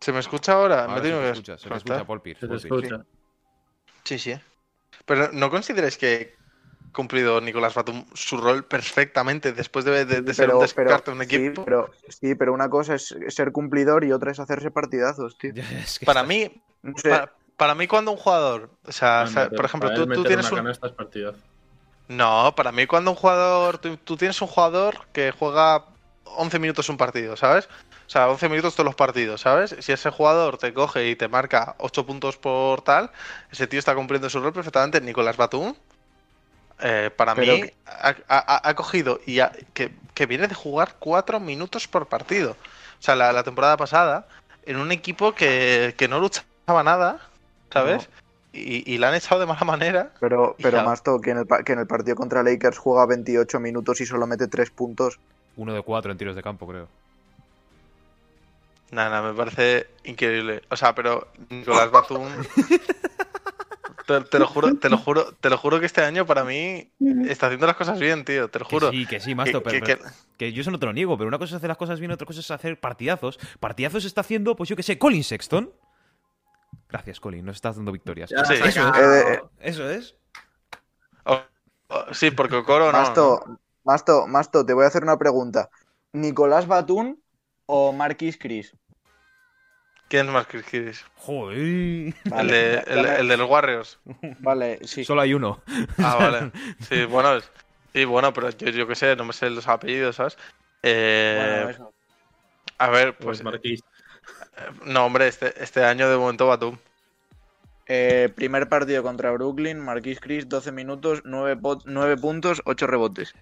¿Se 0.00 0.12
me 0.12 0.18
escucha 0.20 0.54
ahora? 0.54 0.84
Ahora 0.86 0.94
me 0.94 1.00
se 1.00 1.02
tengo 1.04 1.18
te 1.20 1.24
que 1.26 1.30
escucha, 1.32 1.58
se 1.58 1.68
te 1.68 1.74
desconectar. 1.74 1.96
escucha 1.96 2.06
Paul 2.06 2.22
Pierce. 2.22 2.40
Se 2.40 2.46
te 2.46 2.68
Paul 2.68 2.80
Pierce. 2.80 2.94
escucha. 2.96 3.10
Sí, 4.04 4.18
sí. 4.18 4.34
Pero 5.04 5.30
¿no 5.32 5.50
consideráis 5.50 5.98
que 5.98 6.34
cumplido 6.92 7.40
Nicolás 7.40 7.74
Batum 7.74 8.04
su 8.14 8.36
rol 8.38 8.64
perfectamente 8.64 9.52
después 9.52 9.84
de, 9.84 10.04
de- 10.04 10.22
de 10.22 10.34
ser 10.34 10.46
Pero, 10.46 10.58
un 10.58 10.66
pero, 10.74 10.90
descarte 10.90 11.10
de 11.10 11.16
un 11.16 11.22
sí, 11.24 11.36
equipo? 11.36 11.64
pero, 11.64 11.90
sí, 12.08 12.34
pero 12.34 12.52
una 12.52 12.68
cosa 12.68 12.94
es 12.94 13.14
ser 13.28 13.52
cumplidor 13.52 14.04
y 14.04 14.12
otra 14.12 14.32
es 14.32 14.40
hacerse 14.40 14.70
partidazos, 14.70 15.38
tío. 15.38 15.52
Ya, 15.54 15.64
es 15.80 15.98
que 15.98 16.06
Para 16.06 16.20
está- 16.20 16.28
mí, 16.28 16.62
No 16.82 16.96
sé, 16.98 17.08
para, 17.10 17.32
para 17.56 17.74
mí 17.74 17.86
cuando 17.86 18.10
un 18.12 18.16
jugador, 18.16 18.70
o 18.86 18.92
sea, 18.92 19.24
o 19.24 19.26
sea, 19.28 19.44
Meter- 19.44 19.56
por 19.56 19.64
ejemplo, 19.66 19.94
tú, 19.94 20.22
tienes 20.24 20.46
una 20.46 20.50
un... 20.50 20.56
canasta 20.56 20.86
es 20.86 20.92
partidazo. 20.92 21.38
No, 22.08 22.52
para 22.56 22.72
mí 22.72 22.86
cuando 22.86 23.12
un 23.12 23.16
jugador, 23.16 23.78
tú, 23.78 23.96
tú 23.96 24.16
tienes 24.16 24.40
un 24.42 24.48
jugador 24.48 25.06
que 25.12 25.30
juega 25.30 25.84
11 26.24 26.58
minutos 26.58 26.88
un 26.88 26.96
partido, 26.96 27.36
¿sabes? 27.36 27.68
O 28.06 28.10
sea, 28.10 28.28
11 28.28 28.48
minutos 28.48 28.74
todos 28.74 28.84
los 28.86 28.96
partidos, 28.96 29.42
¿sabes? 29.42 29.76
Si 29.78 29.92
ese 29.92 30.10
jugador 30.10 30.58
te 30.58 30.74
coge 30.74 31.08
y 31.08 31.14
te 31.14 31.28
marca 31.28 31.76
8 31.78 32.04
puntos 32.04 32.36
por 32.36 32.82
tal, 32.82 33.12
ese 33.52 33.68
tío 33.68 33.78
está 33.78 33.94
cumpliendo 33.94 34.28
su 34.28 34.40
rol 34.40 34.52
perfectamente. 34.52 35.00
Nicolás 35.00 35.36
Batum, 35.36 35.74
eh, 36.82 37.10
para 37.14 37.34
Pero 37.34 37.54
mí, 37.54 37.62
que- 37.62 37.74
ha, 37.86 38.14
ha- 38.28 38.68
ha 38.68 38.74
cogido 38.74 39.20
y 39.26 39.40
ha- 39.40 39.52
que, 39.74 39.92
que 40.14 40.26
viene 40.26 40.48
de 40.48 40.54
jugar 40.54 40.96
4 40.98 41.40
minutos 41.40 41.86
por 41.88 42.06
partido. 42.06 42.52
O 42.52 43.02
sea, 43.02 43.14
la, 43.16 43.32
la 43.32 43.42
temporada 43.42 43.76
pasada, 43.76 44.26
en 44.66 44.76
un 44.76 44.92
equipo 44.92 45.32
que, 45.34 45.94
que 45.96 46.08
no 46.08 46.18
luchaba 46.20 46.82
nada, 46.84 47.20
¿sabes? 47.72 48.08
Y, 48.52 48.92
y 48.92 48.98
la 48.98 49.08
han 49.08 49.14
echado 49.14 49.40
de 49.40 49.46
mala 49.46 49.64
manera. 49.64 50.10
pero, 50.20 50.56
pero 50.60 50.78
Ya. 50.78 50.82
Masto, 50.84 51.20
que 51.20 51.30
en, 51.30 51.38
el, 51.38 51.46
que 51.64 51.72
en 51.72 51.78
el 51.78 51.86
partido 51.86 52.16
contra 52.16 52.42
Lakers 52.42 52.78
juega 52.78 53.06
28 53.06 53.60
minutos 53.60 54.00
y 54.00 54.06
solo 54.06 54.26
mete 54.26 54.48
3 54.48 54.70
puntos. 54.70 55.18
Uno 55.56 55.72
de 55.72 55.82
cuatro 55.82 56.10
en 56.12 56.18
tiros 56.18 56.34
de 56.36 56.42
campo, 56.42 56.66
creo. 56.66 56.88
Nada, 58.90 59.22
me 59.22 59.32
parece 59.34 59.86
increíble. 60.04 60.62
O 60.68 60.76
sea, 60.76 60.94
pero 60.94 61.28
Nicolás 61.48 61.90
Batum. 61.92 62.26
te, 64.18 64.20
te 64.22 64.38
lo 64.38 64.46
juro, 64.46 64.76
te 64.76 64.88
lo 64.88 64.98
juro, 64.98 65.32
te 65.40 65.50
lo 65.50 65.56
juro 65.58 65.80
que 65.80 65.86
este 65.86 66.02
año 66.02 66.26
para 66.26 66.44
mí 66.44 66.90
está 67.28 67.46
haciendo 67.46 67.66
las 67.66 67.76
cosas 67.76 67.98
bien, 67.98 68.24
tío. 68.24 68.48
Te 68.48 68.58
lo 68.58 68.66
Que 68.66 68.74
juro. 68.76 68.90
sí, 68.90 69.06
que 69.06 69.20
sí, 69.20 69.34
Masto, 69.34 69.62
que- 69.62 69.70
pero, 69.70 69.86
que- 69.86 69.96
pero- 69.96 70.10
que 70.36 70.52
yo 70.52 70.62
eso 70.62 70.70
no 70.70 70.78
te 70.78 70.86
lo 70.86 70.92
niego, 70.92 71.16
pero 71.18 71.28
una 71.28 71.38
cosa 71.38 71.50
es 71.54 71.56
hacer 71.58 71.68
las 71.68 71.76
cosas 71.78 72.00
bien, 72.00 72.10
otra 72.12 72.26
cosa 72.26 72.40
es 72.40 72.50
hacer 72.50 72.78
partidazos. 72.80 73.38
Partidazos 73.60 74.04
está 74.04 74.22
haciendo, 74.22 74.56
pues 74.56 74.68
yo 74.68 74.76
que 74.76 74.82
sé, 74.82 74.98
Colin 74.98 75.22
Sexton. 75.24 75.72
Gracias, 76.88 77.20
Colin, 77.20 77.44
nos 77.44 77.56
estás 77.56 77.76
dando 77.76 77.92
victorias. 77.92 78.30
Ya, 78.30 78.44
Sí. 78.44 78.54
Eso, 78.54 78.80
acabado. 78.86 79.28
Eh, 79.32 79.42
eso 79.60 79.88
es. 79.88 80.16
oh, 81.24 81.40
oh, 81.88 82.04
sí, 82.12 82.30
porque 82.30 82.56
Okoro 82.56 82.86
no. 82.86 82.92
Masto. 82.92 83.58
Masto, 83.84 84.26
Masto, 84.26 84.64
te 84.66 84.72
voy 84.74 84.84
a 84.84 84.88
hacer 84.88 85.02
una 85.02 85.16
pregunta. 85.18 85.70
¿Nicolás 86.12 86.66
Batum 86.66 87.16
o 87.66 87.92
Marquis 87.92 88.36
Chris? 88.38 88.74
¿Quién 90.10 90.26
es 90.26 90.32
más 90.32 90.46
Chris 90.46 90.64
Kiris? 90.64 91.04
Joder. 91.16 91.56
El, 91.56 92.14
Vale, 92.24 92.80
el, 92.86 93.02
me- 93.02 93.14
el 93.20 93.28
de 93.28 93.36
los 93.36 93.48
Warriors. 93.48 93.98
Vale, 94.40 94.80
sí. 94.84 95.04
Solo 95.04 95.20
hay 95.22 95.32
uno. 95.34 95.62
Ah, 95.98 96.16
vale. 96.16 96.50
Sí, 96.80 97.04
bueno, 97.04 97.40
sí, 97.94 98.04
bueno, 98.04 98.32
pero 98.32 98.50
yo, 98.50 98.68
yo 98.70 98.86
qué 98.88 98.94
sé, 98.96 99.14
no 99.16 99.24
me 99.24 99.32
sé 99.32 99.48
los 99.50 99.68
apellidos, 99.68 100.16
¿sabes? 100.16 100.36
Eh, 100.82 101.36
Bueno, 101.38 101.70
eso. 101.70 101.94
a 102.78 102.90
ver, 102.90 103.16
Pues 103.16 103.40
pues. 103.40 103.44
Marquís. 103.44 103.84
No, 104.84 105.06
hombre, 105.06 105.28
este, 105.28 105.62
este 105.62 105.84
año 105.84 106.10
de 106.10 106.16
momento 106.16 106.46
Batum. 106.48 106.76
Eh, 107.86 108.30
primer 108.34 108.68
partido 108.68 109.02
contra 109.02 109.32
Brooklyn, 109.32 109.78
Marquis 109.80 110.20
Chris, 110.20 110.48
12 110.48 110.70
minutos, 110.72 111.22
9, 111.24 111.56
puntos, 112.16 112.62
8 112.64 112.86
rebotes. 112.86 113.34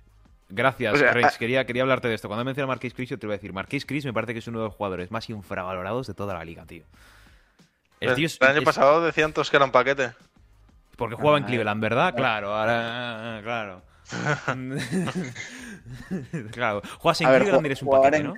Gracias, 0.50 0.94
O 0.94 0.96
sea, 0.96 1.12
ah- 1.14 1.30
Quería, 1.38 1.66
quería 1.66 1.82
hablarte 1.82 2.08
de 2.08 2.14
esto. 2.14 2.28
Cuando 2.28 2.44
mencioné 2.44 2.64
a 2.64 2.68
Marquis 2.68 2.94
Chris, 2.94 3.11
yo 3.11 3.18
te 3.18 3.26
voy 3.26 3.34
a 3.34 3.37
decir: 3.37 3.52
Marquis 3.52 3.84
Chris 3.84 4.04
me 4.06 4.12
parece 4.14 4.32
que 4.32 4.38
es 4.38 4.46
uno 4.48 4.61
de 4.61 4.64
los 4.66 4.74
jugadores 4.74 5.11
más 5.11 5.28
infravalorados 5.28 6.06
de 6.06 6.14
toda 6.14 6.34
la 6.34 6.44
liga, 6.44 6.64
tío. 6.64 6.84
El 8.00 8.14
tío 8.14 8.26
es- 8.26 8.38
el 8.40 8.48
año 8.48 8.58
es- 8.61 8.64
pasado 8.64 9.04
decían 9.04 9.32
todos 9.32 9.50
que 9.50 9.56
era 9.56 9.66
un 9.66 9.72
paquete. 9.72 10.12
Porque 10.96 11.16
jugaba 11.16 11.38
en 11.38 11.44
Ah, 11.44 11.46
Cleveland, 11.48 11.82
¿verdad? 11.82 12.14
Claro, 12.14 12.54
ahora. 12.54 13.40
Claro. 13.42 13.82
claro. 16.52 16.82
Juegas 16.98 17.20
en 17.20 17.26
A 17.26 17.30
ver, 17.30 17.42
Cleveland 17.42 17.66
eres 17.66 17.82
un 17.82 17.87
jugar 17.88 18.02
paquete, 18.02 18.20
en- 18.22 18.26
¿no? 18.28 18.34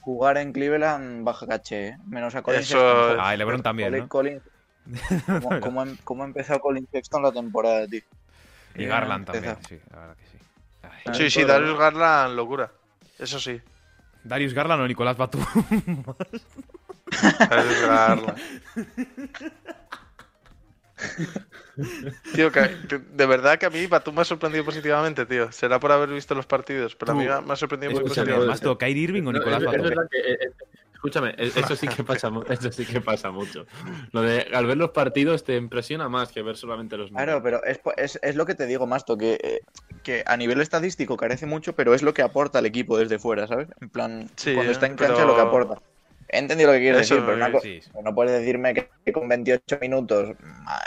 Jugar 0.00 0.36
en 0.38 0.52
Cleveland 0.52 1.24
baja 1.24 1.46
caché, 1.46 1.88
¿eh? 1.88 1.96
menos 2.06 2.34
a 2.34 2.42
Colin 2.42 2.60
Eso- 2.60 2.78
Sexton. 2.78 3.18
Ah, 3.20 3.34
y 3.34 3.38
LeBron 3.38 3.62
también, 3.62 3.90
Colin- 3.90 4.02
¿no? 4.02 4.08
Colin- 4.08 4.42
¿Cómo, 5.62 5.84
cómo 6.02 6.22
ha 6.22 6.26
empezado 6.26 6.58
Colin 6.60 6.88
Sexton 6.90 7.22
la 7.22 7.30
temporada, 7.30 7.86
tío? 7.86 8.00
Y 8.74 8.84
Eh, 8.84 8.86
Garland 8.86 9.26
también, 9.26 9.56
sí, 9.68 9.78
la 9.92 9.98
verdad 10.00 10.16
que 10.16 10.26
sí. 10.26 10.38
Ah, 11.06 11.14
Sí, 11.14 11.30
sí, 11.30 11.44
Darius 11.44 11.70
¿no? 11.72 11.78
Garland, 11.78 12.34
locura. 12.36 12.70
Eso 13.18 13.38
sí. 13.40 13.60
Darius 14.24 14.54
Garland 14.54 14.82
o 14.82 14.88
Nicolás 14.88 15.16
Batum. 15.16 15.44
Darius 17.50 17.80
Garland. 17.82 18.38
Tío, 22.34 22.52
que, 22.52 22.76
que 22.88 22.98
de 22.98 23.26
verdad 23.26 23.58
que 23.58 23.66
a 23.66 23.70
mí 23.70 23.86
Batum 23.86 24.14
me 24.14 24.20
ha 24.22 24.24
sorprendido 24.24 24.64
positivamente, 24.64 25.26
tío. 25.26 25.50
Será 25.52 25.80
por 25.80 25.90
haber 25.92 26.10
visto 26.10 26.34
los 26.34 26.46
partidos, 26.46 26.94
pero 26.94 27.12
a 27.12 27.14
mí 27.14 27.24
me 27.24 27.52
ha- 27.52 27.56
sorprendido 27.56 27.92
muy 27.92 28.02
positivamente. 28.02 28.46
Masto, 28.48 28.78
Kyrie 28.78 29.02
Irving 29.04 29.22
o 29.22 29.32
No, 29.32 29.38
Nicolás 29.38 29.62
es, 29.62 29.68
es 29.68 29.96
Batum. 29.96 30.06
Eh, 31.02 31.08
eh, 31.08 31.08
Escúchame, 31.08 31.34
e- 31.36 31.52
eso 31.60 31.76
sí 31.76 31.88
que 31.88 32.04
pasa, 32.04 32.30
eso 32.48 32.72
sí 32.72 32.84
que 32.84 33.00
pasa 33.00 33.30
mucho. 33.30 33.66
Lo 34.12 34.22
de 34.22 34.46
al 34.54 34.66
ver 34.66 34.76
los 34.76 34.90
partidos 34.90 35.44
te 35.44 35.56
impresiona 35.56 36.08
más 36.08 36.30
que 36.32 36.42
ver 36.42 36.56
solamente 36.56 36.96
los 36.96 37.10
números. 37.10 37.26
Claro, 37.26 37.42
pero 37.42 37.64
es, 37.64 37.78
po- 37.78 37.92
es, 37.96 38.18
es 38.22 38.36
lo 38.36 38.46
que 38.46 38.54
te 38.54 38.66
digo, 38.66 38.86
Masto, 38.86 39.16
que, 39.18 39.34
eh, 39.42 39.60
que 40.02 40.22
a 40.26 40.36
nivel 40.36 40.60
estadístico 40.60 41.16
carece 41.16 41.46
mucho, 41.46 41.74
pero 41.74 41.94
es 41.94 42.02
lo 42.02 42.14
que 42.14 42.22
aporta 42.22 42.60
el 42.60 42.66
equipo 42.66 42.96
desde 42.98 43.18
fuera, 43.18 43.46
¿sabes? 43.46 43.68
En 43.80 43.88
plan, 43.90 44.30
Sí, 44.36 44.54
cuando 44.54 44.72
está 44.72 44.86
en 44.86 44.96
pero- 44.96 45.14
cancha 45.14 45.26
lo 45.26 45.34
que 45.34 45.40
aporta. 45.42 45.82
He 46.34 46.38
entendido 46.38 46.68
lo 46.68 46.74
que 46.78 46.80
quieres 46.80 47.02
Eso, 47.02 47.14
decir, 47.16 47.26
pero 47.26 47.36
una 47.36 47.52
co- 47.52 47.60
sí, 47.60 47.80
sí. 47.82 47.90
no 48.02 48.14
puedes 48.14 48.32
decirme 48.32 48.72
que, 48.72 48.88
que 49.04 49.12
con 49.12 49.28
28 49.28 49.78
minutos 49.82 50.34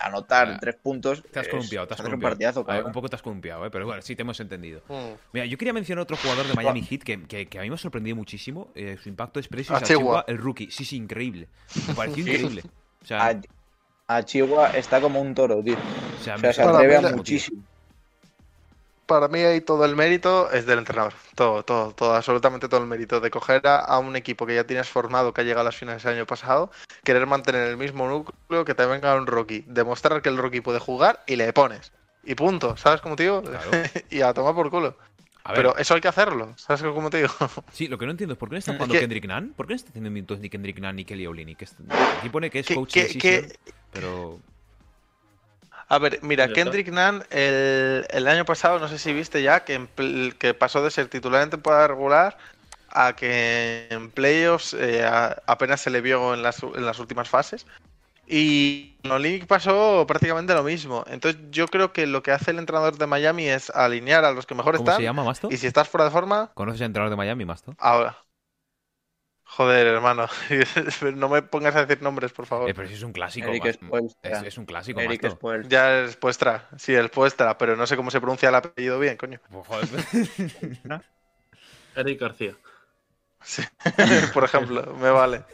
anotar 0.01 0.49
Ah, 0.49 0.57
tres 0.59 0.75
puntos. 0.75 1.21
Te 1.31 1.39
has 1.39 1.47
columpiado, 1.47 1.87
te 1.87 1.93
has 1.93 1.99
hacer 1.99 2.13
un 2.15 2.19
columpiado. 2.19 2.31
partidazo, 2.33 2.63
ver, 2.63 2.83
un 2.83 2.91
poco 2.91 3.09
te 3.09 3.15
has 3.15 3.21
columpiado, 3.21 3.65
¿eh? 3.65 3.69
pero 3.69 3.85
bueno, 3.85 4.01
sí, 4.01 4.15
te 4.15 4.23
hemos 4.23 4.39
entendido. 4.39 4.81
Mm. 4.89 5.13
Mira, 5.33 5.45
yo 5.45 5.57
quería 5.57 5.73
mencionar 5.73 6.01
otro 6.01 6.17
jugador 6.17 6.47
de 6.47 6.53
Miami 6.55 6.81
Heat 6.81 7.03
que, 7.03 7.21
que- 7.27 7.45
que 7.47 7.59
a 7.59 7.61
mí 7.61 7.69
me 7.69 7.75
ha 7.75 7.77
sorprendido 7.77 8.15
muchísimo. 8.15 8.69
eh, 8.73 8.97
su 9.01 9.07
impacto 9.09 9.39
es 9.39 9.47
Precious 9.47 9.81
Achigua. 9.81 10.21
Achigua, 10.21 10.25
el 10.27 10.37
rookie. 10.39 10.71
Sí, 10.71 10.83
sí, 10.83 10.97
increíble. 10.97 11.47
Me 11.87 11.93
pareció 11.95 12.23
Sí. 12.23 12.31
increíble. 12.31 12.63
O 13.03 13.05
sea, 13.05 13.27
A, 13.27 14.17
a 14.17 14.23
Chihuahua 14.23 14.71
está 14.71 14.99
como 14.99 15.21
un 15.21 15.35
toro, 15.35 15.61
tío. 15.63 15.75
o 15.75 16.23
sea, 16.23 16.35
O 16.35 16.37
me 16.39 16.41
sea, 16.51 16.53
se 16.53 16.61
atreve 16.63 16.95
a 16.95 17.01
muchísimo. 17.01 17.61
Para 19.05 19.27
mí 19.27 19.39
ahí 19.39 19.61
todo 19.61 19.85
el 19.85 19.95
mérito 19.95 20.49
es 20.51 20.65
del 20.65 20.79
entrenador. 20.79 21.13
Todo, 21.35 21.63
todo, 21.63 21.91
todo, 21.93 22.15
absolutamente 22.15 22.67
todo 22.67 22.79
el 22.81 22.87
mérito 22.87 23.19
de 23.19 23.29
coger 23.29 23.65
a, 23.67 23.77
a 23.77 23.99
un 23.99 24.15
equipo 24.15 24.45
que 24.47 24.55
ya 24.55 24.63
tienes 24.65 24.89
formado, 24.89 25.33
que 25.33 25.41
ha 25.41 25.43
llegado 25.43 25.61
a 25.61 25.65
las 25.65 25.75
finales 25.75 26.01
del 26.03 26.15
año 26.15 26.25
pasado, 26.25 26.71
querer 27.03 27.27
mantener 27.27 27.67
el 27.69 27.77
mismo 27.77 28.07
núcleo, 28.07 28.65
que 28.65 28.73
te 28.73 28.85
venga 28.85 29.15
un 29.15 29.27
rookie, 29.27 29.63
demostrar 29.67 30.21
que 30.21 30.29
el 30.29 30.37
rookie 30.37 30.61
puede 30.61 30.79
jugar 30.79 31.23
y 31.27 31.35
le 31.35 31.53
pones. 31.53 31.91
Y 32.23 32.33
punto, 32.33 32.75
¿sabes 32.77 33.01
cómo 33.01 33.15
te 33.15 33.23
digo? 33.23 33.43
Claro. 33.43 33.69
y 34.09 34.21
a 34.21 34.33
tomar 34.33 34.55
por 34.55 34.71
culo. 34.71 34.97
A 35.43 35.51
ver, 35.51 35.57
Pero 35.57 35.77
eso 35.77 35.93
hay 35.93 36.01
que 36.01 36.07
hacerlo, 36.07 36.53
¿sabes 36.57 36.81
cómo 36.81 37.11
te 37.11 37.17
digo? 37.17 37.33
sí, 37.71 37.87
lo 37.87 37.99
que 37.99 38.05
no 38.05 38.11
entiendo 38.11 38.33
es 38.33 38.39
por 38.39 38.49
qué 38.49 38.53
no 38.55 38.59
está 38.59 38.71
Es 38.71 38.77
jugando 38.77 38.97
Kendrick 38.97 39.27
Nunn. 39.27 39.53
¿Por 39.55 39.67
qué 39.67 39.73
no 39.73 39.75
está 39.75 39.89
haciendo 39.89 40.09
minutos 40.09 40.39
ni 40.39 40.49
Kendrick 40.49 40.79
Nunn 40.79 40.95
ni 40.95 41.05
Kelly? 41.05 41.27
Es- 41.59 41.75
Aquí 42.17 42.29
pone 42.29 42.49
que 42.49 42.59
es 42.59 42.67
coach 42.67 42.93
decision, 42.95 43.21
que- 43.21 43.59
pero 43.93 44.39
A 45.87 45.99
ver, 45.99 46.19
mira. 46.23 46.47
Kendrick 46.47 46.87
Nunn 46.89 47.23
el, 47.29 48.05
el 48.09 48.27
año 48.27 48.45
pasado, 48.45 48.79
no 48.79 48.87
sé 48.87 48.97
si 48.97 49.13
viste 49.13 49.41
ya, 49.43 49.63
que, 49.63 49.75
en 49.75 50.31
que 50.39 50.53
pasó 50.53 50.83
de 50.83 50.91
ser 50.91 51.07
titular 51.09 51.43
en 51.43 51.49
temporada 51.51 51.87
regular 51.87 52.37
a 52.89 53.15
que 53.15 53.87
en 53.91 54.11
playoffs 54.11 54.73
eh, 54.73 55.03
a- 55.05 55.37
apenas 55.47 55.81
se 55.81 55.89
le 55.91 56.01
vio 56.01 56.33
en 56.33 56.43
las, 56.43 56.63
en 56.63 56.85
las 56.85 56.99
últimas 56.99 57.29
fases. 57.29 57.67
Y 58.27 58.99
en 59.03 59.11
Olympic 59.11 59.47
pasó 59.47 60.05
prácticamente 60.07 60.53
lo 60.55 60.63
mismo. 60.63 61.03
Entonces 61.07 61.41
yo 61.51 61.67
creo 61.67 61.93
que 61.93 62.07
lo 62.07 62.23
que 62.23 62.31
hace 62.31 62.51
el 62.51 62.59
entrenador 62.59 62.97
de 62.97 63.07
Miami 63.07 63.47
es 63.47 63.69
alinear 63.71 64.25
a 64.25 64.31
los 64.33 64.45
que 64.47 64.55
mejor 64.55 64.75
¿cómo 64.75 64.87
están. 64.89 64.97
se 64.97 65.03
llama 65.03 65.23
Masto? 65.23 65.49
Y 65.49 65.57
si 65.57 65.67
estás 65.67 65.89
fuera 65.89 66.05
de 66.05 66.11
forma, 66.11 66.51
¿Conoces 66.55 66.81
al 66.81 66.87
entrenador 66.87 67.11
de 67.11 67.17
Miami, 67.17 67.45
Masto? 67.45 67.75
ahora. 67.77 68.24
Joder, 69.55 69.87
hermano. 69.87 70.27
no 71.15 71.29
me 71.29 71.41
pongas 71.41 71.75
a 71.77 71.85
decir 71.85 72.03
nombres, 72.03 72.33
por 72.33 72.45
favor. 72.45 72.69
Eh, 72.69 72.73
pero 72.73 72.89
si 72.89 72.95
es 72.95 73.03
un 73.03 73.13
clásico. 73.13 73.47
Eric 73.47 73.65
es, 73.65 73.79
es 74.43 74.57
un 74.57 74.65
clásico, 74.65 74.99
Eric. 74.99 75.31
Ya 75.69 76.01
es 76.01 76.17
Puestra. 76.17 76.67
Sí, 76.77 76.93
el 76.93 77.09
Puestra, 77.09 77.57
pero 77.57 77.77
no 77.77 77.87
sé 77.87 77.95
cómo 77.95 78.11
se 78.11 78.19
pronuncia 78.19 78.49
el 78.49 78.55
apellido 78.55 78.99
bien, 78.99 79.15
coño. 79.15 79.39
Pues, 79.49 79.65
joder. 79.65 79.87
Eric 81.95 82.19
García. 82.19 82.55
Sí. 83.41 83.63
Por 84.33 84.43
ejemplo, 84.43 84.93
me 84.95 85.09
vale. 85.09 85.45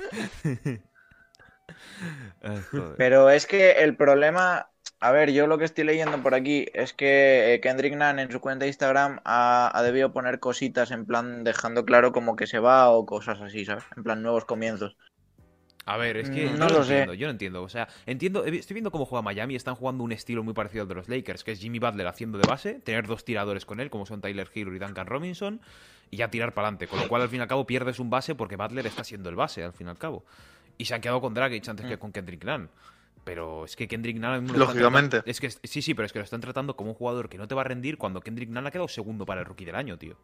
Pero 2.97 3.29
es 3.29 3.45
que 3.45 3.83
el 3.83 3.95
problema, 3.95 4.70
a 5.01 5.11
ver, 5.11 5.31
yo 5.33 5.47
lo 5.47 5.57
que 5.57 5.65
estoy 5.65 5.83
leyendo 5.83 6.21
por 6.23 6.33
aquí 6.35 6.67
es 6.73 6.93
que 6.93 7.53
eh, 7.55 7.61
Kendrick 7.61 7.93
Nunn 7.95 8.19
en 8.19 8.31
su 8.31 8.39
cuenta 8.39 8.63
de 8.65 8.69
Instagram 8.69 9.19
ha, 9.25 9.71
ha 9.77 9.83
debido 9.83 10.13
poner 10.13 10.39
cositas 10.39 10.91
en 10.91 11.05
plan 11.05 11.43
dejando 11.43 11.85
claro 11.85 12.11
como 12.13 12.35
que 12.35 12.47
se 12.47 12.59
va 12.59 12.89
o 12.91 13.05
cosas 13.05 13.41
así, 13.41 13.65
¿sabes? 13.65 13.85
En 13.97 14.03
plan 14.03 14.21
nuevos 14.21 14.45
comienzos. 14.45 14.97
A 15.85 15.97
ver, 15.97 16.17
es 16.17 16.29
que 16.29 16.51
Mm, 16.51 16.57
yo 16.57 16.57
no 16.57 16.69
no, 16.69 16.69
lo 16.69 16.83
sé. 16.83 17.01
entiendo, 17.03 17.13
yo 17.15 17.25
no 17.27 17.31
entiendo. 17.31 17.63
O 17.63 17.69
sea, 17.69 17.87
entiendo, 18.05 18.45
estoy 18.45 18.75
viendo 18.75 18.91
cómo 18.91 19.05
juega 19.05 19.23
Miami, 19.23 19.55
están 19.55 19.73
jugando 19.75 20.03
un 20.03 20.11
estilo 20.11 20.43
muy 20.43 20.53
parecido 20.53 20.83
al 20.83 20.87
de 20.87 20.95
los 20.95 21.09
Lakers, 21.09 21.43
que 21.43 21.51
es 21.53 21.59
Jimmy 21.59 21.79
Butler 21.79 22.05
haciendo 22.07 22.37
de 22.37 22.43
base, 22.45 22.75
tener 22.75 23.07
dos 23.07 23.25
tiradores 23.25 23.65
con 23.65 23.79
él, 23.79 23.89
como 23.89 24.05
son 24.05 24.21
Tyler 24.21 24.47
Hero 24.53 24.75
y 24.75 24.79
Duncan 24.79 25.07
Robinson, 25.07 25.59
y 26.11 26.17
ya 26.17 26.29
tirar 26.29 26.53
para 26.53 26.67
adelante. 26.67 26.87
Con 26.87 26.99
lo 26.99 27.07
cual, 27.07 27.23
al 27.23 27.29
fin 27.29 27.39
y 27.39 27.41
al 27.41 27.47
cabo, 27.47 27.65
pierdes 27.65 27.99
un 27.99 28.11
base 28.11 28.35
porque 28.35 28.57
Butler 28.57 28.85
está 28.85 29.03
siendo 29.03 29.29
el 29.29 29.35
base, 29.35 29.63
al 29.63 29.73
fin 29.73 29.87
y 29.87 29.89
al 29.89 29.97
cabo. 29.97 30.23
Y 30.77 30.85
se 30.85 30.93
han 30.93 31.01
quedado 31.01 31.19
con 31.19 31.33
Dragic 31.33 31.67
antes 31.67 31.85
Mm. 31.85 31.89
que 31.89 31.97
con 31.97 32.11
Kendrick 32.11 32.43
Nunn. 32.45 32.69
Pero 33.23 33.65
es 33.65 33.75
que 33.75 33.88
Kendrick 33.88 34.17
Nunn... 34.17 34.47
lo 34.47 34.57
Lógicamente. 34.57 35.17
tratando- 35.21 35.29
Es 35.31 35.39
que, 35.39 35.49
sí, 35.67 35.81
sí, 35.81 35.93
pero 35.93 36.05
es 36.07 36.12
que 36.13 36.19
lo 36.19 36.25
están 36.25 36.41
tratando 36.41 36.75
como 36.75 36.89
un 36.91 36.95
jugador 36.95 37.29
que 37.29 37.38
no 37.38 37.47
te 37.47 37.53
va 37.55 37.62
a 37.62 37.65
rendir 37.65 37.97
cuando 37.97 38.21
Kendrick 38.21 38.49
Nunn 38.49 38.65
ha 38.67 38.71
quedado 38.71 38.88
segundo 38.88 39.25
para 39.25 39.41
el 39.41 39.45
rookie 39.45 39.65
del 39.65 39.75
año, 39.75 39.97
tío. 39.97 40.15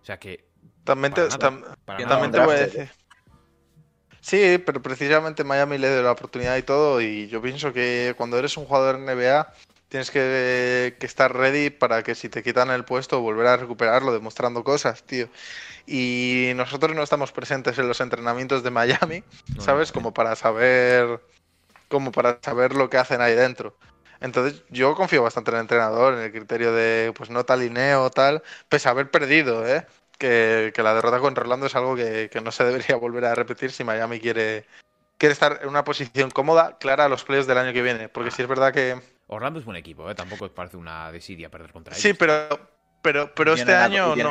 O 0.00 0.04
sea 0.04 0.18
que... 0.18 0.46
También 0.84 1.12
te, 1.14 1.22
Para 1.26 1.36
nada. 1.36 1.50
tam- 1.50 1.76
Para 1.84 1.98
Yo 1.98 2.06
nada. 2.06 2.20
también 2.20 2.32
te 2.32 2.46
voy 2.46 2.54
a 2.56 2.58
decir. 2.66 2.88
Sí, 4.20 4.58
pero 4.64 4.82
precisamente 4.82 5.44
Miami 5.44 5.78
le 5.78 5.90
dio 5.92 6.02
la 6.02 6.12
oportunidad 6.12 6.56
y 6.56 6.62
todo. 6.62 7.00
Y 7.00 7.28
yo 7.28 7.40
pienso 7.40 7.72
que 7.72 8.14
cuando 8.16 8.38
eres 8.38 8.56
un 8.56 8.64
jugador 8.66 8.98
NBA 8.98 9.52
tienes 9.88 10.10
que, 10.10 10.96
que 11.00 11.06
estar 11.06 11.34
ready 11.34 11.70
para 11.70 12.02
que 12.02 12.14
si 12.14 12.28
te 12.28 12.42
quitan 12.42 12.70
el 12.70 12.84
puesto 12.84 13.20
volver 13.20 13.46
a 13.46 13.56
recuperarlo 13.56 14.12
demostrando 14.12 14.62
cosas, 14.64 15.02
tío. 15.04 15.28
Y 15.86 16.52
nosotros 16.56 16.94
no 16.94 17.02
estamos 17.02 17.32
presentes 17.32 17.78
en 17.78 17.88
los 17.88 18.00
entrenamientos 18.00 18.62
de 18.62 18.70
Miami, 18.70 19.22
No, 19.56 19.62
¿sabes? 19.62 19.88
no, 19.90 19.94
Como 19.94 20.12
para 20.12 20.36
saber 20.36 21.20
como 21.88 22.12
para 22.12 22.38
saber 22.42 22.74
lo 22.74 22.88
que 22.90 22.98
hacen 22.98 23.20
ahí 23.20 23.34
dentro. 23.34 23.76
Entonces, 24.20 24.62
yo 24.70 24.94
confío 24.94 25.22
bastante 25.22 25.50
en 25.50 25.56
el 25.56 25.60
entrenador, 25.62 26.14
en 26.14 26.20
el 26.20 26.32
criterio 26.32 26.72
de, 26.72 27.12
pues 27.16 27.30
no 27.30 27.44
talineo, 27.44 28.10
tal, 28.10 28.42
pese 28.68 28.88
a 28.88 28.92
haber 28.92 29.10
perdido, 29.10 29.66
¿eh? 29.66 29.86
Que, 30.18 30.72
que 30.74 30.82
la 30.82 30.94
derrota 30.94 31.20
contra 31.20 31.44
Orlando 31.44 31.66
es 31.66 31.76
algo 31.76 31.94
que, 31.94 32.28
que 32.30 32.40
no 32.40 32.50
se 32.50 32.64
debería 32.64 32.96
volver 32.96 33.24
a 33.26 33.34
repetir 33.34 33.70
si 33.70 33.84
Miami 33.84 34.18
quiere, 34.18 34.64
quiere 35.16 35.32
estar 35.32 35.60
en 35.62 35.68
una 35.68 35.84
posición 35.84 36.30
cómoda, 36.30 36.78
clara 36.78 37.04
a 37.04 37.08
los 37.08 37.24
playoffs 37.24 37.46
del 37.46 37.58
año 37.58 37.72
que 37.72 37.82
viene. 37.82 38.08
Porque 38.08 38.30
si 38.30 38.42
es 38.42 38.48
verdad 38.48 38.72
que. 38.72 39.00
Orlando 39.28 39.60
es 39.60 39.64
buen 39.64 39.76
equipo, 39.76 40.10
¿eh? 40.10 40.14
Tampoco 40.14 40.48
parece 40.48 40.76
una 40.76 41.12
desidia 41.12 41.50
perder 41.50 41.72
contra 41.72 41.92
ellos. 41.92 42.02
Sí, 42.02 42.14
pero, 42.14 42.48
pero, 43.02 43.32
pero 43.34 43.54
este 43.54 43.74
año 43.74 44.16
no. 44.16 44.30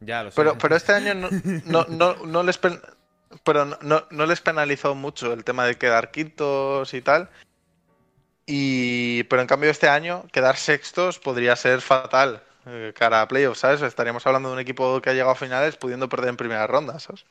Ya 0.00 0.22
lo 0.22 0.30
sé. 0.30 0.36
Pero, 0.36 0.56
pero 0.56 0.76
este 0.76 0.92
año 0.92 1.14
no, 1.14 1.28
no, 1.66 1.84
no, 1.88 2.26
no 2.26 2.42
les 2.42 2.58
pero 3.42 3.64
no, 3.64 3.78
no- 3.82 4.04
no 4.10 4.26
les 4.26 4.40
penalizó 4.40 4.94
mucho 4.94 5.32
el 5.32 5.44
tema 5.44 5.64
de 5.66 5.76
quedar 5.76 6.10
quintos 6.10 6.94
y 6.94 7.02
tal. 7.02 7.28
Y, 8.46 9.22
pero 9.24 9.40
en 9.42 9.48
cambio 9.48 9.70
este 9.70 9.88
año 9.88 10.24
quedar 10.32 10.56
sextos 10.56 11.18
podría 11.18 11.56
ser 11.56 11.80
fatal 11.80 12.42
eh, 12.66 12.92
cara 12.94 13.22
a 13.22 13.28
playoffs, 13.28 13.60
¿sabes? 13.60 13.80
Estaríamos 13.82 14.26
hablando 14.26 14.48
de 14.50 14.54
un 14.54 14.60
equipo 14.60 15.00
que 15.00 15.10
ha 15.10 15.12
llegado 15.14 15.30
a 15.32 15.34
finales 15.34 15.76
pudiendo 15.76 16.08
perder 16.08 16.28
en 16.30 16.36
primera 16.36 16.66
ronda, 16.66 16.98
¿sabes? 16.98 17.24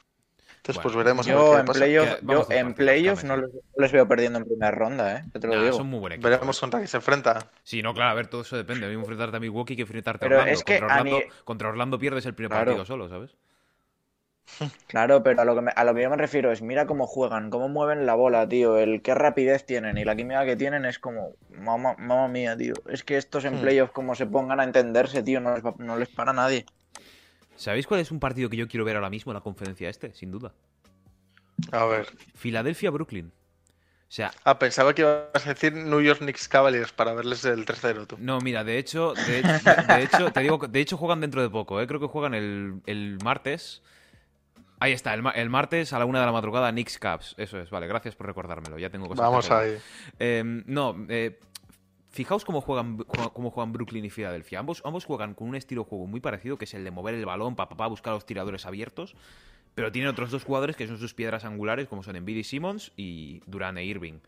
Entonces 0.57 0.75
Bueno, 0.81 0.83
pues 0.83 0.95
veremos 1.05 1.27
a 1.27 1.29
ver 1.31 1.39
Yo 1.39 1.51
qué 1.51 1.59
en 1.59 1.65
pasa. 1.65 1.79
playoff, 1.79 2.05
Que- 2.05 2.21
yo 2.21 2.27
vamos 2.27 2.47
dos 2.47 2.57
en 2.57 2.65
partidos, 2.67 2.75
playoff 2.77 3.23
no 3.25 3.37
les, 3.77 3.91
veo 3.91 4.07
perdiendo 4.07 4.39
en 4.39 4.45
primera 4.45 4.71
ronda, 4.71 5.17
¿eh? 5.17 5.23
Te 5.39 5.45
lo 5.47 5.55
Nah, 5.55 5.61
digo. 5.63 5.77
son 5.77 5.87
muy 5.87 5.99
buen 5.99 6.13
equipo. 6.13 6.29
Veremos 6.29 6.57
eh. 6.57 6.59
contra 6.61 6.79
qué 6.81 6.87
se 6.87 6.97
enfrenta. 6.97 7.47
Sí, 7.63 7.83
no, 7.83 7.93
claro, 7.93 8.11
a 8.11 8.13
ver, 8.13 8.27
todo 8.27 8.41
eso 8.41 8.55
depende. 8.55 8.85
A 8.85 8.89
mí 8.89 8.95
enfrentarte 8.95 9.37
a 9.37 9.39
Milwaukee 9.41 9.75
que 9.75 9.81
enfrentarte 9.81 10.25
a 10.25 10.29
Pero 10.29 10.39
Orlando. 10.39 10.57
es 10.57 10.63
que 10.63 10.79
contra, 10.79 10.95
a 10.95 11.01
Orlando 11.01 11.19
contra 11.43 11.69
Orlando 11.69 11.99
pierdes 11.99 12.25
el 12.25 12.33
primer 12.33 12.51
Claro. 12.51 12.65
partido 12.71 12.85
solo, 12.85 13.09
¿sabes? 13.09 13.31
Claro, 14.88 15.23
pero 15.23 15.41
a 15.41 15.45
lo, 15.45 15.56
que 15.56 15.62
me, 15.62 15.71
a 15.75 15.84
lo 15.84 15.93
que 15.95 16.03
yo 16.03 16.10
me 16.10 16.17
refiero 16.17 16.51
es, 16.51 16.62
mira 16.62 16.86
cómo 16.86 17.08
juegan, 17.08 17.49
cómo 17.49 17.67
mueven 17.69 18.06
la 18.06 18.15
bola, 18.15 18.47
tío, 18.47 18.77
el 18.77 19.01
qué 19.01 19.15
rapidez 19.15 19.65
tienen 19.65 19.97
y 19.97 20.06
la 20.06 20.15
química 20.15 20.45
que 20.45 20.56
tienen 20.56 20.86
es 20.86 20.99
como, 20.99 21.36
mamá, 21.49 21.95
mamá 21.97 22.27
mía, 22.27 22.56
tío. 22.58 22.84
Es 22.88 23.03
que 23.03 23.17
estos 23.17 23.45
en 23.45 23.53
Hmm. 23.56 23.62
playoff 23.62 23.91
como 23.91 24.15
se 24.15 24.27
pongan 24.27 24.60
a 24.60 24.63
entenderse, 24.65 25.23
tío, 25.23 25.39
no 25.41 25.53
les, 25.56 25.65
va- 25.65 25.75
no 25.79 25.97
les 25.97 26.10
para 26.10 26.34
nadie. 26.34 26.65
¿Sabéis 27.56 27.88
cuál 27.88 27.99
es 27.99 28.12
un 28.12 28.19
partido 28.19 28.49
que 28.49 28.58
yo 28.58 28.67
quiero 28.67 28.86
ver 28.86 28.95
ahora 28.95 29.10
mismo 29.10 29.32
en 29.32 29.36
la 29.36 29.41
conferencia 29.41 29.89
este? 29.89 30.13
Sin 30.13 30.32
duda. 30.32 30.53
A 31.71 31.86
ver. 31.86 32.08
Filadelfia-Brooklyn. 32.36 33.27
O 33.27 34.12
sea, 34.15 34.36
Ah, 34.49 34.58
pensaba 34.63 34.93
que 34.95 35.01
ibas 35.03 35.45
a 35.47 35.53
decir 35.53 35.73
New 35.73 36.01
York 36.01 36.19
Knicks 36.19 36.47
Cavaliers 36.47 36.93
para 36.93 37.13
verles 37.13 37.43
el 37.45 37.65
tercero, 37.65 38.08
tú. 38.08 38.17
no, 38.17 38.41
mira, 38.41 38.63
de 38.63 38.77
hecho, 38.77 39.15
de 39.15 39.39
hecho, 39.39 39.77
de 39.82 40.03
hecho, 40.03 40.32
te 40.32 40.41
digo, 40.41 40.58
de 40.60 40.79
hecho 40.79 40.97
juegan 40.97 41.21
dentro 41.21 41.41
de 41.41 41.49
poco, 41.49 41.82
¿eh? 41.82 41.88
Creo 41.88 41.99
que 41.99 42.07
juegan 42.07 42.34
el, 42.36 42.82
el 42.86 43.20
martes. 43.20 43.82
Ahí 44.84 44.91
está, 44.91 45.13
el, 45.13 45.21
ma- 45.21 45.31
el 45.31 45.49
martes 45.49 45.93
a 45.93 45.99
la 45.99 46.05
una 46.05 46.19
de 46.19 46.25
la 46.25 46.31
madrugada, 46.34 46.69
Knicks 46.71 46.97
Caps. 46.99 47.36
Eso 47.38 47.57
es, 47.59 47.69
vale, 47.69 47.88
gracias 47.88 48.15
por 48.15 48.27
recordármelo. 48.27 48.77
Ya 48.77 48.89
tengo 48.89 49.07
cosas. 49.07 49.21
que 49.21 49.29
Vamos 49.29 49.49
hacer. 49.49 49.75
ahí. 49.75 49.81
Eh, 50.19 50.43
no, 50.65 50.95
eh, 51.07 51.39
fijaos 52.09 52.43
cómo 52.43 52.59
juegan, 52.59 52.97
cómo 52.97 53.49
juegan 53.51 53.71
Brooklyn 53.71 54.03
y 54.03 54.09
Filadelfia. 54.09 54.59
Ambos, 54.59 54.81
ambos 54.84 55.05
juegan 55.05 55.36
con 55.36 55.47
un 55.47 55.55
estilo 55.55 55.84
de 55.84 55.89
juego 55.89 56.05
muy 56.05 56.19
parecido, 56.19 56.57
que 56.57 56.65
es 56.65 56.73
el 56.73 56.84
de 56.84 56.91
mover 56.91 57.15
el 57.15 57.25
balón 57.25 57.55
para 57.55 57.69
pa, 57.69 57.88
buscar 57.88 58.13
los 58.13 58.25
tiradores 58.25 58.65
abiertos. 58.65 59.15
Pero 59.73 59.91
tienen 59.91 60.09
otros 60.09 60.31
dos 60.31 60.43
jugadores 60.43 60.75
que 60.75 60.86
son 60.86 60.97
sus 60.99 61.13
piedras 61.13 61.45
angulares, 61.45 61.88
como 61.88 62.03
son 62.03 62.15
Embiid 62.17 62.38
y 62.38 62.43
Simmons 62.43 62.91
y 62.97 63.41
Durant 63.47 63.77
e 63.77 63.86
Irving. 63.86 64.19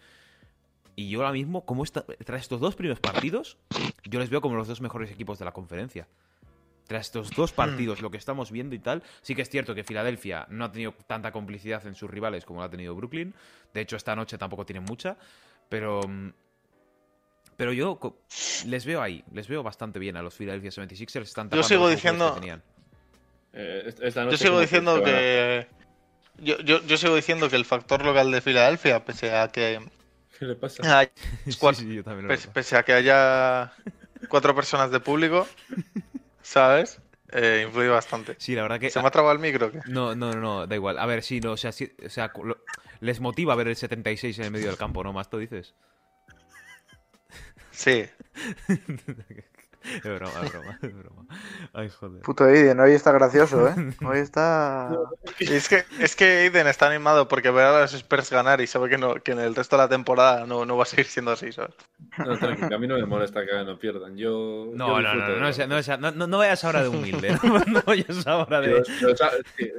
Y 0.95 1.09
yo 1.09 1.19
ahora 1.19 1.33
mismo, 1.33 1.65
como 1.65 1.83
tras 1.83 2.41
estos 2.41 2.61
dos 2.61 2.75
primeros 2.75 3.01
partidos, 3.01 3.57
yo 4.05 4.19
les 4.19 4.29
veo 4.29 4.39
como 4.39 4.55
los 4.55 4.67
dos 4.69 4.79
mejores 4.79 5.11
equipos 5.11 5.37
de 5.37 5.43
la 5.45 5.51
conferencia. 5.51 6.07
Tras 6.87 7.07
estos 7.07 7.31
dos 7.31 7.51
partidos, 7.51 8.01
lo 8.01 8.11
que 8.11 8.17
estamos 8.17 8.51
viendo 8.51 8.75
y 8.75 8.79
tal, 8.79 9.01
sí 9.21 9.33
que 9.33 9.41
es 9.41 9.49
cierto 9.49 9.73
que 9.73 9.83
Filadelfia 9.83 10.45
no 10.49 10.65
ha 10.65 10.71
tenido 10.71 10.93
tanta 11.07 11.31
complicidad 11.31 11.85
en 11.87 11.95
sus 11.95 12.09
rivales 12.09 12.45
como 12.45 12.59
lo 12.59 12.65
ha 12.65 12.69
tenido 12.69 12.93
Brooklyn. 12.95 13.33
De 13.73 13.81
hecho, 13.81 13.95
esta 13.95 14.15
noche 14.15 14.37
tampoco 14.37 14.65
tienen 14.65 14.83
mucha. 14.83 15.17
Pero. 15.67 16.01
mm, 16.07 16.29
Pero 17.57 17.71
yo 17.73 17.97
les 18.67 18.85
veo 18.85 19.01
ahí, 19.01 19.23
les 19.31 19.47
veo 19.47 19.63
bastante 19.63 19.97
bien 19.97 20.17
a 20.17 20.21
los 20.21 20.35
Philadelphia 20.35 20.69
76ers. 20.71 21.21
Están 21.23 21.49
Yo 21.49 21.63
sigo 21.63 21.87
diciendo- 21.89 22.33
que 22.33 22.39
tenían. 22.41 22.61
Eh, 23.53 23.93
esta 24.01 24.29
Yo 24.29 24.37
sigo 24.37 24.59
diciendo 24.59 25.01
que 25.01 25.65
yo, 26.39 26.59
yo, 26.59 26.83
yo 26.85 26.97
sigo 26.97 27.15
diciendo 27.15 27.49
que 27.49 27.55
el 27.55 27.63
factor 27.63 28.03
local 28.03 28.29
de 28.29 28.41
Filadelfia, 28.41 29.05
pese 29.05 29.33
a 29.33 29.47
que 29.47 29.79
¿Qué 30.37 30.45
le 30.45 30.55
pasa? 30.55 30.99
haya, 30.99 31.09
Sí, 31.47 31.55
cuatro- 31.57 31.81
sí, 31.81 31.95
yo 31.95 32.03
también 32.03 32.27
lo 32.27 32.33
pese, 32.33 32.49
pese 32.49 32.75
a 32.75 32.83
que 32.83 32.91
haya 32.91 33.71
cuatro 34.27 34.53
personas 34.53 34.91
de 34.91 34.99
público, 34.99 35.47
¿sabes? 36.45 37.01
Eh, 37.31 37.63
influye 37.67 37.89
bastante. 37.89 38.35
Sí, 38.37 38.53
la 38.55 38.61
verdad 38.61 38.79
que... 38.79 38.89
¿Se 38.89 39.01
me 39.01 39.07
ha 39.07 39.11
trabado 39.11 39.33
el 39.33 39.39
micro? 39.39 39.71
qué? 39.71 39.79
No, 39.87 40.15
no, 40.15 40.31
no, 40.33 40.39
no, 40.39 40.67
da 40.67 40.75
igual. 40.75 40.97
A 40.99 41.05
ver, 41.05 41.23
sí, 41.23 41.39
no, 41.41 41.53
o 41.53 41.57
sea, 41.57 41.71
sí- 41.71 41.91
o 42.05 42.09
sea 42.09 42.31
lo- 42.43 42.57
les 43.01 43.19
motiva 43.19 43.55
ver 43.55 43.67
el 43.67 43.75
76 43.75 44.37
en 44.39 44.45
el 44.45 44.51
medio 44.51 44.67
del 44.67 44.77
campo, 44.77 45.03
¿no? 45.03 45.11
Más 45.11 45.29
tú 45.29 45.37
dices. 45.39 45.73
Sí. 47.71 48.05
Es 49.95 50.03
broma, 50.03 50.31
es 50.43 50.51
broma, 50.51 50.79
es 50.81 50.93
broma. 50.93 51.25
Ay, 51.73 51.89
joder. 51.89 52.21
Puto 52.21 52.43
Aiden, 52.45 52.79
hoy 52.79 52.91
está 52.93 53.11
gracioso, 53.11 53.67
¿eh? 53.67 53.73
Hoy 54.05 54.19
está... 54.19 54.89
Y 55.39 55.53
es 55.53 55.69
que, 55.69 55.83
es 55.99 56.15
que 56.15 56.25
Aiden 56.25 56.67
está 56.67 56.87
animado 56.87 57.27
porque 57.27 57.51
ver 57.51 57.65
a 57.65 57.81
los 57.81 57.93
Spurs 57.93 58.29
ganar 58.29 58.61
y 58.61 58.67
sabe 58.67 58.89
que, 58.89 58.97
no, 58.97 59.15
que 59.15 59.31
en 59.33 59.39
el 59.39 59.53
resto 59.55 59.75
de 59.77 59.83
la 59.83 59.89
temporada 59.89 60.45
no, 60.45 60.65
no 60.65 60.77
va 60.77 60.83
a 60.83 60.85
seguir 60.87 61.05
siendo 61.05 61.31
así, 61.31 61.51
¿sabes? 61.51 61.75
No, 62.17 62.37
tranqui, 62.37 62.67
que 62.67 62.73
a 62.73 62.77
mí 62.77 62.87
no 62.87 62.95
me 62.95 63.05
molesta 63.05 63.45
que 63.45 63.51
no 63.63 63.77
pierdan. 63.77 64.15
Yo. 64.17 64.71
No, 64.73 64.99
yo 64.99 65.01
no, 65.01 65.15
no, 65.15 65.27
no, 65.27 65.39
no, 65.39 65.53
sea- 65.53 65.67
no, 65.67 65.83
sea- 65.83 65.97
no, 65.97 66.11
no, 66.11 66.37
vayas 66.37 66.63
ahora 66.63 66.81
de 66.83 66.89
humilde. 66.89 67.37
No, 67.43 67.59
no 67.67 67.81
vayas 67.85 68.25
ahora 68.27 68.61
de. 68.61 68.71
Yo- 68.71 69.09
yo 69.09 69.15
sa- 69.15 69.31
sí, 69.57 69.71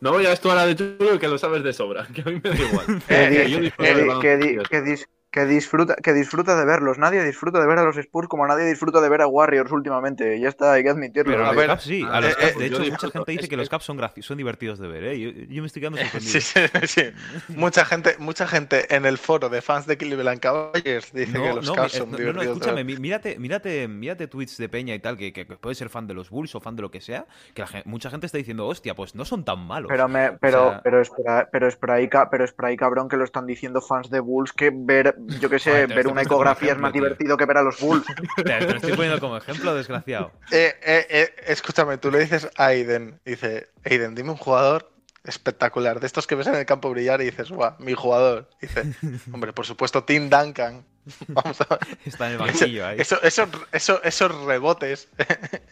No 0.00 0.12
voy 0.12 0.26
a 0.26 0.32
esto 0.32 0.50
ahora 0.50 0.66
de 0.66 0.76
chulo 0.76 1.18
que 1.18 1.28
lo 1.28 1.38
sabes 1.38 1.62
de 1.62 1.72
sobra, 1.72 2.06
que 2.14 2.22
a 2.22 2.24
mí 2.24 2.40
me 2.42 2.50
da 2.50 2.56
igual. 2.56 2.86
Que, 3.06 3.24
Eh, 3.24 3.72
que 3.72 4.20
que 4.20 4.62
que 4.68 4.80
dis- 4.82 5.08
que 5.30 5.44
disfruta, 5.46 5.94
que 5.96 6.12
disfruta 6.12 6.56
de 6.58 6.64
verlos. 6.64 6.98
Nadie 6.98 7.22
disfruta 7.24 7.60
de 7.60 7.66
ver 7.66 7.78
a 7.78 7.84
los 7.84 7.96
Spurs 7.96 8.28
como 8.28 8.46
nadie 8.46 8.64
disfruta 8.66 9.00
de 9.00 9.08
ver 9.08 9.22
a 9.22 9.26
Warriors 9.28 9.70
últimamente. 9.72 10.40
Ya 10.40 10.48
está, 10.48 10.72
hay 10.72 10.82
que 10.82 10.90
admitirlo. 10.90 11.36
Pero 11.36 11.46
a 11.46 11.52
ver, 11.52 11.66
Caps 11.68 11.84
sí. 11.84 12.02
A 12.10 12.20
los 12.20 12.32
eh, 12.32 12.36
Caps, 12.36 12.56
eh, 12.56 12.58
de 12.58 12.66
hecho, 12.66 12.82
mucha 12.84 12.90
disfruto. 12.90 13.10
gente 13.10 13.32
dice 13.32 13.44
Es 13.44 13.48
que 13.48 13.56
los 13.56 13.68
Caps 13.68 13.84
son, 13.84 14.00
son 14.20 14.36
divertidos 14.38 14.78
de 14.78 14.88
ver, 14.88 15.04
¿eh? 15.04 15.20
Yo, 15.20 15.30
yo 15.30 15.62
me 15.62 15.66
estoy 15.66 15.80
quedando 15.80 15.98
sorprendido. 15.98 16.40
Sí, 16.40 16.40
sí, 16.40 16.60
sí. 16.86 17.02
Mucha 17.48 17.84
gente, 17.84 18.16
mucha 18.18 18.46
gente 18.46 18.94
en 18.94 19.06
el 19.06 19.18
foro 19.18 19.48
de 19.48 19.62
fans 19.62 19.86
de 19.86 19.96
Cleveland 19.96 20.40
Cavaliers 20.40 21.12
dice 21.12 21.40
que 21.40 21.52
los 21.52 21.68
eh, 21.76 21.88
son 21.88 22.10
no, 22.10 22.18
no, 22.18 22.32
no, 22.32 22.42
divertidos. 22.42 22.60
de 22.60 22.68
escúchame, 22.68 22.84
ver. 22.84 23.00
mírate, 23.00 23.38
mírate, 23.38 23.88
mírate 23.88 24.26
tweets 24.28 24.56
de 24.56 24.68
Peña 24.68 24.94
y 24.94 24.98
tal, 25.00 25.16
que, 25.16 25.32
que, 25.32 25.46
que 25.46 25.56
puede 25.56 25.74
ser 25.74 25.90
fan 25.90 26.06
de 26.06 26.14
los 26.14 26.30
Bulls 26.30 26.54
o 26.54 26.60
fan 26.60 26.76
de 26.76 26.82
lo 26.82 26.90
que 26.90 27.00
sea, 27.00 27.26
que 27.54 27.62
la 27.62 27.68
mucha 27.84 28.10
gente 28.10 28.26
está 28.26 28.38
diciendo, 28.38 28.66
hostia, 28.66 28.94
pues 28.94 29.14
no 29.14 29.24
son 29.24 29.44
tan 29.44 29.58
malos. 29.60 29.88
Pero, 29.88 30.08
me, 30.08 30.32
pero, 30.38 30.70
sea- 30.70 30.82
pero, 30.82 31.00
espera, 31.00 31.48
pero, 31.52 31.68
espera 31.68 31.94
ahí, 31.94 32.08
pero 32.30 32.44
espera 32.44 32.68
ahí, 32.68 32.76
cabrón, 32.76 33.08
que 33.08 33.16
lo 33.16 33.24
están 33.24 33.46
diciendo 33.46 33.80
fans 33.80 34.10
de 34.10 34.20
Bulls, 34.20 34.52
que 34.52 34.70
ver, 34.74 35.14
yo 35.40 35.48
qué 35.50 35.58
sé, 35.58 35.70
Joder, 35.70 35.94
ver 35.94 36.08
una 36.08 36.22
ecografía 36.22 36.68
es 36.68 36.70
ejemplo, 36.72 36.82
más 36.82 36.92
tío. 36.92 37.02
divertido 37.02 37.36
que 37.36 37.44
ver 37.46 37.56
a 37.58 37.62
los 37.62 37.80
Bulls. 37.80 38.04
Te, 38.36 38.42
te 38.44 38.60
lo 38.60 38.74
estoy 38.76 38.92
poniendo 38.92 39.20
como 39.20 39.36
ejemplo, 39.36 39.74
desgraciado. 39.74 40.32
Eh, 40.50 40.74
eh, 40.82 41.06
eh, 41.10 41.34
escúchame, 41.46 41.98
tú 41.98 42.10
le 42.10 42.20
dices 42.20 42.48
a 42.56 42.66
Aiden, 42.66 43.20
dice, 43.24 43.68
Aiden, 43.84 44.14
dime 44.14 44.30
un 44.30 44.36
jugador 44.36 44.90
espectacular, 45.22 46.00
de 46.00 46.06
estos 46.06 46.26
que 46.26 46.34
ves 46.34 46.46
en 46.46 46.54
el 46.54 46.64
campo 46.64 46.88
brillar 46.90 47.20
y 47.20 47.26
dices, 47.26 47.50
guau, 47.50 47.74
mi 47.78 47.92
jugador. 47.94 48.48
Dice, 48.60 48.84
hombre, 49.32 49.52
por 49.52 49.66
supuesto, 49.66 50.02
Tim 50.04 50.30
Duncan. 50.30 50.84
Vamos 51.28 51.60
a 51.62 51.66
ver. 51.68 51.78
Está 52.04 52.26
en 52.26 52.32
el 52.32 52.38
banquillo 52.38 52.86
ahí. 52.86 53.00
Eso- 53.00 53.20
esos, 53.22 53.48
eso- 53.72 54.02
esos 54.02 54.44
rebotes, 54.44 55.08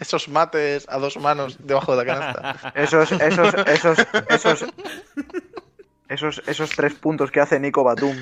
esos 0.00 0.28
mates 0.28 0.86
a 0.88 0.98
dos 0.98 1.16
manos 1.18 1.58
debajo 1.60 1.96
de 1.96 2.04
la 2.04 2.12
canasta. 2.32 2.72
Esos, 2.74 3.12
esos, 3.12 3.54
esos, 3.66 3.98
esos, 4.28 4.64
esos, 6.08 6.42
esos 6.46 6.70
tres 6.70 6.94
puntos 6.94 7.30
que 7.30 7.40
hace 7.40 7.60
Nico 7.60 7.84
Batum. 7.84 8.16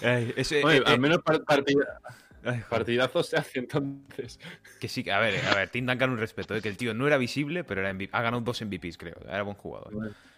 Eh, 0.00 0.82
al 0.86 0.94
eh, 0.94 0.98
menos 0.98 1.18
par- 1.22 1.44
partida- 1.44 2.00
ay, 2.04 2.16
joder. 2.42 2.64
partidazo 2.68 3.22
se 3.22 3.36
hace 3.36 3.58
entonces. 3.60 4.38
Que 4.80 4.88
sí, 4.88 5.02
que- 5.02 5.12
a 5.12 5.18
ver, 5.20 5.44
a 5.46 5.54
ver, 5.54 5.68
Tim 5.70 5.86
Duncan 5.86 6.10
un 6.10 6.18
respeto, 6.18 6.54
eh, 6.54 6.62
que 6.62 6.68
el 6.68 6.76
tío 6.76 6.94
no 6.94 7.06
era 7.06 7.16
visible, 7.16 7.64
pero 7.64 7.80
era 7.80 7.90
MVP 7.92 8.10
ha 8.16 8.22
ganado 8.22 8.42
dos 8.42 8.60
MVPs, 8.62 8.98
creo. 8.98 9.16
Era 9.26 9.42
buen 9.42 9.56
jugador. 9.56 9.92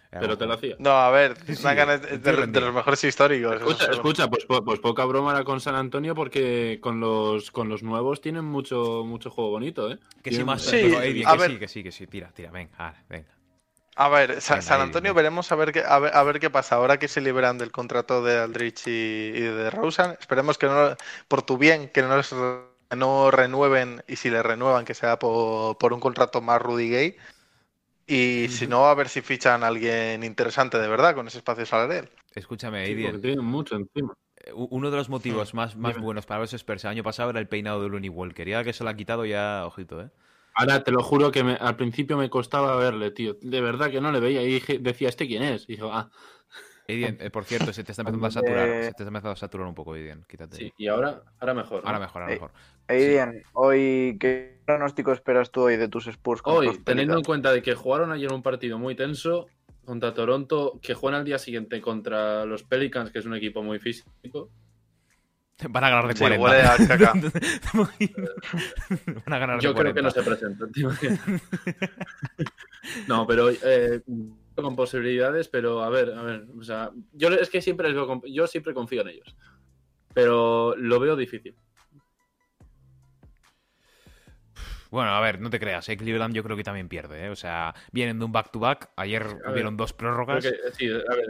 Era 0.09 0.21
Pero 0.21 0.27
buen 0.27 0.39
te 0.39 0.45
lo 0.45 0.53
hacía. 0.53 0.75
No, 0.79 0.91
a 0.91 1.11
ver, 1.11 1.35
sí, 1.45 1.51
Duncan 1.61 1.89
es 1.89 2.23
de, 2.23 2.61
los 2.61 2.73
mejores 2.73 3.03
históricos. 3.03 3.57
Escucha, 3.91 4.29
pues, 4.29 4.45
po- 4.45 4.63
pues 4.63 4.79
poca 4.79 5.03
broma 5.03 5.31
era 5.31 5.43
con 5.43 5.59
San 5.59 5.75
Antonio 5.75 6.15
porque 6.15 6.79
con 6.81 6.99
los, 7.01 7.51
con 7.51 7.67
los 7.67 7.83
nuevos 7.83 8.21
tienen 8.21 8.45
mucho, 8.45 9.03
mucho 9.05 9.29
juego 9.29 9.51
bonito, 9.51 9.91
¿eh? 9.91 9.99
Que 10.23 10.31
sí, 10.31 10.43
más. 10.45 10.61
Sí, 10.61 10.77
pero, 10.83 10.99
Aiden, 10.99 11.27
a 11.27 11.33
que 11.33 11.37
ver. 11.39 11.51
sí, 11.51 11.57
que 11.59 11.67
sí, 11.67 11.83
que 11.83 11.91
sí. 11.91 12.07
Tira, 12.07 12.29
tira, 12.33 12.51
venga, 12.51 12.95
venga. 13.09 13.27
A 13.99 14.09
ver, 14.09 14.41
Sa- 14.41 14.61
San 14.61 14.79
Antonio 14.81 15.13
veremos 15.15 15.51
a 15.51 15.55
ver 15.55 15.71
qué, 15.71 15.83
a 15.83 15.97
ver, 15.99 16.15
a 16.15 16.21
ver 16.23 16.39
qué 16.39 16.49
pasa. 16.51 16.75
Ahora 16.75 16.97
que 16.99 17.07
se 17.07 17.19
liberan 17.19 17.57
del 17.57 17.71
contrato 17.71 18.23
de 18.23 18.37
Aldrich 18.37 18.85
y, 18.87 18.91
y 18.91 19.41
de 19.41 19.69
Rosen, 19.71 20.11
esperemos 20.19 20.57
que 20.59 20.67
no, 20.67 20.95
por 21.27 21.41
tu 21.41 21.57
bien, 21.57 21.89
que 21.89 22.03
no, 22.03 22.15
no 22.95 23.31
renueven 23.31 24.03
y 24.07 24.15
si 24.17 24.29
le 24.29 24.43
renuevan 24.43 24.85
que 24.85 24.93
sea 24.93 25.17
por, 25.17 25.77
por 25.79 25.93
un 25.93 25.99
contrato 25.99 26.41
más 26.41 26.61
Rudy 26.61 26.89
Gay. 26.91 27.17
Y 28.07 28.47
si 28.49 28.67
no, 28.67 28.85
a 28.87 28.95
ver 28.95 29.09
si 29.09 29.21
fichan 29.21 29.63
a 29.63 29.67
alguien 29.67 30.23
interesante 30.23 30.77
de 30.77 30.87
verdad 30.87 31.15
con 31.15 31.27
ese 31.27 31.39
espacio 31.39 31.65
salarial. 31.65 32.09
Escúchame, 32.35 32.85
Sí, 32.85 32.93
Aiden. 32.93 33.19
tienen 33.21 33.43
mucho 33.45 33.75
encima. 33.75 34.13
eh, 34.45 34.51
Uno 34.53 34.91
de 34.91 34.97
los 34.97 35.09
motivos 35.09 35.53
más, 35.53 35.75
más 35.75 35.93
Dime. 35.93 36.05
buenos 36.05 36.25
para 36.25 36.41
los 36.41 36.53
Spurs 36.53 36.83
el 36.85 36.91
año 36.91 37.03
pasado 37.03 37.31
era 37.31 37.39
el 37.39 37.47
peinado 37.47 37.81
de 37.81 37.89
Looney 37.89 38.09
Walker. 38.09 38.47
Y 38.47 38.53
ahora 38.53 38.63
que 38.63 38.73
se 38.73 38.83
lo 38.83 38.89
ha 38.89 38.95
quitado 38.95 39.25
ya, 39.25 39.65
ojito, 39.65 40.01
¿eh? 40.01 40.09
Ahora 40.59 40.83
te 40.83 40.91
lo 40.91 41.03
juro 41.03 41.31
que 41.31 41.43
me- 41.43 41.55
al 41.55 41.75
principio 41.75 42.17
me 42.17 42.29
costaba 42.29 42.75
verle, 42.77 43.11
tío. 43.11 43.35
De 43.41 43.61
verdad 43.61 43.91
que 43.91 44.01
no 44.01 44.11
le 44.11 44.19
veía 44.19 44.41
y 44.41 44.47
dije- 44.47 44.79
decía, 44.79 45.07
¿este 45.09 45.27
quién 45.27 45.43
es? 45.43 45.63
Y 45.69 45.73
dijo, 45.73 45.91
ah, 45.93 46.09
eh, 46.87 47.29
por 47.31 47.43
cierto, 47.43 47.73
se 47.73 47.83
te 47.83 47.91
está 47.91 48.01
empezando 48.01 48.27
a 48.27 48.31
saturar. 48.31 48.67
Se 48.69 48.79
te 48.81 48.87
está 48.87 49.03
empezando 49.03 49.31
a 49.31 49.35
saturar 49.35 49.67
un 49.67 49.75
poco, 49.75 49.93
Aiden. 49.93 50.23
Quítate. 50.27 50.55
sí. 50.57 50.73
Y 50.77 50.87
ahora, 50.87 51.21
ahora 51.39 51.53
mejor. 51.53 51.83
¿no? 51.83 51.87
Ahora 51.87 51.99
mejor, 51.99 52.21
ahora 52.23 52.33
Eh, 52.33 52.35
mejor. 52.37 52.51
Aiden, 52.87 53.43
hoy, 53.53 54.17
¿qué 54.19 54.61
pronóstico 54.65 55.11
esperas 55.11 55.51
tú 55.51 55.61
hoy 55.63 55.75
de 55.77 55.89
tus 55.89 56.07
Spurs? 56.07 56.41
con 56.41 56.55
Hoy, 56.55 56.79
teniendo 56.83 57.15
en 57.17 57.23
cuenta 57.23 57.51
de 57.51 57.61
que 57.61 57.75
jugaron 57.75 58.11
ayer 58.11 58.31
un 58.33 58.41
partido 58.41 58.79
muy 58.79 58.95
tenso 58.95 59.47
contra 59.85 60.13
Toronto, 60.13 60.79
que 60.81 60.93
juegan 60.95 61.19
al 61.19 61.25
día 61.25 61.37
siguiente 61.39 61.81
contra 61.81 62.45
los 62.45 62.63
Pelicans, 62.63 63.11
que 63.11 63.19
es 63.19 63.25
un 63.25 63.35
equipo 63.35 63.61
muy 63.63 63.79
físico. 63.79 64.49
Van 65.69 65.83
a 65.83 65.89
ganar 65.89 66.07
de 66.07 66.13
Sí, 66.13 66.19
40. 66.19 66.43
huele 66.43 66.61
a 66.61 66.77
caca. 66.87 67.13
Van 69.25 69.33
a 69.33 69.39
ganar 69.39 69.59
Yo 69.59 69.73
de 69.73 69.79
creo 69.79 69.93
que 69.93 70.01
40. 70.01 70.01
no 70.01 70.11
se 70.11 70.23
presentan. 70.23 70.71
¿te 70.71 70.81
imaginas? 70.81 71.19
no, 73.07 73.25
pero 73.25 73.49
eh, 73.49 74.01
con 74.55 74.75
posibilidades, 74.75 75.47
pero 75.47 75.83
a 75.83 75.89
ver, 75.89 76.11
a 76.13 76.21
ver, 76.21 76.45
o 76.59 76.63
sea, 76.63 76.91
yo 77.13 77.29
es 77.29 77.49
que 77.49 77.61
siempre 77.61 77.87
les 77.87 77.95
veo 77.95 78.21
yo 78.27 78.47
siempre 78.47 78.73
confío 78.73 79.01
en 79.01 79.09
ellos, 79.09 79.35
pero 80.13 80.75
lo 80.75 80.99
veo 80.99 81.15
difícil. 81.15 81.55
Bueno, 84.89 85.11
a 85.11 85.19
ver, 85.19 85.41
no 85.41 85.49
te 85.49 85.59
creas, 85.59 85.87
¿eh? 85.89 85.97
Cleveland 85.97 86.33
yo 86.33 86.43
creo 86.43 86.55
que 86.55 86.63
también 86.63 86.87
pierde, 86.87 87.25
¿eh? 87.25 87.29
O 87.29 87.35
sea, 87.35 87.75
vienen 87.91 88.19
de 88.19 88.25
un 88.25 88.31
back-to-back. 88.31 88.91
Ayer 88.95 89.25
hubieron 89.51 89.75
dos 89.75 89.91
prórrogas. 89.91 90.45
que, 90.45 90.53
sí, 90.73 90.87
a 90.89 91.15
ver, 91.15 91.27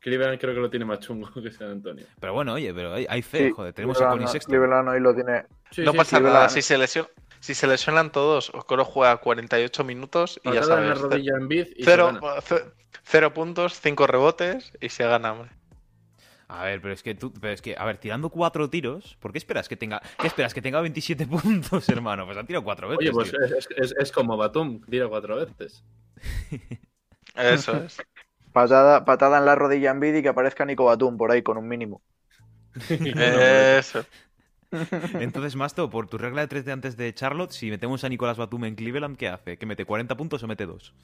Cleveland 0.00 0.38
creo 0.40 0.54
que 0.54 0.60
lo 0.60 0.70
tiene 0.70 0.84
más 0.84 1.00
chungo 1.00 1.28
que 1.42 1.50
San 1.50 1.70
Antonio. 1.70 2.06
Pero 2.20 2.32
bueno, 2.32 2.52
oye, 2.54 2.72
pero 2.72 2.94
hay, 2.94 3.06
hay 3.08 3.22
fe, 3.22 3.48
Sí, 3.48 3.52
joder. 3.52 3.72
Tenemos 3.72 3.96
a 3.96 4.00
Cleveland, 4.00 4.18
Connie 4.20 4.32
Sexton. 4.32 4.50
Cleveland 4.52 4.88
hoy 4.88 5.00
lo 5.00 5.14
tiene. 5.14 5.44
Sí, 5.70 5.82
no 5.82 5.92
sí, 5.92 5.96
pasa 5.98 6.20
nada, 6.20 6.46
Cleveland- 6.46 6.50
si 6.54 6.62
se, 6.62 6.78
lesion- 6.78 7.08
si 7.40 7.54
se 7.54 7.66
lesionan 7.66 8.10
todos, 8.12 8.50
Okoro 8.54 8.84
juega 8.84 9.16
48 9.18 9.84
minutos 9.84 10.40
y 10.44 10.52
ya 10.52 10.60
patada 10.60 10.82
en 10.82 10.88
la 10.90 10.96
sabes. 10.96 11.10
rodilla 11.12 11.32
en 11.36 11.48
bid 11.48 11.66
y 11.76 11.84
se 11.84 11.90
Cero, 11.90 12.06
gana. 12.06 12.40
ce- 12.40 12.64
cero 13.04 13.34
puntos, 13.34 13.80
cinco 13.80 14.06
rebotes 14.06 14.72
y 14.80 14.88
se 14.88 15.04
gana, 15.04 15.32
hombre. 15.32 15.50
A 16.50 16.64
ver, 16.64 16.80
pero 16.80 16.94
es 16.94 17.02
que 17.02 17.14
tú, 17.14 17.30
pero 17.34 17.52
es 17.52 17.60
que, 17.60 17.76
a 17.76 17.84
ver, 17.84 17.98
tirando 17.98 18.30
cuatro 18.30 18.70
tiros, 18.70 19.16
¿por 19.20 19.32
qué 19.32 19.38
esperas 19.38 19.68
que 19.68 19.76
tenga, 19.76 20.00
qué 20.18 20.26
esperas 20.28 20.54
que 20.54 20.62
tenga 20.62 20.80
27 20.80 21.26
puntos, 21.26 21.86
hermano? 21.90 22.24
Pues 22.24 22.38
han 22.38 22.46
tirado 22.46 22.64
cuatro 22.64 22.88
veces. 22.88 23.00
Oye, 23.00 23.12
pues 23.12 23.30
tío. 23.30 23.58
es, 23.58 23.68
es- 23.76 23.94
es 23.98 24.12
como 24.12 24.36
Batum, 24.38 24.80
tira 24.88 25.06
cuatro 25.08 25.36
veces. 25.36 25.84
Eso 27.34 27.76
es. 27.76 27.98
Patada, 28.58 29.04
patada 29.04 29.38
en 29.38 29.46
la 29.46 29.54
rodilla 29.54 29.90
en 29.92 30.02
y 30.16 30.22
que 30.22 30.28
aparezca 30.30 30.64
Nico 30.64 30.84
Batum 30.84 31.16
por 31.16 31.30
ahí 31.30 31.42
con 31.42 31.56
un 31.58 31.68
mínimo. 31.68 32.02
Eso. 33.78 34.04
Entonces, 35.18 35.56
Masto, 35.56 35.88
por 35.90 36.08
tu 36.08 36.18
regla 36.18 36.42
de 36.42 36.48
tres 36.48 36.64
de 36.64 36.72
antes 36.72 36.96
de 36.96 37.14
Charlotte, 37.14 37.52
si 37.52 37.70
metemos 37.70 38.04
a 38.04 38.08
Nicolás 38.08 38.36
Batum 38.38 38.64
en 38.64 38.74
Cleveland, 38.74 39.16
¿qué 39.16 39.28
hace? 39.28 39.56
¿Que 39.58 39.66
mete 39.66 39.84
40 39.84 40.16
puntos 40.16 40.42
o 40.42 40.46
mete 40.48 40.66
2? 40.66 40.94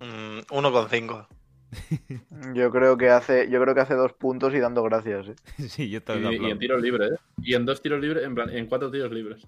Mm, 0.00 0.40
uno 0.52 0.70
con 0.72 0.88
cinco. 0.88 1.28
Yo 2.54 2.70
creo 2.70 2.96
que 2.98 3.08
hace, 3.10 3.48
yo 3.50 3.60
creo 3.62 3.74
que 3.74 3.80
hace 3.80 3.94
dos 3.94 4.12
puntos 4.12 4.54
y 4.54 4.58
dando 4.60 4.82
gracias. 4.82 5.28
¿eh? 5.28 5.36
sí, 5.68 5.88
yo 5.90 6.00
Y, 6.12 6.46
y 6.46 6.50
en 6.50 6.58
tiros 6.58 6.80
libres, 6.82 7.12
¿eh? 7.12 7.16
Y 7.42 7.54
en 7.54 7.64
dos 7.66 7.82
tiros 7.82 8.00
libres, 8.00 8.24
en, 8.24 8.34
plan- 8.34 8.50
en 8.50 8.66
cuatro 8.66 8.90
tiros 8.90 9.12
libres. 9.12 9.46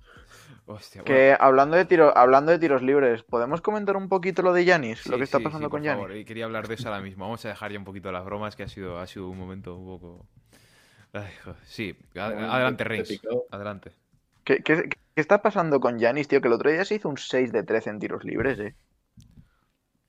Hostia, 0.68 1.02
bueno. 1.02 1.14
Que 1.14 1.36
hablando 1.38 1.76
de 1.76 1.84
tiro, 1.84 2.16
hablando 2.16 2.50
de 2.52 2.58
tiros 2.58 2.82
libres, 2.82 3.22
¿podemos 3.22 3.60
comentar 3.60 3.96
un 3.96 4.08
poquito 4.08 4.42
lo 4.42 4.52
de 4.52 4.64
Yanis? 4.64 5.00
Sí, 5.00 5.10
lo 5.10 5.16
que 5.16 5.24
está 5.24 5.38
sí, 5.38 5.44
pasando 5.44 5.68
sí, 5.68 5.70
con 5.70 5.80
por 5.82 6.10
Yanis. 6.10 6.26
quería 6.26 6.44
hablar 6.44 6.66
de 6.66 6.74
eso 6.74 6.88
ahora 6.88 7.00
mismo. 7.00 7.24
Vamos 7.24 7.44
a 7.44 7.48
dejar 7.48 7.70
ya 7.72 7.78
un 7.78 7.84
poquito 7.84 8.10
las 8.10 8.24
bromas, 8.24 8.56
que 8.56 8.64
ha 8.64 8.68
sido, 8.68 8.98
ha 8.98 9.06
sido 9.06 9.28
un 9.28 9.38
momento 9.38 9.76
un 9.76 9.86
poco. 9.86 10.26
Ay. 11.12 11.30
Sí, 11.64 11.96
ad- 12.16 12.34
adelante, 12.50 12.82
Reigns. 12.84 13.20
Adelante. 13.50 13.92
¿Qué, 14.44 14.62
qué, 14.62 14.88
qué 14.88 15.20
está 15.20 15.40
pasando 15.40 15.78
con 15.80 15.98
Yanis, 15.98 16.26
tío? 16.28 16.40
Que 16.40 16.48
el 16.48 16.54
otro 16.54 16.70
día 16.70 16.84
se 16.84 16.96
hizo 16.96 17.08
un 17.08 17.16
6 17.16 17.52
de 17.52 17.62
13 17.62 17.90
en 17.90 17.98
tiros 18.00 18.24
libres, 18.24 18.58
eh. 18.58 18.74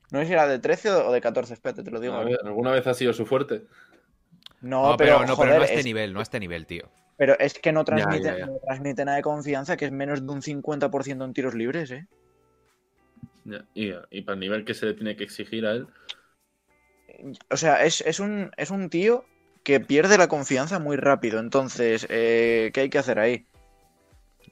No 0.10 0.20
sé 0.20 0.26
si 0.28 0.34
era 0.34 0.48
de 0.48 0.58
13 0.60 0.90
o 0.90 1.12
de 1.12 1.22
14, 1.22 1.54
espérate, 1.54 1.84
te 1.84 1.92
lo 1.92 2.00
digo. 2.00 2.14
A 2.16 2.24
ver, 2.24 2.40
¿Alguna 2.44 2.72
vez 2.72 2.88
ha 2.88 2.94
sido 2.94 3.14
su 3.14 3.26
fuerte? 3.26 3.64
No, 4.62 4.92
No, 4.92 4.98
pero, 4.98 5.18
pero, 5.18 5.28
no, 5.28 5.36
joder, 5.36 5.50
pero 5.52 5.60
no 5.60 5.62
a 5.64 5.66
este 5.66 5.80
es, 5.80 5.86
nivel, 5.86 6.14
no 6.14 6.20
a 6.20 6.24
este 6.24 6.40
nivel, 6.40 6.66
tío. 6.66 6.90
Pero 7.18 7.38
es 7.40 7.56
que 7.56 7.72
no 7.72 7.84
transmite, 7.84 8.24
ya, 8.24 8.38
ya. 8.38 8.46
no 8.46 8.60
transmite 8.60 9.04
nada 9.04 9.18
de 9.18 9.24
confianza, 9.24 9.76
que 9.76 9.86
es 9.86 9.92
menos 9.92 10.26
de 10.26 10.32
un 10.32 10.42
50% 10.42 11.26
en 11.26 11.34
tiros 11.34 11.56
libres, 11.56 11.92
eh. 11.92 12.08
Ya, 13.46 13.66
Y, 13.74 13.92
y 14.12 14.22
para 14.22 14.36
el 14.36 14.40
nivel 14.40 14.66
que 14.66 14.74
se 14.74 14.86
le 14.86 14.94
tiene 14.94 15.16
que 15.16 15.24
exigir 15.24 15.66
a 15.66 15.72
él. 15.72 15.88
O 17.50 17.58
sea, 17.58 17.84
es, 17.84 18.02
es 18.02 18.20
un, 18.20 18.52
es 18.58 18.70
un 18.70 18.90
tío 18.90 19.26
que 19.64 19.80
pierde 19.80 20.18
la 20.18 20.28
confianza 20.28 20.80
muy 20.80 20.96
rápido. 20.98 21.40
Entonces, 21.40 22.06
eh, 22.10 22.72
¿qué 22.74 22.82
hay 22.82 22.90
que 22.90 23.00
hacer 23.00 23.20
ahí? 23.20 23.46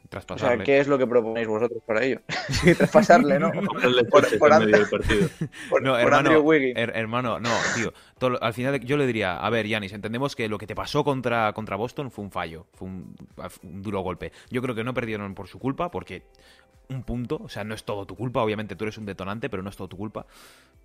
O 0.06 0.08
sea, 0.08 0.10
Traspasarle. 0.10 0.64
¿qué 0.64 0.80
es 0.80 0.88
lo 0.88 0.98
que 0.98 1.08
proponéis 1.08 1.48
vosotros 1.48 1.82
para 1.86 2.04
ello? 2.04 2.22
Traspasarle, 2.78 3.40
¿no? 3.40 3.52
Por- 4.10 4.38
por 4.38 4.50
en 4.52 4.54
an- 4.54 4.66
medio 4.66 4.78
del 4.80 4.90
partido. 4.90 5.30
Por, 5.70 5.82
No, 5.82 5.92
por 5.92 6.00
hermano, 6.02 6.18
Andrew 6.30 6.42
Wiggins. 6.42 6.78
her- 6.78 6.92
hermano, 6.96 7.40
no, 7.40 7.50
tío. 7.76 7.94
todo 8.20 8.42
al 8.42 8.54
final 8.54 8.80
yo 8.82 8.98
le 8.98 9.08
diría, 9.08 9.38
a 9.38 9.50
ver, 9.50 9.68
Yanis, 9.68 9.94
entendemos 9.94 10.36
que 10.36 10.48
lo 10.48 10.58
que 10.58 10.68
te 10.68 10.76
pasó 10.76 11.04
contra, 11.04 11.52
contra 11.54 11.76
Boston 11.76 12.12
fue 12.12 12.24
un 12.24 12.32
fallo, 12.32 12.68
fue 12.74 12.88
un, 12.88 13.16
un 13.64 13.82
duro 13.82 14.02
golpe. 14.02 14.32
Yo 14.50 14.62
creo 14.62 14.76
que 14.76 14.84
no 14.84 14.94
perdieron 14.94 15.34
por 15.36 15.48
su 15.48 15.60
culpa, 15.60 15.90
porque 15.92 16.24
un 16.88 17.04
punto, 17.04 17.40
o 17.44 17.50
sea, 17.50 17.64
no 17.64 17.74
es 17.74 17.84
todo 17.84 18.06
tu 18.06 18.16
culpa, 18.16 18.42
obviamente 18.42 18.76
tú 18.76 18.84
eres 18.86 18.98
un 19.00 19.06
detonante, 19.08 19.50
pero 19.50 19.64
no 19.64 19.70
es 19.70 19.76
todo 19.76 19.88
tu 19.88 19.98
culpa. 19.98 20.28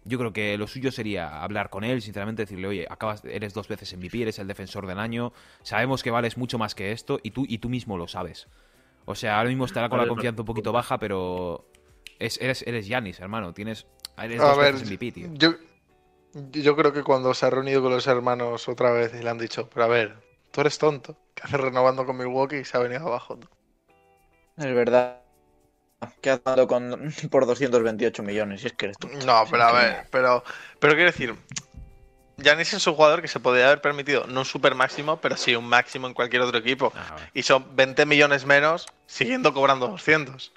Yo 0.05 0.19
creo 0.19 0.33
que 0.33 0.57
lo 0.57 0.67
suyo 0.67 0.91
sería 0.91 1.43
hablar 1.43 1.69
con 1.69 1.85
él, 1.85 2.01
sinceramente, 2.01 2.43
decirle, 2.45 2.67
oye, 2.69 2.87
acabas, 2.89 3.23
eres 3.27 3.53
dos 3.53 3.69
veces 3.69 3.95
MVP, 3.95 4.23
eres 4.23 4.39
el 4.39 4.47
defensor 4.49 4.87
del 4.87 4.99
año, 4.99 5.35
sabemos 5.63 6.03
que 6.03 6.11
vales 6.11 6.39
mucho 6.39 6.57
más 6.57 6.75
que 6.75 6.93
esto, 6.93 7.21
y 7.23 7.33
tú, 7.33 7.45
y 7.47 7.59
tú 7.59 7.69
mismo 7.69 7.99
lo 7.99 8.09
sabes. 8.09 8.49
O 9.05 9.15
sea, 9.15 9.39
ahora 9.39 9.49
mismo 9.49 9.65
estará 9.65 9.89
con 9.89 9.99
la 9.99 10.07
confianza 10.07 10.43
un 10.43 10.47
poquito 10.47 10.73
baja, 10.73 10.99
pero 10.99 11.67
es, 12.19 12.41
eres, 12.41 12.63
eres 12.67 12.87
Yanis, 12.87 13.21
hermano, 13.21 13.53
tienes... 13.53 13.87
Eres 14.17 14.41
A 14.41 14.49
dos 14.49 14.59
ver, 14.59 14.75
MVP, 14.75 15.13
tío. 15.13 15.29
yo, 15.33 15.55
yo 16.53 16.77
creo 16.77 16.93
que 16.93 17.03
cuando 17.03 17.33
se 17.33 17.47
ha 17.47 17.51
reunido 17.51 17.83
con 17.83 17.91
los 17.91 18.07
hermanos 18.07 18.69
otra 18.69 18.91
vez 18.93 19.15
y 19.19 19.23
le 19.23 19.31
han 19.31 19.39
dicho, 19.39 19.69
pero 19.73 19.85
a 19.85 19.89
ver, 19.89 20.15
tú 20.51 20.61
eres 20.61 20.79
tonto, 20.79 21.17
¿qué 21.35 21.43
haces 21.45 21.61
renovando 21.61 22.05
con 22.05 22.19
Milwaukee 22.19 22.57
y 22.59 22.65
se 22.65 22.77
ha 22.77 22.81
venido 22.81 23.07
abajo? 23.07 23.39
tú?". 23.39 23.49
Es 24.59 24.75
verdad. 24.75 25.21
Que 26.23 26.31
has 26.31 26.43
dado 26.45 26.67
con, 26.67 27.13
por 27.31 27.47
228 27.47 28.23
millones, 28.23 28.61
si 28.63 28.69
es 28.69 28.73
que 28.75 28.87
eres 28.87 28.99
tú. 28.99 29.09
No, 29.27 29.45
pero 29.51 29.63
a 29.65 29.73
ver, 29.73 30.07
pero, 30.11 30.43
pero 30.79 30.95
quiero 30.95 31.11
decir, 31.11 31.35
Giannis 32.43 32.73
es 32.73 32.87
un 32.87 32.95
jugador 32.95 33.23
que 33.23 33.29
se 33.29 33.41
podría 33.41 33.67
haber 33.67 33.81
permitido, 33.81 34.27
no 34.27 34.41
un 34.41 34.47
super 34.47 34.75
máximo, 34.75 35.21
pero 35.21 35.37
sí 35.37 35.55
un 35.55 35.67
máximo 35.67 36.07
en 36.07 36.15
cualquier 36.15 36.43
otro 36.43 36.59
equipo. 36.59 36.93
Ah. 36.95 37.17
Y 37.35 37.43
son 37.43 37.77
20 37.77 38.07
millones 38.07 38.45
menos 38.47 38.87
siguiendo 39.07 39.53
cobrando 39.53 39.89
200. 39.89 40.53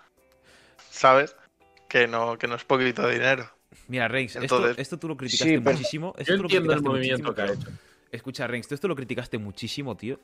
¿Sabes? 0.90 1.36
Que 1.90 2.08
no, 2.08 2.38
que 2.38 2.48
no 2.48 2.56
es 2.56 2.64
poquito 2.64 3.06
de 3.08 3.14
dinero. 3.14 3.50
Mira, 3.88 4.08
Reigns, 4.08 4.36
Entonces- 4.36 4.72
esto, 4.72 4.82
esto 4.82 4.98
tú 5.00 5.08
lo 5.08 5.18
criticaste 5.18 5.54
Sí, 5.54 5.60
muchísimo. 5.60 6.14
Esto 6.18 6.34
Yo 6.34 6.38
tú 6.38 6.44
lo 6.44 6.48
entiendo 6.48 6.74
el 6.74 6.82
movimiento 6.82 7.36
que 7.36 7.42
ha 7.42 7.46
hecho. 7.46 7.68
Escucha, 8.12 8.48
Reigns, 8.48 8.68
tú 8.68 8.76
esto 8.76 8.88
lo 8.88 8.96
criticaste 8.96 9.38
muchísimo, 9.38 9.96
tío. 9.98 10.20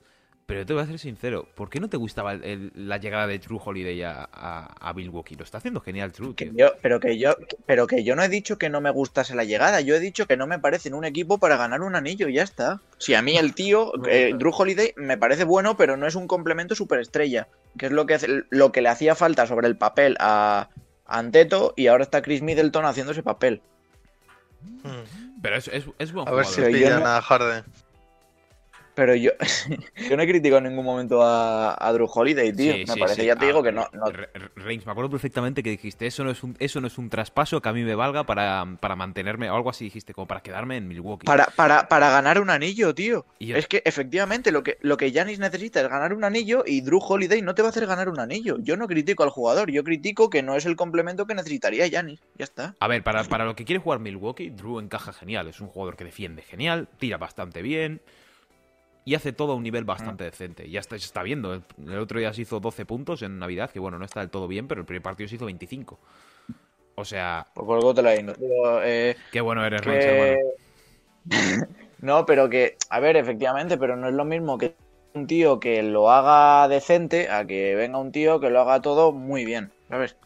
Pero 0.50 0.66
te 0.66 0.74
voy 0.74 0.82
a 0.82 0.88
ser 0.88 0.98
sincero, 0.98 1.48
¿por 1.54 1.70
qué 1.70 1.80
no 1.80 1.90
te 1.90 1.98
gustaba 1.98 2.34
el- 2.34 2.44
el- 2.44 2.72
la 2.76 2.98
llegada 2.98 3.28
de 3.28 3.38
True 3.38 3.60
Holiday 3.64 4.02
a, 4.02 4.28
a, 4.34 4.90
a 4.90 4.94
Milwaukee? 4.94 5.36
Lo 5.36 5.44
está 5.44 5.60
haciendo 5.60 5.80
genial, 5.80 6.12
True, 6.12 6.34
Que 6.34 6.52
yo, 6.56 6.72
pero 6.82 7.00
que 7.00 7.20
yo, 7.20 7.36
pero 7.68 7.86
que 7.86 8.04
yo 8.04 8.16
no 8.16 8.24
he 8.24 8.30
dicho 8.30 8.58
que 8.58 8.68
no 8.68 8.82
me 8.82 8.90
gustase 8.90 9.36
la 9.36 9.44
llegada, 9.44 9.80
yo 9.82 9.94
he 9.94 10.00
dicho 10.00 10.26
que 10.26 10.38
no 10.38 10.48
me 10.48 10.58
parece 10.58 10.90
en 10.90 10.96
un 10.96 11.06
equipo 11.06 11.38
para 11.38 11.56
ganar 11.56 11.82
un 11.82 11.96
anillo 11.96 12.28
y 12.28 12.34
ya 12.34 12.42
está. 12.42 12.82
Si 12.98 13.14
a 13.14 13.22
mí 13.22 13.38
el 13.38 13.54
tío, 13.54 13.92
eh, 14.10 14.34
Drew 14.36 14.52
Holiday, 14.52 14.94
me 14.98 15.20
parece 15.20 15.44
bueno, 15.44 15.78
pero 15.78 15.98
no 15.98 16.08
es 16.08 16.16
un 16.16 16.26
complemento 16.28 16.74
superestrella, 16.74 17.48
que 17.78 17.86
es 17.86 17.92
lo 17.92 18.08
que 18.08 18.18
lo 18.50 18.72
que 18.72 18.82
le 18.82 18.90
hacía 18.90 19.14
falta 19.14 19.46
sobre 19.46 19.68
el 19.68 19.78
papel 19.78 20.18
a, 20.20 20.70
a 21.06 21.20
Anteto 21.20 21.76
y 21.78 21.86
ahora 21.86 22.04
está 22.04 22.24
Chris 22.24 22.42
Middleton 22.42 22.86
haciendo 22.86 23.12
ese 23.12 23.22
papel. 23.22 23.62
Hmm. 24.84 25.04
Pero 25.44 25.58
es, 25.58 25.68
es, 25.68 25.86
es 26.00 26.12
buen 26.12 26.28
A 26.28 26.32
ver 26.32 26.44
jugador. 26.46 26.72
si 26.72 26.74
pillan 26.74 27.04
a 27.06 27.22
Harden. 27.22 27.64
Pero 29.00 29.16
yo, 29.16 29.32
yo 30.10 30.18
no 30.18 30.24
he 30.24 30.28
criticado 30.28 30.58
en 30.58 30.66
ningún 30.66 30.84
momento 30.84 31.24
a, 31.24 31.74
a 31.80 31.94
Drew 31.94 32.06
Holiday, 32.14 32.52
tío. 32.52 32.74
Sí, 32.74 32.80
me 32.86 32.94
sí, 32.96 33.00
parece, 33.00 33.22
sí. 33.22 33.28
ya 33.28 33.36
te 33.38 33.46
Ah, 33.46 33.48
digo 33.48 33.64
que 33.64 33.72
no, 33.72 33.88
no- 33.94 34.12
Re- 34.12 34.30
Re- 34.34 34.50
Reigns, 34.58 34.86
me 34.86 34.92
acuerdo 34.92 35.10
perfectamente 35.10 35.64
que 35.64 35.70
dijiste, 35.70 36.06
eso 36.06 36.26
no 36.26 36.32
es 36.32 36.44
un, 36.44 36.58
eso 36.60 36.82
no 36.82 36.88
es 36.88 36.98
un 36.98 37.10
traspaso 37.10 37.62
que 37.62 37.70
a 37.70 37.72
mí 37.72 37.82
me 37.84 37.96
valga 37.96 38.26
para, 38.26 38.66
para 38.82 38.98
mantenerme, 38.98 39.50
o 39.50 39.56
algo 39.56 39.70
así 39.70 39.86
dijiste, 39.86 40.14
como 40.14 40.28
para 40.28 40.42
quedarme 40.42 40.76
en 40.76 40.90
Milwaukee. 40.90 41.26
Para, 41.26 41.46
para, 41.46 41.88
para 41.88 42.10
ganar 42.10 42.42
un 42.42 42.50
anillo, 42.50 42.94
tío. 42.94 43.26
Y 43.40 43.54
Es 43.54 43.68
que 43.68 43.82
efectivamente 43.86 44.52
lo 44.52 44.64
que, 44.64 44.78
lo 44.82 44.98
que 44.98 45.12
Giannis 45.12 45.40
necesita 45.40 45.80
es 45.80 45.88
ganar 45.88 46.14
un 46.14 46.26
anillo 46.26 46.64
y 46.68 46.82
Drew 46.82 47.00
Holiday 47.02 47.42
no 47.42 47.56
te 47.56 47.62
va 47.62 47.70
a 47.70 47.72
hacer 47.72 47.86
ganar 47.88 48.10
un 48.10 48.20
anillo. 48.20 48.58
Yo 48.60 48.76
no 48.76 48.86
critico 48.86 49.24
al 49.24 49.30
jugador, 49.30 49.72
yo 49.72 49.86
critico 49.86 50.30
que 50.30 50.44
no 50.44 50.58
es 50.58 50.66
el 50.66 50.76
complemento 50.76 51.26
que 51.26 51.36
necesitaría 51.36 51.88
Giannis. 51.88 52.20
Ya 52.38 52.44
está. 52.44 52.76
A 52.82 52.88
ver, 52.90 53.02
para, 53.02 53.24
para 53.24 53.46
lo 53.46 53.56
que 53.56 53.64
quiere 53.64 53.80
jugar 53.80 54.00
Milwaukee, 54.00 54.50
Drew 54.50 54.80
encaja 54.80 55.14
genial. 55.14 55.48
Es 55.48 55.62
un 55.62 55.68
jugador 55.68 55.96
que 55.96 56.04
defiende 56.04 56.42
genial, 56.42 56.90
tira 56.98 57.18
bastante 57.18 57.62
bien 57.62 58.02
y 59.10 59.16
hace 59.16 59.34
todo 59.34 59.54
a 59.54 59.56
un 59.56 59.64
nivel 59.64 59.86
bastante 59.86 60.24
decente. 60.24 60.70
Ya 60.70 60.80
está, 60.82 60.96
se 61.00 61.06
está 61.06 61.24
viendo. 61.24 61.52
El, 61.52 61.64
el 61.88 61.98
otro 61.98 62.20
día 62.20 62.32
se 62.32 62.44
hizo 62.44 62.60
12 62.60 62.86
puntos 62.86 63.24
en 63.24 63.40
Navidad, 63.40 63.72
que 63.72 63.80
bueno, 63.80 63.98
no 63.98 64.06
está 64.06 64.20
del 64.20 64.30
todo 64.30 64.48
bien, 64.48 64.68
pero 64.68 64.82
el 64.82 64.86
primer 64.86 65.02
partido 65.02 65.28
se 65.28 65.34
hizo 65.36 65.46
25. 65.46 65.98
O 66.94 67.04
sea, 67.04 67.48
Pues 67.56 67.66
por 67.66 67.96
te 67.96 68.04
la 68.04 68.12
digo. 68.12 68.34
Eh, 68.84 69.16
qué 69.32 69.42
bueno 69.42 69.66
eres, 69.66 69.82
que- 69.82 69.90
hermano. 69.90 70.38
no, 72.02 72.28
pero 72.28 72.52
que, 72.52 72.78
a 72.92 73.00
ver, 73.00 73.18
efectivamente, 73.18 73.80
pero 73.80 73.96
no 73.96 74.08
es 74.10 74.14
lo 74.14 74.26
mismo 74.26 74.60
que 74.60 74.76
un 75.16 75.26
tío 75.26 75.60
que 75.60 75.82
lo 75.82 76.12
haga 76.12 76.68
decente 76.68 77.30
a 77.32 77.48
que 77.48 77.74
venga 77.74 77.98
un 77.98 78.12
tío 78.12 78.40
que 78.40 78.52
lo 78.52 78.62
haga 78.62 78.80
todo 78.80 79.12
muy 79.12 79.44
bien, 79.44 79.72
¿sabes? 79.90 80.18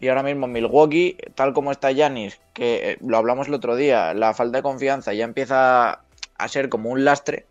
Y 0.00 0.08
ahora 0.08 0.24
mismo 0.24 0.46
en 0.46 0.52
Milwaukee, 0.52 1.16
tal 1.36 1.52
como 1.52 1.70
está 1.70 1.92
Giannis, 1.92 2.40
que 2.54 2.90
eh, 2.90 2.98
lo 3.06 3.18
hablamos 3.18 3.46
el 3.46 3.54
otro 3.54 3.76
día, 3.76 4.14
la 4.14 4.34
falta 4.34 4.58
de 4.58 4.62
confianza 4.64 5.14
ya 5.14 5.24
empieza 5.24 6.00
a 6.38 6.48
ser 6.48 6.68
como 6.68 6.90
un 6.90 7.04
lastre, 7.04 7.46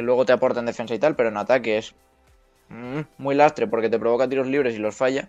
que 0.00 0.06
luego 0.06 0.24
te 0.24 0.32
aporta 0.32 0.60
en 0.60 0.66
defensa 0.66 0.94
y 0.94 0.98
tal, 0.98 1.14
pero 1.14 1.28
en 1.28 1.36
ataque 1.36 1.76
es 1.78 1.94
mm, 2.70 3.00
muy 3.18 3.34
lastre 3.34 3.66
porque 3.66 3.90
te 3.90 3.98
provoca 3.98 4.26
tiros 4.28 4.46
libres 4.46 4.74
y 4.74 4.78
los 4.78 4.96
falla. 4.96 5.28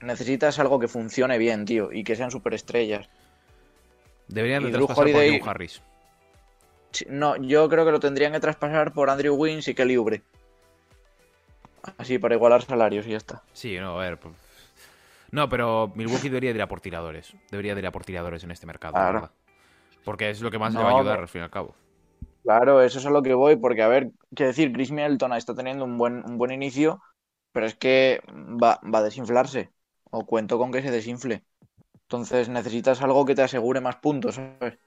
Necesitas 0.00 0.58
algo 0.58 0.78
que 0.80 0.88
funcione 0.88 1.38
bien, 1.38 1.64
tío, 1.64 1.92
y 1.92 2.02
que 2.04 2.16
sean 2.16 2.30
superestrellas. 2.32 3.08
Deberían 4.26 4.64
de 4.64 4.70
traspasar 4.72 5.06
por 5.40 5.48
Harris. 5.48 5.80
No, 7.08 7.36
yo 7.36 7.68
creo 7.68 7.84
que 7.84 7.92
lo 7.92 8.00
tendrían 8.00 8.32
que 8.32 8.40
traspasar 8.40 8.92
por 8.92 9.10
Andrew 9.10 9.34
Wins 9.36 9.68
y 9.68 9.74
Kelly 9.74 9.96
Oubre. 9.96 10.22
Así, 11.98 12.18
para 12.18 12.34
igualar 12.34 12.62
salarios 12.62 13.06
y 13.06 13.10
ya 13.10 13.16
está. 13.16 13.42
Sí, 13.52 13.78
no, 13.78 13.98
a 13.98 14.02
ver. 14.02 14.18
pues- 14.18 14.34
No, 15.30 15.48
pero 15.48 15.92
Milwaukee 15.94 16.28
debería 16.28 16.50
de 16.52 16.56
ir 16.56 16.62
a 16.62 16.68
por 16.68 16.80
tiradores. 16.80 17.32
Debería 17.50 17.74
de 17.74 17.80
ir 17.80 17.86
a 17.86 17.92
por 17.92 18.04
tiradores 18.04 18.42
en 18.44 18.50
este 18.50 18.66
mercado, 18.66 18.94
la 18.94 18.98
Claro. 19.00 19.20
verdad. 19.20 19.30
Porque 20.04 20.30
es 20.30 20.40
lo 20.40 20.50
que 20.50 20.58
más 20.58 20.72
le 20.72 20.80
No, 20.80 20.84
va 20.86 20.90
a 20.92 20.94
ayudar, 20.96 21.14
pero- 21.14 21.22
al 21.22 21.28
fin 21.28 21.40
y 21.42 21.44
al 21.44 21.50
cabo. 21.50 21.74
Claro, 22.48 22.80
eso 22.82 22.98
es 22.98 23.04
a 23.06 23.10
lo 23.10 23.22
que 23.22 23.34
voy, 23.34 23.56
porque 23.56 23.82
a 23.82 23.88
ver, 23.88 24.10
quiero 24.34 24.48
decir, 24.48 24.72
Chris 24.72 24.90
Middleton 24.90 25.34
está 25.34 25.54
teniendo 25.54 25.84
un 25.84 25.98
buen, 25.98 26.24
un 26.24 26.38
buen 26.38 26.50
inicio, 26.50 26.98
pero 27.52 27.66
es 27.66 27.74
que 27.76 28.20
va, 28.62 28.80
va 28.92 29.00
a 29.00 29.02
desinflarse. 29.02 29.70
O 30.10 30.24
cuento 30.26 30.56
con 30.58 30.72
que 30.72 30.80
se 30.82 30.90
desinfle. 30.90 31.44
Entonces 32.04 32.48
necesitas 32.50 33.02
algo 33.02 33.26
que 33.26 33.34
te 33.36 33.42
asegure 33.42 33.80
más 33.82 33.96
puntos, 33.96 34.36
¿sabes? 34.36 34.78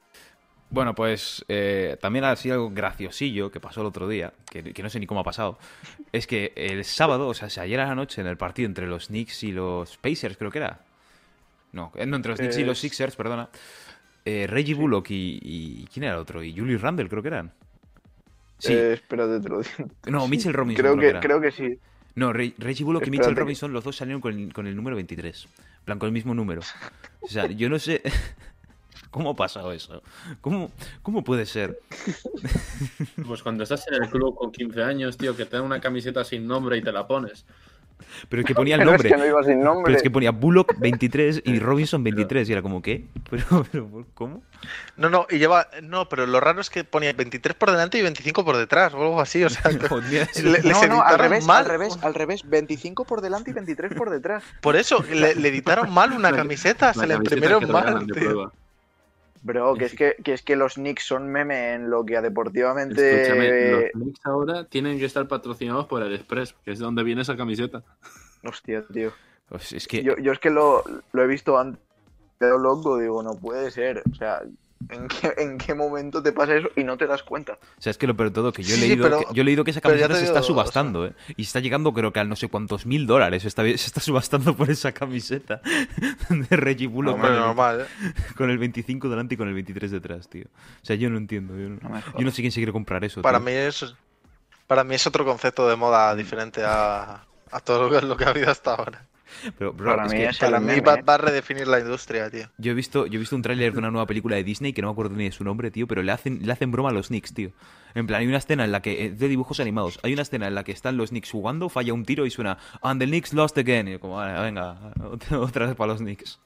Bueno, 0.69 0.95
pues 0.95 1.43
eh, 1.49 1.97
también 2.01 2.23
ha 2.23 2.35
sido 2.37 2.55
algo 2.55 2.69
graciosillo 2.71 3.51
que 3.51 3.59
pasó 3.59 3.81
el 3.81 3.87
otro 3.87 4.07
día, 4.07 4.31
que, 4.49 4.63
que 4.73 4.83
no 4.83 4.89
sé 4.89 5.01
ni 5.01 5.05
cómo 5.05 5.19
ha 5.19 5.23
pasado. 5.23 5.57
Es 6.13 6.27
que 6.27 6.53
el 6.55 6.85
sábado, 6.85 7.27
o 7.27 7.33
sea, 7.33 7.49
si 7.49 7.59
ayer 7.59 7.79
a 7.81 7.87
la 7.87 7.95
noche 7.95 8.21
en 8.21 8.27
el 8.27 8.37
partido 8.37 8.67
entre 8.67 8.87
los 8.87 9.07
Knicks 9.07 9.43
y 9.43 9.51
los 9.51 9.97
Pacers, 9.97 10.37
creo 10.37 10.49
que 10.51 10.59
era. 10.59 10.79
No, 11.73 11.91
eh, 11.95 12.05
no 12.05 12.17
entre 12.17 12.31
los 12.31 12.39
Knicks 12.39 12.57
y 12.57 12.65
los 12.65 12.79
Es- 12.79 12.81
Sixers, 12.81 13.15
perdona. 13.15 13.49
Eh, 14.25 14.47
Reggie 14.47 14.73
Bullock 14.75 15.09
y, 15.11 15.39
y- 15.41 15.87
¿Quién 15.93 16.03
era 16.05 16.13
el 16.15 16.19
otro? 16.19 16.43
Y 16.43 16.53
Julius 16.57 16.81
Randle, 16.81 17.09
creo 17.09 17.21
que 17.21 17.27
eran. 17.29 17.51
Sí, 18.59 18.73
Eh, 18.73 18.93
espérate, 18.93 19.39
te 19.39 19.49
lo 19.49 19.61
digo. 19.61 19.89
no, 20.07 20.27
Mitchell 20.27 20.53
Robinson. 20.53 20.83
Creo 20.83 20.97
que, 20.97 21.19
creo 21.19 21.41
que 21.41 21.51
sí. 21.51 21.79
No, 22.15 22.31
Re- 22.33 22.53
Reggie 22.57 22.83
Bullock 22.83 23.07
y 23.07 23.09
Mitchell 23.09 23.33
que- 23.33 23.39
Robinson, 23.41 23.73
los 23.73 23.83
dos 23.83 23.95
salieron 23.95 24.21
con 24.21 24.37
el, 24.37 24.53
con 24.53 24.67
el 24.67 24.75
número 24.75 24.95
23. 24.95 25.45
En 25.45 25.85
plan, 25.85 25.97
con 25.97 26.07
el 26.07 26.13
mismo 26.13 26.33
número. 26.35 26.61
O 27.21 27.27
sea, 27.27 27.47
yo 27.47 27.69
no 27.69 27.79
sé. 27.79 28.01
¿Cómo 29.11 29.31
ha 29.31 29.35
pasado 29.35 29.73
eso? 29.73 30.01
¿Cómo, 30.39 30.71
cómo 31.01 31.23
puede 31.23 31.45
ser? 31.45 31.79
Pues 33.27 33.43
cuando 33.43 33.63
estás 33.63 33.85
en 33.89 34.01
el 34.03 34.09
club 34.09 34.35
con 34.35 34.51
15 34.51 34.83
años, 34.83 35.17
tío, 35.17 35.35
que 35.35 35.45
te 35.45 35.57
dan 35.57 35.65
una 35.65 35.81
camiseta 35.81 36.23
sin 36.23 36.47
nombre 36.47 36.77
y 36.77 36.81
te 36.81 36.91
la 36.93 37.07
pones. 37.07 37.45
Pero 38.29 38.41
es 38.41 38.45
que 38.47 38.55
ponía 38.55 38.75
el 38.75 38.81
Pero 38.81 38.91
es 38.91 38.97
nombre. 38.97 39.09
que 39.09 39.17
no 39.17 39.25
iba 39.25 39.43
sin 39.43 39.61
nombre. 39.61 39.83
Pero 39.85 39.97
es 39.97 40.03
que 40.03 40.11
ponía 40.11 40.31
Bullock 40.31 40.75
23 40.79 41.41
y 41.45 41.59
Robinson 41.59 42.03
23. 42.03 42.49
Y 42.49 42.51
era 42.53 42.61
como, 42.61 42.81
¿qué? 42.81 43.05
Pero, 43.29 43.65
pero 43.71 44.05
¿cómo? 44.13 44.43
No, 44.97 45.09
no, 45.09 45.25
y 45.29 45.37
lleva. 45.39 45.67
No, 45.81 46.07
pero 46.07 46.27
lo 46.27 46.39
raro 46.39 46.61
es 46.61 46.69
que 46.69 46.83
ponía 46.83 47.11
23 47.13 47.55
por 47.55 47.71
delante 47.71 47.97
y 47.97 48.01
25 48.03 48.45
por 48.45 48.57
detrás, 48.57 48.93
o 48.93 49.01
algo 49.01 49.19
así. 49.21 49.43
O 49.43 49.49
sea, 49.49 49.63
Joder, 49.89 50.27
le- 50.43 50.51
les 50.61 50.63
No, 50.65 50.85
no, 50.87 51.01
al 51.01 51.17
revés, 51.17 51.45
mal. 51.45 51.63
al 51.63 51.69
revés, 51.69 51.97
al 52.03 52.13
revés. 52.13 52.47
25 52.47 53.05
por 53.05 53.21
delante 53.21 53.49
y 53.51 53.53
23 53.53 53.93
por 53.95 54.09
detrás. 54.11 54.43
Por 54.61 54.75
eso, 54.75 55.03
le, 55.11 55.33
le 55.35 55.47
editaron 55.47 55.91
mal 55.91 56.11
una 56.11 56.29
La- 56.31 56.37
camiseta, 56.37 56.93
se 56.93 57.07
La 57.07 57.15
imprimieron 57.15 57.71
mal. 57.71 58.05
tío. 58.07 58.51
Bro, 59.43 59.73
que 59.75 59.85
es 59.85 59.95
que, 59.95 60.15
que 60.23 60.33
es 60.33 60.43
que 60.43 60.55
los 60.55 60.75
Knicks 60.75 61.03
son 61.03 61.27
meme 61.27 61.73
en 61.73 61.89
lo 61.89 62.05
que 62.05 62.15
a 62.15 62.19
Escúchame, 62.19 62.29
deportivamente. 62.29 63.91
los 63.91 63.91
Knicks 63.93 64.25
ahora 64.25 64.65
tienen 64.65 64.99
que 64.99 65.05
estar 65.05 65.27
patrocinados 65.27 65.87
por 65.87 66.03
el 66.03 66.13
Express, 66.13 66.53
que 66.63 66.71
es 66.71 66.79
de 66.79 66.85
donde 66.85 67.03
viene 67.03 67.23
esa 67.23 67.35
camiseta. 67.35 67.83
Hostia, 68.43 68.85
tío. 68.91 69.11
Pues 69.49 69.73
es 69.73 69.87
que. 69.87 70.03
Yo, 70.03 70.15
yo 70.17 70.31
es 70.31 70.39
que 70.39 70.49
lo, 70.49 70.83
lo 71.11 71.23
he 71.23 71.27
visto 71.27 71.57
antes. 71.57 71.81
Pero 72.37 72.57
loco, 72.57 72.97
digo, 72.97 73.21
no 73.21 73.35
puede 73.35 73.69
ser. 73.71 74.01
O 74.11 74.15
sea, 74.15 74.41
¿En 74.89 75.07
qué, 75.07 75.33
en 75.37 75.57
qué 75.57 75.73
momento 75.73 76.21
te 76.23 76.31
pasa 76.31 76.55
eso 76.55 76.69
y 76.75 76.83
no 76.83 76.97
te 76.97 77.07
das 77.07 77.23
cuenta? 77.23 77.53
O 77.77 77.81
sea, 77.81 77.91
es 77.91 77.97
que 77.97 78.07
lo 78.07 78.15
peor 78.15 78.29
de 78.29 78.33
todo, 78.35 78.51
que 78.51 78.63
yo 78.63 78.75
he 78.75 78.77
Sí, 78.77 78.87
leído, 78.87 79.03
pero- 79.03 79.19
que, 79.19 79.33
yo 79.33 79.41
he 79.41 79.45
leído 79.45 79.63
que 79.63 79.71
esa 79.71 79.81
camiseta 79.81 80.13
se 80.15 80.21
digo, 80.21 80.27
está 80.27 80.39
o 80.39 80.43
sea- 80.43 80.47
subastando, 80.47 81.05
¿eh? 81.05 81.13
Y 81.37 81.43
está 81.43 81.59
llegando 81.59 81.93
creo 81.93 82.11
que 82.13 82.19
al 82.19 82.29
no 82.29 82.35
sé 82.35 82.47
cuántos 82.49 82.85
mil 82.85 83.05
dólares. 83.07 83.45
Está, 83.45 83.63
se 83.63 83.71
está 83.73 83.99
subastando 84.01 84.55
por 84.55 84.69
esa 84.69 84.91
camiseta 84.91 85.61
de 86.29 86.55
Reggie 86.57 86.87
Bullock 86.87 87.15
Hombre, 87.15 87.29
con, 87.29 87.37
el, 87.37 87.43
normal, 87.43 87.81
¿eh? 87.81 88.13
con 88.35 88.49
el 88.49 88.57
25 88.57 89.09
delante 89.09 89.35
y 89.35 89.37
con 89.37 89.47
el 89.47 89.53
23 89.53 89.91
detrás, 89.91 90.27
tío. 90.29 90.45
O 90.45 90.85
sea, 90.85 90.95
yo 90.95 91.09
no 91.09 91.17
entiendo. 91.17 91.53
Yo 91.57 91.69
no, 91.69 91.77
No 91.89 91.99
yo 92.17 92.25
no 92.25 92.31
sé 92.31 92.41
quién 92.41 92.51
se 92.51 92.59
quiere 92.59 92.71
comprar 92.71 93.03
eso. 93.03 93.21
Para 93.21 93.37
tío. 93.39 93.45
mí 93.45 93.51
es 93.53 93.93
para 94.67 94.83
mí 94.85 94.95
es 94.95 95.05
otro 95.05 95.25
concepto 95.25 95.67
de 95.67 95.75
moda 95.75 96.15
diferente 96.15 96.63
a, 96.63 97.25
a 97.51 97.59
todo 97.59 97.89
lo 97.89 97.99
que, 97.99 98.05
lo 98.05 98.15
que 98.15 98.23
ha 98.23 98.29
habido 98.29 98.49
hasta 98.49 98.73
ahora. 98.75 99.05
Pero, 99.57 99.73
bro, 99.73 99.95
Para 99.95 100.05
es 100.05 100.11
mí 100.11 100.17
que 100.17 100.25
es 100.25 100.37
Para 100.37 100.59
mí 100.59 100.79
va, 100.81 100.97
va 101.01 101.13
a 101.15 101.17
redefinir 101.17 101.67
la 101.67 101.79
industria, 101.79 102.29
tío. 102.29 102.47
yo 102.57 102.71
he 102.71 102.75
visto, 102.75 103.05
yo 103.07 103.15
he 103.15 103.19
visto 103.19 103.35
un 103.35 103.41
tráiler 103.41 103.73
de 103.73 103.79
una 103.79 103.91
nueva 103.91 104.05
película 104.05 104.35
de 104.35 104.43
Disney 104.43 104.73
que 104.73 104.81
no 104.81 104.87
me 104.89 104.91
acuerdo 104.93 105.15
ni 105.15 105.25
de 105.25 105.31
su 105.31 105.43
nombre, 105.43 105.71
tío, 105.71 105.87
pero 105.87 106.03
le 106.03 106.11
hacen, 106.11 106.45
le 106.45 106.51
hacen 106.51 106.71
broma 106.71 106.89
a 106.89 106.93
los 106.93 107.07
Knicks, 107.07 107.33
tío. 107.33 107.51
En 107.93 108.07
plan, 108.07 108.21
hay 108.21 108.27
una 108.27 108.37
escena 108.37 108.63
en 108.65 108.71
la 108.71 108.81
que, 108.81 109.09
de 109.11 109.27
dibujos 109.27 109.59
animados, 109.59 109.99
hay 110.03 110.13
una 110.13 110.21
escena 110.21 110.47
en 110.47 110.55
la 110.55 110.63
que 110.63 110.71
están 110.71 110.97
los 110.97 111.09
Knicks 111.09 111.31
jugando, 111.31 111.69
falla 111.69 111.93
un 111.93 112.05
tiro 112.05 112.25
y 112.25 112.31
suena, 112.31 112.57
and 112.81 113.01
the 113.01 113.07
Knicks 113.07 113.33
lost 113.33 113.57
again. 113.57 113.87
Y 113.87 113.91
yo 113.93 113.99
como, 113.99 114.15
vale, 114.15 114.39
venga, 114.39 114.77
otra, 115.03 115.39
otra 115.41 115.65
vez 115.67 115.75
para 115.75 115.93
los 115.93 116.01
Knicks. 116.01 116.39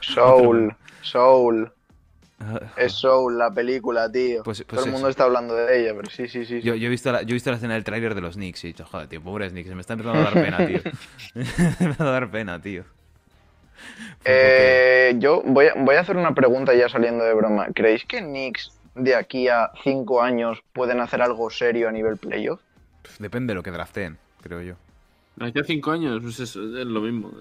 Soul, 0.00 0.74
Soul. 1.02 1.72
Es 2.76 2.92
Soul, 2.92 3.36
la 3.36 3.50
película, 3.50 4.10
tío. 4.10 4.42
Pues- 4.44 4.62
pues 4.62 4.76
Todo 4.76 4.84
el 4.84 4.92
mundo 4.92 5.08
eso. 5.08 5.10
está 5.10 5.24
hablando 5.24 5.54
de 5.56 5.80
ella, 5.80 5.92
pero 5.96 6.08
sí, 6.08 6.28
sí, 6.28 6.44
sí. 6.44 6.60
Yo, 6.62 6.74
yo 6.76 6.86
he 6.86 6.90
visto 6.90 7.10
la, 7.10 7.22
yo 7.22 7.30
he 7.30 7.34
visto 7.34 7.50
la 7.50 7.56
escena 7.56 7.74
del 7.74 7.84
tráiler 7.84 8.14
de 8.14 8.20
los 8.20 8.36
Knicks 8.36 8.62
y 8.64 8.68
he 8.68 8.70
dicho, 8.70 8.84
joder, 8.84 9.08
tío, 9.08 9.20
pobres 9.20 9.50
Knicks, 9.52 9.68
se 9.68 9.74
me 9.74 9.80
está 9.80 9.94
empezando 9.94 10.20
a 10.20 10.24
dar 10.24 10.34
pena, 10.34 10.66
tío. 10.66 10.80
me 11.80 11.92
va 11.92 12.08
a 12.08 12.10
dar 12.12 12.30
pena, 12.30 12.60
tío. 12.62 12.84
Eh, 14.24 15.14
yo 15.18 15.42
voy 15.44 15.66
a, 15.66 15.74
voy 15.76 15.96
a 15.96 16.00
hacer 16.00 16.16
una 16.16 16.34
pregunta 16.34 16.74
ya 16.74 16.88
saliendo 16.88 17.24
de 17.24 17.34
broma. 17.34 17.68
¿Creéis 17.74 18.04
que 18.04 18.20
Knicks 18.20 18.72
de 18.94 19.14
aquí 19.14 19.48
a 19.48 19.70
cinco 19.82 20.22
años 20.22 20.62
pueden 20.72 21.00
hacer 21.00 21.22
algo 21.22 21.50
serio 21.50 21.88
a 21.88 21.92
nivel 21.92 22.16
playoff? 22.16 22.60
Depende 23.18 23.52
de 23.52 23.54
lo 23.56 23.62
que 23.62 23.70
drafteen, 23.70 24.18
creo 24.42 24.60
yo. 24.62 24.74
Hace 25.40 25.64
cinco 25.64 25.92
años, 25.92 26.20
pues 26.22 26.40
eso, 26.40 26.60
es 26.62 26.86
lo 26.86 27.00
mismo. 27.00 27.32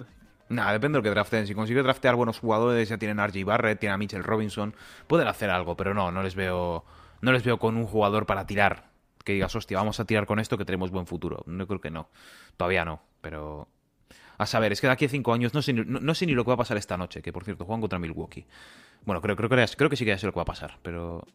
Nada, 0.49 0.71
depende 0.71 0.95
de 0.95 0.99
lo 0.99 1.03
que 1.03 1.09
drafteen. 1.09 1.45
Si 1.47 1.53
consigue 1.53 1.83
draftear 1.83 2.15
buenos 2.15 2.39
jugadores, 2.39 2.87
ya 2.89 2.97
tienen 2.97 3.19
a 3.19 3.27
RJ 3.27 3.43
Barrett, 3.43 3.79
tienen 3.79 3.95
a 3.95 3.97
Mitchell 3.97 4.23
Robinson, 4.23 4.73
pueden 5.07 5.27
hacer 5.27 5.49
algo, 5.49 5.75
pero 5.75 5.93
no, 5.93 6.11
no 6.11 6.23
les 6.23 6.35
veo, 6.35 6.85
no 7.21 7.31
les 7.31 7.43
veo 7.43 7.57
con 7.59 7.75
un 7.77 7.85
jugador 7.85 8.25
para 8.25 8.45
tirar. 8.47 8.89
Que 9.25 9.33
digas, 9.33 9.53
hostia, 9.55 9.77
vamos 9.77 9.99
a 9.99 10.05
tirar 10.05 10.25
con 10.25 10.39
esto 10.39 10.57
que 10.57 10.63
tenemos 10.63 10.89
buen 10.89 11.05
futuro. 11.05 11.43
No 11.47 11.67
creo 11.67 11.81
que 11.81 11.91
no. 11.91 12.09
Todavía 12.55 12.85
no, 12.85 13.01
pero. 13.21 13.67
A 14.37 14.45
saber, 14.45 14.71
es 14.71 14.79
que 14.79 14.87
de 14.87 14.93
aquí 14.93 15.05
a 15.05 15.09
cinco 15.09 15.33
años 15.33 15.53
no 15.53 15.61
sé, 15.61 15.73
ni- 15.73 15.83
no, 15.83 15.99
no 15.99 16.13
sé 16.15 16.25
ni 16.27 16.33
lo 16.33 16.43
que 16.45 16.49
va 16.49 16.53
a 16.53 16.57
pasar 16.57 16.77
esta 16.77 16.95
noche, 16.95 17.21
que 17.21 17.33
por 17.33 17.43
cierto, 17.43 17.65
juegan 17.65 17.81
contra 17.81 17.97
Milwaukee. 17.99 18.45
Bueno, 19.03 19.19
creo, 19.21 19.35
creo, 19.35 19.49
creo 19.49 19.89
que 19.89 19.95
sí 19.97 20.05
que 20.05 20.11
ya 20.11 20.17
sé 20.17 20.27
lo 20.27 20.31
que 20.31 20.37
va 20.37 20.43
a 20.43 20.45
pasar, 20.45 20.77
pero. 20.81 21.25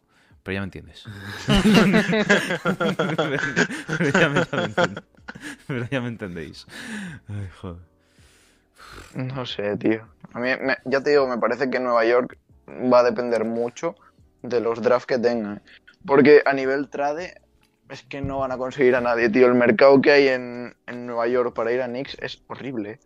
Pero 0.41 0.53
ya 0.55 0.61
me 0.61 0.65
entiendes. 0.65 1.05
pero, 3.97 4.19
ya 4.19 4.29
me, 4.29 4.43
ya 4.43 4.57
me 4.57 4.63
entiendes. 4.65 5.03
Pero 5.67 5.87
ya 5.89 6.01
me 6.01 6.07
entendéis. 6.07 6.65
Ay, 7.29 7.47
joder. 7.61 7.92
No 9.13 9.45
sé, 9.45 9.77
tío. 9.77 10.07
A 10.33 10.39
mí, 10.39 10.49
me- 10.61 10.77
ya 10.85 11.01
te 11.01 11.11
digo, 11.11 11.27
me 11.27 11.37
parece 11.37 11.69
que 11.69 11.79
Nueva 11.79 12.03
York 12.05 12.37
va 12.67 12.99
a 12.99 13.03
depender 13.03 13.45
mucho 13.45 13.95
de 14.41 14.59
los 14.59 14.81
drafts 14.81 15.05
que 15.05 15.19
tengan. 15.19 15.61
Porque 16.05 16.41
a 16.45 16.53
nivel 16.53 16.89
trade 16.89 17.35
es 17.89 18.03
que 18.03 18.21
no 18.21 18.39
van 18.39 18.51
a 18.51 18.57
conseguir 18.57 18.95
a 18.95 19.01
nadie, 19.01 19.29
tío. 19.29 19.45
El 19.47 19.53
mercado 19.53 20.01
que 20.01 20.11
hay 20.11 20.27
en, 20.29 20.75
en 20.87 21.05
Nueva 21.05 21.27
York 21.27 21.53
para 21.53 21.71
ir 21.71 21.81
a 21.81 21.87
Knicks 21.87 22.17
es 22.19 22.41
horrible. 22.47 22.99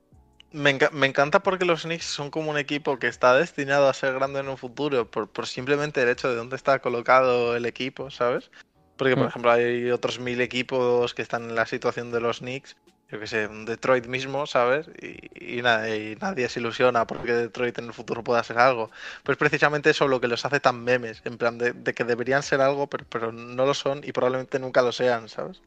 Me, 0.53 0.71
enca- 0.80 0.91
me 0.91 1.07
encanta 1.07 1.41
porque 1.43 1.65
los 1.65 1.84
Knicks 1.84 2.05
son 2.05 2.32
como 2.32 2.49
un 2.51 2.57
equipo 2.57 2.97
que 2.97 3.07
está 3.07 3.36
destinado 3.36 3.89
a 3.89 3.93
ser 3.93 4.13
grande 4.13 4.39
en 4.39 4.47
un 4.47 4.57
futuro 4.57 5.11
por, 5.11 5.30
por 5.30 5.45
simplemente 5.45 6.01
el 6.01 6.09
hecho 6.09 6.30
de 6.30 6.36
dónde 6.36 6.55
está 6.55 6.80
colocado 6.80 7.55
el 7.55 7.65
equipo, 7.65 8.09
¿sabes? 8.09 8.49
Porque, 8.95 9.15
por 9.15 9.25
Mm. 9.25 9.28
ejemplo, 9.28 9.51
hay 9.51 9.91
otros 9.91 10.19
mil 10.19 10.39
equipos 10.41 11.13
que 11.13 11.21
están 11.21 11.43
en 11.49 11.55
la 11.55 11.65
situación 11.65 12.11
de 12.11 12.21
los 12.21 12.39
Knicks, 12.39 12.78
yo 13.10 13.20
que 13.20 13.28
sé, 13.28 13.47
un 13.47 13.66
Detroit 13.66 14.05
mismo, 14.08 14.45
¿sabes? 14.45 14.89
Y, 15.01 15.58
y 15.58 15.62
nada, 15.62 15.89
y 15.95 16.18
nadie 16.20 16.49
se 16.49 16.60
ilusiona 16.60 17.08
porque 17.08 17.32
Detroit 17.32 17.78
en 17.80 17.86
el 17.86 17.93
futuro 17.93 18.24
pueda 18.24 18.43
ser 18.43 18.58
algo. 18.58 18.91
Pues 19.24 19.38
precisamente 19.38 19.91
eso 19.91 20.08
lo 20.08 20.20
que 20.20 20.28
los 20.28 20.43
hace 20.45 20.60
tan 20.60 20.84
memes, 20.84 21.22
en 21.24 21.38
plan 21.38 21.58
de, 21.58 21.72
de 21.72 21.93
que 21.93 22.03
deberían 22.03 22.43
ser 22.43 22.60
algo, 22.60 22.88
pero, 22.88 23.05
pero 23.10 23.32
no 23.32 23.66
lo 23.66 23.74
son 23.74 24.01
y 24.03 24.12
probablemente 24.12 24.60
nunca 24.60 24.82
lo 24.82 24.91
sean, 24.91 25.30
¿sabes? 25.30 25.62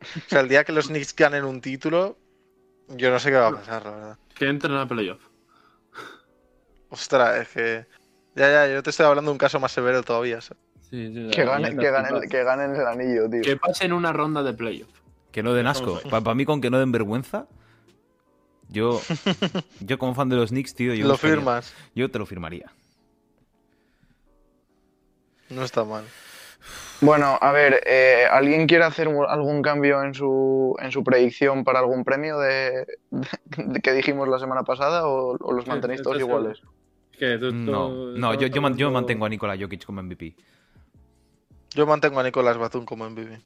O 0.00 0.28
sea, 0.28 0.40
el 0.40 0.48
día 0.48 0.64
que 0.64 0.72
los 0.72 0.88
Knicks 0.88 1.14
ganen 1.14 1.44
un 1.44 1.60
título, 1.60 2.16
yo 2.88 3.10
no 3.10 3.18
sé 3.18 3.30
qué 3.30 3.36
va 3.36 3.48
a 3.48 3.52
pasar, 3.52 3.84
la 3.84 3.90
verdad. 3.90 4.18
Que 4.34 4.48
entren 4.48 4.74
a 4.74 4.86
playoff. 4.86 5.20
Ostras, 6.90 7.42
es 7.42 7.48
que. 7.48 7.86
Ya, 8.34 8.50
ya, 8.50 8.72
yo 8.72 8.82
te 8.82 8.90
estoy 8.90 9.06
hablando 9.06 9.30
de 9.30 9.32
un 9.32 9.38
caso 9.38 9.58
más 9.60 9.72
severo 9.72 10.02
todavía. 10.02 10.40
¿sabes? 10.40 10.62
Sí, 10.90 11.12
sí, 11.12 11.30
Que 11.30 11.38
ya 11.38 11.44
ganen, 11.44 11.76
que 11.76 11.90
ganen, 11.90 12.28
que 12.28 12.44
ganen 12.44 12.74
el 12.74 12.86
anillo, 12.86 13.28
tío. 13.28 13.42
Que 13.42 13.56
pasen 13.56 13.92
una 13.92 14.12
ronda 14.12 14.42
de 14.42 14.54
playoff. 14.54 14.88
Que 15.38 15.42
no 15.44 15.54
den 15.54 15.68
asco. 15.68 16.00
Para 16.10 16.34
mí, 16.34 16.44
con 16.44 16.60
que 16.60 16.68
no 16.68 16.80
den 16.80 16.90
vergüenza. 16.90 17.46
Yo, 18.70 19.00
yo 19.78 19.96
como 19.96 20.12
fan 20.16 20.28
de 20.28 20.34
los 20.34 20.50
Knicks, 20.50 20.74
tío, 20.74 20.94
yo 20.94 21.04
Lo 21.06 21.12
buscaría- 21.12 21.36
firmas. 21.36 21.72
Yo 21.94 22.10
te 22.10 22.18
lo 22.18 22.26
firmaría. 22.26 22.72
No 25.50 25.62
está 25.62 25.84
mal. 25.84 26.04
Bueno, 27.00 27.38
a 27.40 27.52
ver, 27.52 27.80
eh, 27.86 28.24
¿alguien 28.28 28.66
quiere 28.66 28.82
hacer 28.82 29.06
algún 29.28 29.62
cambio 29.62 30.02
en 30.02 30.12
su, 30.12 30.74
en 30.80 30.90
su 30.90 31.04
predicción 31.04 31.62
para 31.62 31.78
algún 31.78 32.02
premio 32.02 32.38
de, 32.40 32.84
de- 33.12 33.80
que 33.80 33.92
dijimos 33.92 34.26
la 34.28 34.40
semana 34.40 34.64
pasada 34.64 35.06
o, 35.06 35.36
o 35.38 35.52
los 35.52 35.68
mantenéis 35.68 36.02
todos 36.02 36.18
iguales? 36.18 36.60
Que 37.16 37.38
tú- 37.38 37.50
tú- 37.50 37.54
No, 37.54 37.88
no 38.10 38.34
yo, 38.34 38.48
yo, 38.48 38.60
yo 38.74 38.90
mantengo 38.90 39.24
a 39.24 39.28
Nikola 39.28 39.56
Jokic 39.56 39.84
como 39.86 40.02
MVP. 40.02 40.34
Yo 41.78 41.86
mantengo 41.86 42.18
a 42.18 42.24
Nicolás 42.24 42.58
Batum 42.58 42.84
como 42.84 43.08
MVP. 43.08 43.38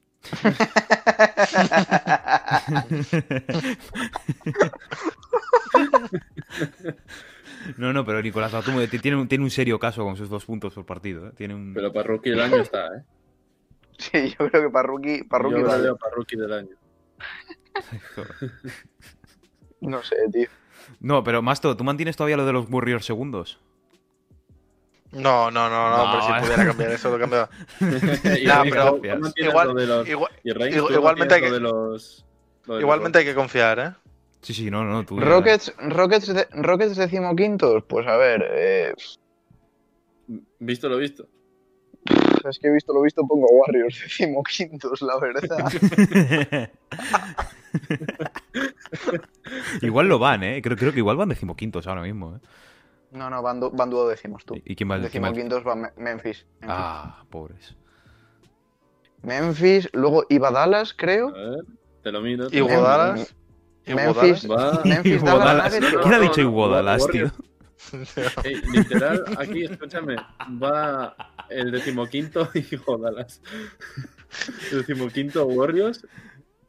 No, 7.77 7.93
no, 7.93 8.03
pero 8.03 8.23
Nicolás 8.23 8.51
Batum 8.51 8.79
eh, 8.81 8.87
tiene 8.87 9.17
un, 9.17 9.27
tiene 9.27 9.43
un 9.43 9.51
serio 9.51 9.77
caso 9.77 10.03
con 10.03 10.15
sus 10.15 10.29
dos 10.29 10.45
puntos 10.45 10.73
por 10.73 10.83
partido. 10.83 11.27
¿eh? 11.27 11.31
Tiene 11.35 11.53
un... 11.53 11.75
Pero 11.75 11.93
para 11.93 12.07
rookie 12.07 12.31
del 12.31 12.41
año 12.41 12.55
está, 12.55 12.87
¿eh? 12.87 13.03
Sí, 13.99 14.29
yo 14.31 14.49
creo 14.49 14.63
que 14.63 14.69
para 14.71 14.87
rookie, 14.87 15.23
para 15.25 15.43
rookie 15.43 15.61
Yo 15.61 15.67
vale. 15.67 15.83
veo 15.83 15.95
para 15.95 16.15
rookie 16.15 16.35
del 16.35 16.53
año. 16.53 16.75
No 19.79 20.01
sé, 20.01 20.15
tío. 20.31 20.47
No, 20.99 21.23
pero 21.23 21.43
Masto, 21.43 21.77
¿tú 21.77 21.83
mantienes 21.83 22.15
todavía 22.15 22.37
lo 22.37 22.47
de 22.47 22.53
los 22.53 22.67
Warriors 22.67 23.05
segundos? 23.05 23.59
No, 25.13 25.51
no, 25.51 25.69
no, 25.69 25.89
no, 25.89 25.97
No, 25.97 26.03
hombre, 26.03 26.19
eh. 26.19 26.39
si 26.39 26.41
pudiera 26.45 26.65
cambiar 26.65 26.91
eso, 26.91 27.09
lo 27.11 27.19
cambiaba. 27.19 27.49
Reigns, 27.79 28.63
pero 28.71 28.95
¿tú 28.95 29.01
mantienes 29.19 29.35
igual- 29.37 29.67
lo 29.67 29.73
de 29.75 29.87
los- 29.87 30.07
Igual, 30.09 30.31
y 30.43 30.51
Reigns, 30.51 30.75
igual- 30.77 30.93
¿tú 30.93 30.99
igualmente 30.99 31.35
hay 31.35 31.41
que- 31.41 31.47
lo 31.49 31.53
de 31.53 31.59
los- 31.61 32.25
lo 32.65 32.73
de 32.73 32.79
los 32.79 32.81
igualmente 32.81 33.19
hay 33.19 33.25
que 33.25 33.35
confiar, 33.35 33.79
¿eh? 33.79 33.91
Sí, 34.41 34.53
sí, 34.53 34.69
no, 34.71 34.83
no, 34.83 35.05
tú. 35.05 35.19
Rockets, 35.19 35.73
Rockets, 35.79 36.33
de, 36.33 36.47
Rockets 36.51 36.97
decimoquintos, 36.97 37.83
pues 37.87 38.05
a 38.07 38.17
ver, 38.17 38.45
eh, 38.51 38.93
Visto 40.59 40.89
lo 40.89 40.97
visto. 40.97 41.27
es 42.49 42.59
que 42.59 42.67
he 42.67 42.71
visto 42.71 42.91
lo 42.93 43.01
visto, 43.01 43.25
pongo 43.27 43.47
Warriors 43.47 43.99
decimoquintos, 44.03 45.01
la 45.01 45.17
verdad. 45.19 45.71
igual 49.81 50.07
lo 50.07 50.19
van, 50.19 50.43
¿eh? 50.43 50.61
Creo, 50.61 50.77
creo 50.77 50.91
que 50.91 50.99
igual 50.99 51.17
van 51.17 51.29
decimoquintos 51.29 51.87
ahora 51.87 52.01
mismo, 52.01 52.35
¿eh? 52.35 52.39
No, 53.13 53.29
no, 53.29 53.41
van, 53.41 53.59
van 53.73 53.89
duodécimos 53.89 54.43
tú. 54.45 54.55
¿Y 54.65 54.75
quién 54.75 54.89
va, 54.89 54.95
quién 54.95 55.23
va- 55.23 55.29
Decimoquintos 55.29 55.65
va 55.67 55.75
Me- 55.75 55.91
Memphis. 55.97 56.45
Memphis. 56.59 56.67
Ah, 56.67 57.23
pobres. 57.29 57.75
Memphis, 59.21 59.89
luego 59.93 60.25
iba 60.29 60.51
Dallas, 60.51 60.91
A 60.91 60.95
creo. 60.97 61.31
ver, 61.31 61.63
te 62.01 62.11
lo 62.11 62.21
miro. 62.21 62.47
Y. 62.51 63.27
Y 63.85 63.93
Memphis. 63.93 64.49
Va. 64.49 64.81
Memphis, 64.83 65.23
Dallas. 65.23 65.73
¿Quién 66.01 66.13
ha 66.13 66.19
dicho 66.19 66.41
no, 66.41 66.49
Iguodalas, 66.49 67.07
tío? 67.07 67.31
Literal, 68.73 69.23
aquí, 69.37 69.65
escúchame, 69.65 70.15
va 70.61 71.15
el 71.49 71.71
decimoquinto 71.71 72.49
y 72.53 72.61
Dallas. 73.01 73.41
El 74.71 74.79
decimoquinto 74.79 75.45
Warriors. 75.45 76.05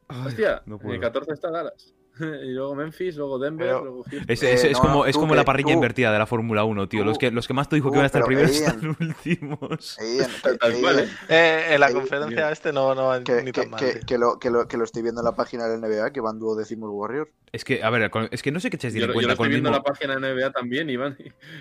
Hostia, 0.08 0.62
no 0.66 0.74
en 0.76 0.80
puedo. 0.80 0.94
el 0.94 1.00
14 1.00 1.32
está 1.32 1.50
Dallas. 1.50 1.94
Y 2.44 2.52
luego 2.52 2.74
Memphis, 2.74 3.16
luego 3.16 3.38
Denver, 3.38 3.66
Pero- 3.68 3.82
luego 3.84 4.02
Houston. 4.04 4.24
Es, 4.28 4.42
Eh, 4.42 4.52
es- 4.54 4.64
es 4.64 4.72
no, 4.72 4.80
como, 4.80 5.06
es 5.06 5.16
como 5.16 5.32
que- 5.32 5.36
la 5.36 5.44
parrilla 5.44 5.68
tú- 5.68 5.72
invertida 5.74 6.12
de 6.12 6.18
la 6.18 6.26
Fórmula 6.26 6.64
1, 6.64 6.88
tío. 6.88 7.00
tú- 7.00 7.06
los, 7.06 7.18
que, 7.18 7.30
los 7.30 7.46
que 7.48 7.54
más 7.54 7.68
te 7.68 7.76
dijo 7.76 7.90
que 7.90 7.96
iban 7.96 8.04
a 8.04 8.06
estar 8.06 8.24
primeros 8.24 8.50
están 8.60 8.96
últimos. 9.00 9.98
Ian, 9.98 10.28
que- 10.42 10.58
Tal 10.58 10.72
que 10.74 10.80
cual, 10.80 10.96
Ian, 10.96 11.04
¿eh? 11.06 11.10
Eh, 11.28 11.66
en 11.74 11.80
la 11.80 11.92
conferencia 11.92 12.50
este 12.52 12.72
no, 12.72 12.94
no 12.94 13.06
va 13.06 13.22
que, 13.24 13.42
ni 13.42 13.52
que- 13.52 13.62
tan 13.62 13.70
mal. 13.70 13.80
que- 13.80 13.92
tío. 13.94 14.00
que 14.06 14.18
lo, 14.18 14.38
que, 14.38 14.50
lo, 14.50 14.68
que 14.68 14.76
lo 14.76 14.84
estoy 14.84 15.02
viendo 15.02 15.20
en 15.20 15.24
la 15.24 15.34
página 15.34 15.66
del 15.66 15.80
NBA, 15.80 16.12
que 16.12 16.20
van 16.20 16.38
duodécimos 16.38 16.90
Warriors. 16.92 17.30
Es 17.52 17.64
que, 17.64 17.82
a 17.82 17.90
ver, 17.90 18.10
es 18.32 18.42
que 18.42 18.50
no 18.50 18.58
sé 18.60 18.68
qué 18.70 18.76
echáis 18.76 18.94
Yo, 18.94 18.98
en 18.98 19.02
yo 19.02 19.06
lo 19.08 19.12
cuenta 19.14 19.32
estoy 19.34 19.48
viendo 19.48 19.68
en 19.68 19.72
mismo... 19.74 19.84
la 19.86 19.92
página 19.94 20.14
NBA 20.18 20.50
también, 20.52 20.90
Iván. 20.90 21.16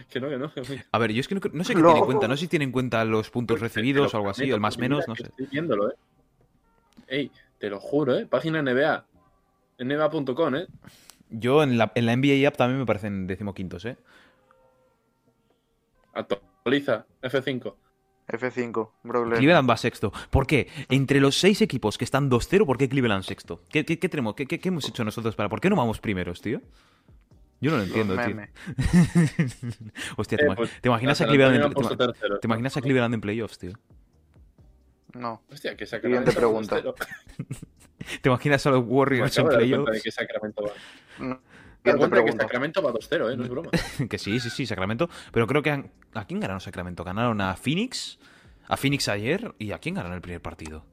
Que 0.09 0.19
no, 0.19 0.29
que 0.29 0.37
no. 0.37 0.51
que 0.53 0.61
no. 0.61 0.67
A 0.91 0.97
ver, 0.97 1.11
yo 1.13 1.19
es 1.19 1.27
que 1.27 1.35
no, 1.35 1.41
no 1.51 1.63
sé 1.63 1.73
qué 1.75 1.81
No. 1.81 1.87
tiene 1.87 1.99
en 1.99 2.05
cuenta. 2.05 2.27
No 2.27 2.35
sé 2.35 2.41
si 2.41 2.47
tiene 2.47 2.65
en 2.65 2.71
cuenta 2.71 3.03
los 3.05 3.29
puntos 3.29 3.59
recibidos 3.59 4.13
o 4.13 4.17
algo 4.17 4.29
así, 4.29 4.41
prometo, 4.41 4.55
el 4.55 4.61
más 4.61 4.77
menos, 4.77 5.07
no 5.07 5.15
sé. 5.15 5.23
Estoy 5.23 5.47
viéndolo, 5.51 5.89
¿eh? 5.91 5.95
Ey, 7.07 7.31
te 7.59 7.69
lo 7.69 7.79
juro, 7.79 8.15
¿eh? 8.17 8.25
Página 8.25 8.61
NBA. 8.61 9.05
NBA.com, 9.79 10.55
¿eh? 10.55 10.67
Yo 11.29 11.63
en 11.63 11.77
la, 11.77 11.91
en 11.95 12.05
la 12.05 12.15
NBA 12.15 12.47
App 12.47 12.57
también 12.57 12.79
me 12.79 12.85
parecen 12.85 13.27
decimoquintos, 13.27 13.85
¿eh? 13.85 13.97
A 16.13 16.23
to- 16.23 16.41
Liza, 16.65 17.05
F5. 17.21 17.73
F5, 18.27 18.89
Brock 19.03 19.23
Lesnar. 19.25 19.39
Cleveland 19.39 19.69
va 19.69 19.75
sexto. 19.77 20.13
¿Por 20.29 20.47
qué? 20.47 20.67
Entre 20.89 21.19
los 21.19 21.35
seis 21.37 21.61
equipos 21.61 21.97
que 21.97 22.05
están 22.05 22.29
2-0, 22.31 22.65
¿por 22.65 22.77
qué 22.77 22.87
Cleveland 22.87 23.23
sexto? 23.23 23.61
¿Qué, 23.69 23.83
qué, 23.83 23.99
qué 23.99 24.07
tenemos? 24.09 24.35
¿Qué, 24.35 24.45
qué- 24.45 24.59
qué 24.59 24.69
hemos 24.69 24.87
hecho 24.87 25.03
nosotros 25.03 25.35
para.? 25.35 25.49
¿Por 25.49 25.59
qué 25.59 25.69
no 25.69 25.75
vamos 25.75 25.99
primeros, 25.99 26.39
tío? 26.41 26.61
Yo 27.59 27.71
no 27.71 27.77
lo 27.77 27.83
entiendo, 27.83 28.15
tío. 28.15 28.35
Hostia, 30.17 30.37
¿te, 30.37 30.45
Eh, 30.45 30.53
pues, 30.55 30.69
te 30.81 30.87
imaginas 30.89 31.19
a 31.21 31.25
Cleveland 31.27 31.55
en, 31.65 31.73
te 32.39 32.47
imaginas 32.47 32.77
a 32.77 32.81
Cleveland 32.81 33.13
en 33.15 33.21
playoffs, 33.21 33.57
tío? 33.57 33.71
No. 35.13 35.43
Hostia, 35.51 35.75
que 35.77 35.85
Siguiente 35.85 36.31
Sacramento 36.31 36.31
pregunta. 36.33 36.75
va 36.75 36.81
2-0. 36.95 37.67
¿Te 38.21 38.29
imaginas 38.29 38.65
a 38.65 38.71
los 38.71 38.83
Warriors 38.85 39.37
en 39.37 39.45
acabo 39.45 39.57
de 39.59 39.65
playoffs? 39.65 40.03
que 40.03 40.11
Sacramento 40.11 40.63
va. 40.63 40.71
no. 41.25 41.41
Que. 41.83 41.91
Sacramento 42.31 42.81
va 42.81 42.91
2-0, 42.93 43.33
¿eh? 43.33 43.37
No 43.37 43.43
es 43.43 43.49
broma. 43.49 43.69
Que 44.09 44.17
sí, 44.17 44.39
sí, 44.39 44.49
sí, 44.49 44.65
Sacramento. 44.65 45.09
Pero 45.31 45.47
creo 45.47 45.61
que 45.61 45.69
han- 45.71 45.91
¿A 46.13 46.25
quién 46.25 46.39
ganaron 46.39 46.61
Sacramento? 46.61 47.03
Ganaron 47.03 47.39
a 47.41 47.55
Phoenix. 47.55 48.19
A 48.67 48.77
Phoenix 48.77 49.07
ayer. 49.09 49.53
¿Y 49.59 49.71
a 49.73 49.79
quién 49.79 49.95
ganaron 49.95 50.15
el 50.15 50.21
primer 50.21 50.41
partido? 50.41 50.85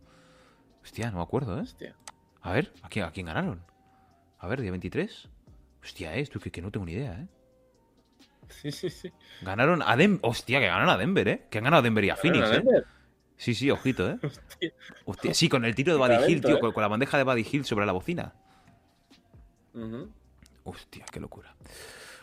Hostia, 0.82 1.10
no 1.10 1.18
me 1.18 1.22
acuerdo, 1.22 1.58
¿eh? 1.58 1.62
Hostia. 1.62 1.94
A 2.42 2.52
ver, 2.52 2.72
¿a 2.82 2.88
quién, 2.88 3.04
a 3.04 3.12
quién 3.12 3.26
ganaron? 3.26 3.62
A 4.38 4.48
ver, 4.48 4.60
día 4.60 4.70
23. 4.72 5.28
Hostia, 5.82 6.14
eh, 6.16 6.20
esto 6.20 6.40
que, 6.40 6.50
que 6.50 6.60
no 6.62 6.70
tengo 6.70 6.86
ni 6.86 6.92
idea, 6.92 7.12
¿eh? 7.20 7.28
Sí, 8.48 8.72
sí, 8.72 8.90
sí. 8.90 9.12
Ganaron 9.42 9.82
a 9.82 9.96
Denver. 9.96 10.18
Hostia, 10.22 10.58
que 10.58 10.66
ganaron 10.66 10.88
a 10.90 10.96
Denver, 10.96 11.28
¿eh? 11.28 11.46
Que 11.50 11.58
han 11.58 11.64
ganado 11.64 11.80
a 11.80 11.82
Denver 11.82 12.04
y 12.04 12.10
a 12.10 12.16
Phoenix, 12.16 12.50
¿eh? 12.50 12.64
Sí, 13.40 13.54
sí, 13.54 13.70
ojito, 13.70 14.06
¿eh? 14.06 14.18
Hostia. 14.22 14.72
Hostia, 15.06 15.32
sí, 15.32 15.48
con 15.48 15.64
el 15.64 15.74
tiro 15.74 15.94
de 15.94 15.98
Buddy 15.98 16.30
Hill, 16.30 16.42
tío, 16.42 16.56
¿eh? 16.56 16.60
con, 16.60 16.72
con 16.72 16.82
la 16.82 16.88
bandeja 16.88 17.16
de 17.16 17.24
Buddy 17.24 17.46
Hill 17.50 17.64
sobre 17.64 17.86
la 17.86 17.92
bocina. 17.92 18.34
Ujú. 19.72 20.10
Hostia, 20.64 21.06
qué 21.10 21.20
locura. 21.20 21.54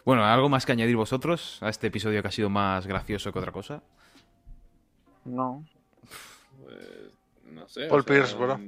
Bueno, 0.05 0.23
¿algo 0.23 0.47
más 0.47 0.67
que 0.67 0.73
añadir 0.73 0.95
vosotros 0.95 1.57
a 1.63 1.69
este 1.69 1.87
episodio 1.87 2.21
que 2.21 2.27
ha 2.27 2.31
sido 2.31 2.51
más 2.51 2.85
gracioso 2.85 3.33
que 3.33 3.39
otra 3.39 3.51
cosa? 3.51 3.81
No. 5.25 5.65
Pues, 6.61 7.17
no 7.51 7.67
sé. 7.67 7.87
Paul 7.87 8.01
o 8.01 8.03
sea, 8.03 8.13
Pierce, 8.13 8.35
bro. 8.35 8.59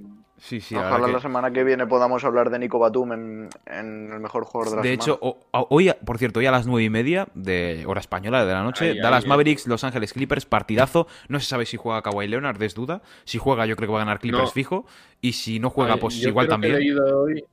Sí, 0.42 0.62
sí, 0.62 0.74
Ojalá 0.74 1.06
que- 1.08 1.12
la 1.12 1.20
semana 1.20 1.52
que 1.52 1.66
viene 1.66 1.86
podamos 1.86 2.24
hablar 2.24 2.50
de 2.50 2.60
Nico 2.60 2.80
Batum 2.80 3.12
en, 3.12 3.50
en 3.66 4.14
el 4.14 4.20
mejor 4.22 4.46
jugador 4.46 4.70
de 4.72 4.76
la 4.78 4.82
De 4.84 4.90
semana. 4.90 5.04
hecho, 5.04 5.20
o- 5.22 5.38
o- 5.52 5.68
hoy, 5.70 5.92
por 6.06 6.18
cierto, 6.18 6.40
hoy 6.40 6.46
a 6.46 6.52
las 6.52 6.66
nueve 6.66 6.84
y 6.86 6.90
media 6.90 7.28
de 7.36 7.84
hora 7.86 8.00
española 8.00 8.46
de 8.46 8.54
la 8.54 8.64
noche, 8.64 8.92
Ahí, 8.92 9.00
Dallas 9.00 9.26
ahí, 9.26 9.30
Mavericks, 9.30 9.68
Los 9.68 9.84
Ángeles 9.84 10.14
Clippers, 10.14 10.46
partidazo. 10.46 11.08
No 11.28 11.40
se 11.42 11.46
sabe 11.46 11.66
si 11.66 11.76
juega 11.76 12.02
Kawhi 12.02 12.28
Leonard, 12.30 12.62
es 12.64 12.74
duda. 12.74 13.02
Si 13.26 13.38
juega, 13.38 13.66
yo 13.66 13.76
creo 13.76 13.88
que 13.90 13.94
va 13.94 14.00
a 14.00 14.06
ganar 14.06 14.20
Clippers 14.20 14.44
No. 14.46 14.52
fijo. 14.52 14.86
Y 15.20 15.34
si 15.34 15.60
no 15.60 15.70
juega, 15.70 15.96
Ay, 15.96 16.00
pues 16.00 16.16
yo 16.16 16.30
igual 16.30 16.48
creo 16.48 16.58
que 16.58 16.68
también. 16.68 16.76
He 16.76 16.80
leído 16.80 17.22
hoy, 17.22 17.44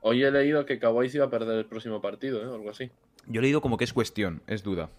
hoy 0.00 0.24
he 0.24 0.30
leído 0.32 0.66
que 0.66 0.80
Kawhi 0.80 1.08
se 1.08 1.18
iba 1.18 1.26
a 1.26 1.30
perder 1.30 1.56
el 1.58 1.66
próximo 1.66 2.00
partido, 2.00 2.42
¿eh? 2.42 2.46
O 2.48 2.54
algo 2.56 2.70
así. 2.70 2.90
Yo 3.28 3.38
he 3.40 3.42
leído 3.42 3.60
como 3.60 3.76
que 3.76 3.84
es 3.84 3.92
cuestión, 3.92 4.42
es 4.48 4.64
duda. 4.64 4.90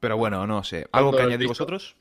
Pero 0.00 0.16
bueno, 0.16 0.46
no 0.46 0.62
sé. 0.64 0.86
¿Algo 0.92 1.10
que 1.10 1.16
¿Cuándo 1.16 1.18
has 1.18 1.26
añadir 1.26 1.48
visto? 1.48 1.64
vosotros? 1.64 1.96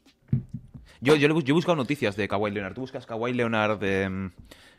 Yo, 1.01 1.15
yo, 1.15 1.27
le 1.27 1.33
bus- 1.33 1.43
yo 1.43 1.53
he 1.53 1.55
buscado 1.55 1.75
noticias 1.75 2.15
de 2.15 2.27
Kawhi 2.27 2.51
Leonard. 2.51 2.73
Tú 2.73 2.81
buscas 2.81 3.05
Kawhi 3.05 3.33
Leonard 3.33 3.79
de 3.79 4.09
mm, 4.09 4.31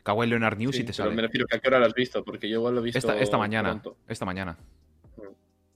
Kawhi 0.02 0.26
Leonard 0.26 0.58
News 0.58 0.74
Sí, 0.74 0.82
y 0.82 0.84
te 0.84 0.92
pero 0.92 1.04
sale. 1.04 1.14
me 1.16 1.22
refiero 1.22 1.46
que 1.46 1.56
a 1.56 1.60
qué 1.60 1.68
hora 1.68 1.78
lo 1.78 1.86
has 1.86 1.94
visto, 1.94 2.24
porque 2.24 2.48
yo 2.48 2.58
igual 2.58 2.74
lo 2.74 2.80
he 2.80 2.84
visto 2.84 2.98
Esta, 2.98 3.18
esta 3.18 3.38
mañana. 3.38 3.70
pronto. 3.70 3.96
Esta 4.08 4.24
mañana. 4.24 4.56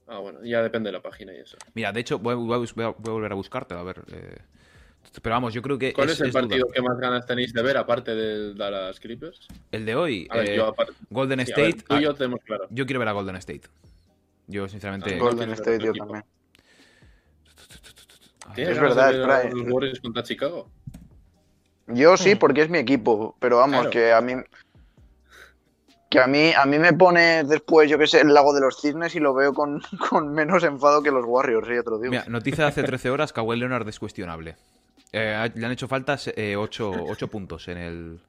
Ah, 0.07 0.19
bueno, 0.19 0.43
ya 0.43 0.61
depende 0.61 0.89
de 0.89 0.91
la 0.93 1.01
página 1.01 1.33
y 1.33 1.37
eso. 1.37 1.57
Mira, 1.73 1.91
de 1.93 2.01
hecho, 2.01 2.19
voy 2.19 2.33
a, 2.33 2.35
voy 2.35 2.53
a 2.53 2.57
bus- 2.57 2.75
voy 2.75 2.85
a- 2.85 2.89
voy 2.89 3.09
a 3.09 3.13
volver 3.13 3.31
a 3.31 3.35
buscártelo, 3.35 3.79
a 3.79 3.83
ver. 3.83 4.03
eh. 4.11 4.37
Pero 5.21 5.35
vamos, 5.35 5.53
yo 5.53 5.61
creo 5.61 5.77
que. 5.77 5.93
¿Cuál 5.93 6.09
es, 6.09 6.19
el 6.21 6.31
duda. 6.31 6.41
partido 6.41 6.67
que 6.73 6.81
más 6.81 6.97
ganas 6.97 7.25
tenéis 7.25 7.53
de 7.53 7.61
ver, 7.61 7.77
aparte 7.77 8.15
del 8.15 8.55
Dallas 8.57 8.99
Clippers? 8.99 9.47
El 9.71 9.85
de 9.85 9.95
hoy. 9.95 10.27
A 10.29 10.37
ver, 10.37 10.47
eh, 10.49 10.55
yo 10.57 10.67
aparte. 10.67 10.93
Golden 11.09 11.45
sí, 11.45 11.51
a 11.51 11.55
ver, 11.55 11.65
State. 11.69 11.83
tú 11.87 11.93
y 11.93 11.97
ah, 11.97 12.01
yo 12.01 12.15
tenemos 12.15 12.39
claro. 12.43 12.67
yo 12.69 12.85
quiero 12.85 12.99
ver 12.99 13.07
a 13.09 13.11
Golden 13.11 13.35
State. 13.37 13.61
Yo, 14.47 14.67
sinceramente. 14.67 15.13
Ah, 15.15 15.19
Golden 15.19 15.51
State 15.51 15.83
yo 15.83 15.89
equipo. 15.91 16.05
también. 16.05 16.25
A 18.49 18.53
¿Tienes 18.53 18.75
Es 18.75 18.81
verdad. 18.81 19.49
Los 19.51 19.71
Warriors 19.71 19.99
contra 19.99 20.23
Chicago. 20.23 20.69
Yo 21.87 22.15
sí, 22.17 22.35
Mm. 22.35 22.37
porque 22.39 22.61
es 22.61 22.69
mi 22.69 22.77
equipo, 22.77 23.35
pero 23.39 23.57
vamos, 23.57 23.75
Claro. 23.87 23.89
que 23.91 24.11
a 24.13 24.21
mí 24.21 24.33
que 26.09 26.19
a 26.19 26.27
mí 26.27 26.51
a 26.55 26.65
mí 26.65 26.77
me 26.77 26.93
pone 26.93 27.43
después, 27.43 27.89
yo 27.89 27.97
que 27.97 28.05
sé, 28.05 28.21
el 28.21 28.33
lago 28.33 28.53
de 28.53 28.61
los 28.61 28.79
cisnes 28.79 29.15
y 29.15 29.19
lo 29.19 29.33
veo 29.33 29.51
con, 29.53 29.81
con 30.11 30.31
menos 30.31 30.63
enfado 30.63 31.01
que 31.01 31.09
los 31.11 31.25
Warriors, 31.25 31.67
ya 31.67 31.81
te 31.83 31.89
lo 31.89 31.97
digo. 31.97 32.11
Mira, 32.11 32.25
noticia 32.27 32.65
de 32.65 32.69
hace 32.69 32.83
13 32.83 33.09
horas: 33.09 33.33
Kawhi 33.33 33.57
Leonard 33.57 33.87
es 33.89 33.97
cuestionable. 33.99 34.55
Eh, 35.11 35.51
le 35.55 35.65
han 35.65 35.71
hecho 35.71 35.87
falta 35.87 36.17
8 36.57 37.27
puntos 37.29 37.67
en 37.67 37.77
el. 37.77 38.19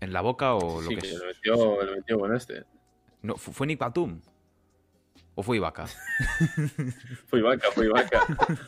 En 0.00 0.12
la 0.12 0.20
boca 0.20 0.54
o 0.54 0.80
lo 0.80 0.88
sí, 0.88 0.96
que 0.96 1.00
que 1.02 1.08
es. 1.10 1.18
lo 1.20 1.26
metió, 1.26 1.82
lo 1.84 1.92
metió 1.96 2.18
con 2.18 2.34
este. 2.34 2.64
No, 3.22 3.36
¿fu- 3.36 3.52
¿Fue 3.52 3.66
Nick 3.68 3.78
Batum? 3.78 4.20
¿O 5.34 5.42
fue 5.44 5.56
Ibaka? 5.56 5.86
Fue 7.26 7.38
Ibaka, 7.40 7.70
fue 7.74 7.86
Ibaka. 7.86 8.20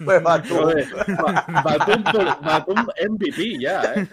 Pues 0.05 0.23
Batum, 0.23 2.05
por- 2.05 2.43
Batum 2.43 2.87
MVP 3.11 3.59
ya, 3.61 3.83
¿eh? 3.95 4.09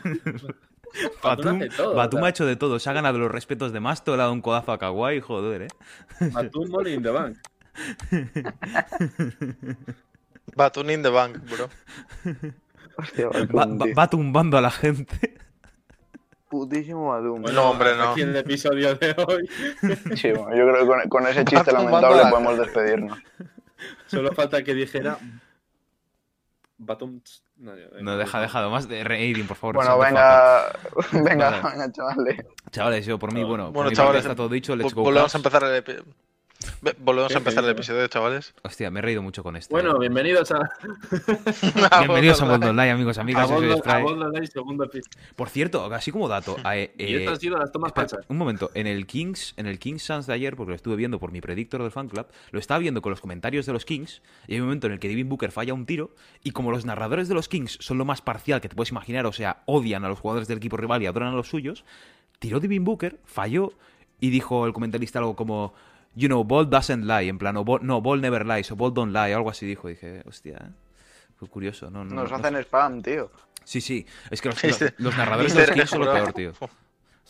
Batum, 1.24 1.56
hace 1.62 1.70
todo, 1.70 1.96
Batum 1.96 2.18
o 2.18 2.20
sea. 2.20 2.26
ha 2.26 2.30
hecho 2.30 2.46
de 2.46 2.56
todo. 2.58 2.80
Se 2.80 2.90
ha 2.90 2.94
ganado 2.94 3.18
los 3.20 3.32
respetos 3.32 3.72
de 3.72 3.80
Masto, 3.80 4.12
le 4.12 4.22
ha 4.22 4.26
dado 4.26 4.34
un 4.34 4.42
codazo 4.42 4.72
a 4.74 4.78
Kawhi, 4.80 5.22
joder, 5.22 5.62
¿eh? 5.64 5.68
Batum 6.32 6.70
Money 6.70 6.94
in 6.96 7.04
the 7.04 7.12
Bank. 7.12 7.38
Va 10.60 10.70
tuning 10.72 11.02
the 11.02 11.10
bank, 11.10 11.38
bro. 11.50 11.70
Hostia, 12.98 13.30
Batum, 13.30 13.94
va 13.98 14.10
tumbando 14.10 14.58
a 14.58 14.62
la 14.62 14.72
gente. 14.72 15.38
Putísimo 16.52 17.08
Batum. 17.10 17.42
Bueno, 17.42 17.62
No, 17.62 17.70
hombre, 17.72 17.96
no. 17.96 18.12
Aquí 18.12 18.22
en 18.24 18.30
el 18.30 18.36
episodio 18.36 18.94
de 18.96 19.16
hoy. 19.26 19.50
Sí, 20.18 20.32
bueno, 20.34 20.54
yo 20.56 20.68
creo 20.68 20.80
que 20.82 20.86
con, 20.86 21.10
con 21.10 21.28
ese 21.28 21.46
chiste 21.46 21.72
lamentable 21.72 22.18
la- 22.24 22.30
podemos 22.30 22.58
despedirnos. 22.60 23.18
Solo 24.08 24.34
falta 24.34 24.62
que 24.62 24.74
dijera. 24.76 25.18
Batum. 26.78 27.22
No, 27.58 28.18
deja, 28.18 28.42
deja. 28.42 28.68
Más 28.70 28.88
de 28.90 29.04
rating, 29.04 29.46
por 29.46 29.56
favor. 29.56 29.76
Bueno, 29.76 29.98
venga, 30.00 30.64
venga, 31.14 31.62
venga, 31.62 31.92
chavales. 31.92 32.40
Chavales, 32.72 33.06
yo 33.06 33.18
por 33.20 33.32
mí, 33.34 33.44
bueno, 33.44 33.66
por 33.68 33.74
Bueno, 33.74 33.90
mi 33.92 33.96
chavales, 33.96 34.24
parte 34.24 34.32
está 34.32 34.36
todo 34.36 34.50
dicho. 34.50 34.76
Let's 34.76 34.94
go. 34.94 35.04
Volvemos 35.04 35.34
a 35.34 35.38
empezar 35.38 35.64
el 35.64 36.04
Volvemos 37.00 37.30
¿Qué 37.30 37.36
a 37.36 37.38
empezar 37.38 37.64
el 37.64 37.70
episodio, 37.72 38.08
chavales. 38.08 38.54
Hostia, 38.64 38.90
me 38.92 39.00
he 39.00 39.02
reído 39.02 39.22
mucho 39.22 39.44
con 39.44 39.56
esto. 39.56 39.74
Bueno, 39.74 39.96
eh. 39.96 40.00
bienvenidos 40.00 40.52
a. 40.52 40.70
Bienvenidos 42.00 42.42
a 42.42 42.46
Bold 42.46 42.64
Online, 42.66 42.92
amigos, 42.92 43.18
amigas. 43.18 43.50
a 43.50 43.54
Bold- 43.54 44.24
Online, 44.24 44.48
segundo 44.48 44.86
episodio. 44.86 45.18
Por 45.36 45.50
cierto, 45.50 45.86
así 45.94 46.12
como 46.12 46.28
dato, 46.28 46.58
eh, 46.74 46.94
Y 46.98 47.16
estas 47.16 47.22
eh, 47.22 47.30
han 47.30 47.40
sido 47.40 47.58
las 47.58 47.72
tomas 47.72 47.94
Espera, 47.96 48.24
un 48.28 48.38
momento, 48.38 48.72
en 48.74 48.88
el 48.88 49.06
Kings, 49.06 49.54
en 49.58 49.68
el 49.68 49.80
Kings 49.80 50.04
Suns 50.04 50.28
de 50.28 50.34
ayer, 50.34 50.56
porque 50.56 50.72
lo 50.72 50.76
estuve 50.76 50.96
viendo 50.96 51.20
por 51.20 51.32
mi 51.32 51.42
predictor 51.42 51.82
del 51.82 51.92
fan 51.92 52.08
club, 52.08 52.28
lo 52.52 52.60
estaba 52.60 52.80
viendo 52.80 53.02
con 53.02 53.12
los 53.12 53.22
comentarios 53.22 53.66
de 53.66 53.74
los 53.74 53.86
Kings, 53.86 54.22
y 54.48 54.54
hay 54.54 54.60
un 54.60 54.68
momento 54.68 54.88
en 54.88 54.94
el 54.94 55.00
que 55.00 55.08
Devin 55.08 55.30
Booker 55.30 55.52
falla 55.52 55.74
un 55.74 55.86
tiro, 55.86 56.12
y 56.44 56.52
como 56.52 56.72
los 56.72 56.86
narradores 56.86 57.28
de 57.28 57.36
los 57.36 57.48
Kings 57.48 57.78
son 57.80 57.98
lo 57.98 58.06
más 58.06 58.22
parcial 58.22 58.62
que 58.62 58.70
te 58.70 58.76
puedes 58.76 58.92
imaginar, 58.92 59.26
o 59.26 59.34
sea, 59.34 59.64
odian 59.66 60.06
a 60.06 60.10
los 60.10 60.20
jugadores 60.20 60.48
del 60.48 60.58
equipo 60.58 60.78
rival 60.78 61.02
y 61.04 61.06
adoran 61.06 61.30
a 61.30 61.36
los 61.36 61.48
suyos, 61.48 61.86
tiró 62.40 62.60
Devin 62.60 62.84
Booker, 62.84 63.20
falló, 63.26 63.74
y 64.20 64.30
dijo 64.30 64.66
el 64.66 64.74
comentarista 64.74 65.20
algo 65.20 65.36
como, 65.36 65.74
you 66.16 66.28
know, 66.28 66.44
ball 66.44 66.70
doesn't 66.70 67.04
lie, 67.06 67.28
en 67.30 67.38
plan, 67.38 67.56
o 67.58 67.64
ball- 67.64 67.82
no, 67.84 68.02
ball 68.02 68.20
never 68.22 68.46
lies, 68.46 68.72
o 68.72 68.76
ball 68.76 68.94
don't 68.94 69.14
lie, 69.14 69.34
algo 69.34 69.50
así 69.50 69.66
dijo, 69.66 69.90
y 69.90 69.94
dije, 69.94 70.24
hostia, 70.26 70.58
¿eh? 70.58 70.72
fue 71.38 71.48
curioso, 71.48 71.90
no, 71.90 72.04
no, 72.04 72.14
Nos 72.16 72.30
no- 72.32 72.38
hacen 72.38 72.56
spam, 72.58 73.02
tío. 73.02 73.32
Sí, 73.64 73.80
sí, 73.82 74.06
es 74.30 74.42
que 74.42 74.50
los, 74.50 74.64
Easter- 74.64 74.94
los- 74.98 75.06
los 75.08 75.18
narradores 75.18 75.54
de 75.54 75.62
los 75.68 75.72
Kings 75.72 75.90
son 75.90 76.00
lo 76.06 76.14
peor, 76.14 76.34
tío. 76.34 76.52
O 76.60 76.70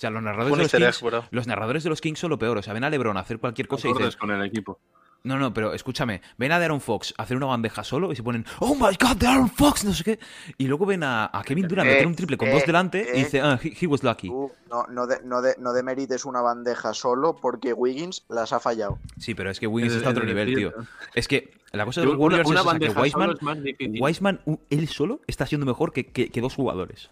sea, 0.01 0.09
los 0.09 0.23
narradores, 0.23 0.71
de 0.71 0.79
los 0.79 0.95
Kings, 0.97 1.01
bro. 1.11 1.25
los 1.29 1.47
narradores 1.47 1.83
de 1.83 1.89
los 1.89 2.01
Kings 2.01 2.17
son 2.17 2.29
lo 2.31 2.39
peor. 2.39 2.57
O 2.57 2.61
sea, 2.63 2.73
ven 2.73 2.83
a 2.85 2.89
LeBron 2.89 3.17
a 3.17 3.19
hacer 3.19 3.37
cualquier 3.39 3.67
cosa 3.67 3.87
y 3.89 3.93
dices, 3.93 4.15
con 4.15 4.31
el 4.31 4.41
equipo. 4.43 4.79
No, 5.23 5.37
no, 5.37 5.53
pero 5.53 5.73
escúchame, 5.73 6.21
ven 6.37 6.51
a 6.51 6.55
Aaron 6.55 6.81
Fox 6.81 7.13
a 7.17 7.23
hacer 7.23 7.37
una 7.37 7.45
bandeja 7.45 7.83
solo 7.83 8.11
y 8.11 8.15
se 8.15 8.23
ponen, 8.23 8.45
oh 8.59 8.73
my 8.75 8.95
god, 8.99 9.17
de 9.17 9.27
Aaron 9.27 9.49
Fox, 9.49 9.83
no 9.85 9.93
sé 9.93 10.03
qué. 10.03 10.19
Y 10.57 10.65
luego 10.67 10.85
ven 10.85 11.03
a, 11.03 11.29
a 11.31 11.43
Kevin 11.43 11.67
Durant 11.67 11.87
Eh, 11.89 11.93
meter 11.93 12.07
un 12.07 12.15
triple 12.15 12.37
con 12.37 12.47
eh, 12.47 12.53
dos 12.53 12.65
delante 12.65 13.05
y 13.13 13.19
eh. 13.19 13.23
dice, 13.23 13.39
ah, 13.41 13.59
he, 13.61 13.73
he 13.79 13.87
was 13.87 14.03
lucky. 14.03 14.29
Tú 14.29 14.51
no, 14.69 14.85
no, 14.87 15.05
de, 15.05 15.17
no, 15.23 15.41
de, 15.41 15.55
no 15.59 15.73
demerites 15.73 16.25
una 16.25 16.41
bandeja 16.41 16.93
solo 16.93 17.35
porque 17.35 17.73
Wiggins 17.73 18.23
las 18.29 18.51
ha 18.53 18.59
fallado. 18.59 18.97
Sí, 19.19 19.35
pero 19.35 19.51
es 19.51 19.59
que 19.59 19.67
Wiggins 19.67 19.93
Es- 19.93 19.97
está 19.97 20.09
a 20.09 20.13
otro 20.13 20.25
nivel, 20.25 20.55
tío. 20.55 20.73
Es 21.13 21.27
que 21.27 21.51
la 21.71 21.85
cosa 21.85 22.01
de 22.01 22.07
los 22.07 22.15
Warriors 22.17 22.49
una 22.49 22.59
es 22.61 22.65
esa, 22.65 22.79
que 22.79 22.89
Wiseman, 22.99 23.27
solo 23.27 23.33
es 23.37 23.41
más 23.43 23.63
difícil. 23.63 24.01
Wiseman, 24.01 24.39
él 24.69 24.87
solo 24.87 25.21
está 25.27 25.45
siendo 25.45 25.65
mejor 25.65 25.93
que, 25.93 26.07
que- 26.07 26.29
que 26.29 26.41
dos 26.41 26.55
jugadores. 26.55 27.09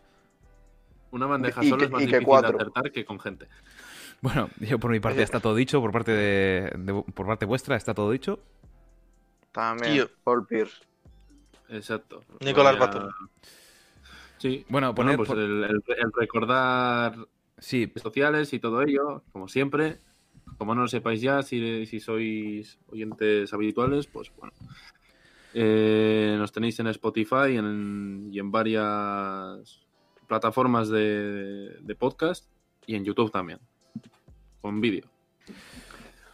Una 1.11 1.25
bandeja 1.25 1.63
Y 1.63 1.69
solo 1.69 1.79
que- 1.79 1.85
es 1.85 1.91
más 1.91 2.01
difícil 2.01 2.25
de 2.25 2.35
acertar 2.47 2.91
que 2.91 3.05
con 3.05 3.19
gente. 3.19 3.47
Bueno, 4.21 4.49
yo 4.59 4.79
por 4.79 4.91
mi 4.91 4.99
parte 4.99 5.19
ya 5.19 5.23
está 5.23 5.39
todo 5.39 5.55
dicho, 5.55 5.79
por 5.81 5.91
parte 5.91 6.11
de, 6.11 6.71
de- 6.77 7.03
por 7.13 7.25
parte 7.27 7.45
vuestra 7.45 7.75
está 7.75 7.93
todo 7.93 8.11
dicho. 8.11 8.39
También, 9.51 9.93
Tío. 9.93 10.09
Paul 10.23 10.45
Pierce. 10.45 10.83
Exacto. 11.69 12.23
Nicolás 12.41 12.77
Voy 12.77 12.83
a- 12.83 12.87
Batum. 12.87 13.09
Sí. 14.37 14.65
Bueno, 14.69 14.93
Bueno, 14.93 15.11
poned- 15.13 15.17
pues 15.17 15.29
el, 15.31 15.63
el- 15.63 15.83
el 15.87 16.11
recordar 16.15 17.15
Sí, 17.57 17.85
redes 17.87 18.03
sociales 18.03 18.53
y 18.53 18.59
todo 18.59 18.81
ello, 18.81 19.23
como 19.33 19.47
siempre. 19.49 19.97
Como 20.57 20.73
no 20.75 20.81
lo 20.83 20.87
sepáis 20.87 21.21
ya, 21.21 21.41
si, 21.43 21.85
si 21.85 21.99
sois 21.99 22.79
oyentes 22.87 23.51
habituales, 23.53 24.07
pues 24.07 24.31
bueno. 24.37 24.53
Eh, 25.53 26.35
nos 26.37 26.51
tenéis 26.51 26.79
en 26.79 26.87
Spotify 26.87 27.57
en- 27.57 28.29
y 28.31 28.39
en 28.39 28.51
varias 28.51 29.81
plataformas 30.27 30.89
de, 30.89 31.75
de 31.81 31.95
podcast 31.95 32.49
y 32.85 32.95
en 32.95 33.03
YouTube 33.03 33.31
también, 33.31 33.59
con 34.61 34.81
vídeo. 34.81 35.05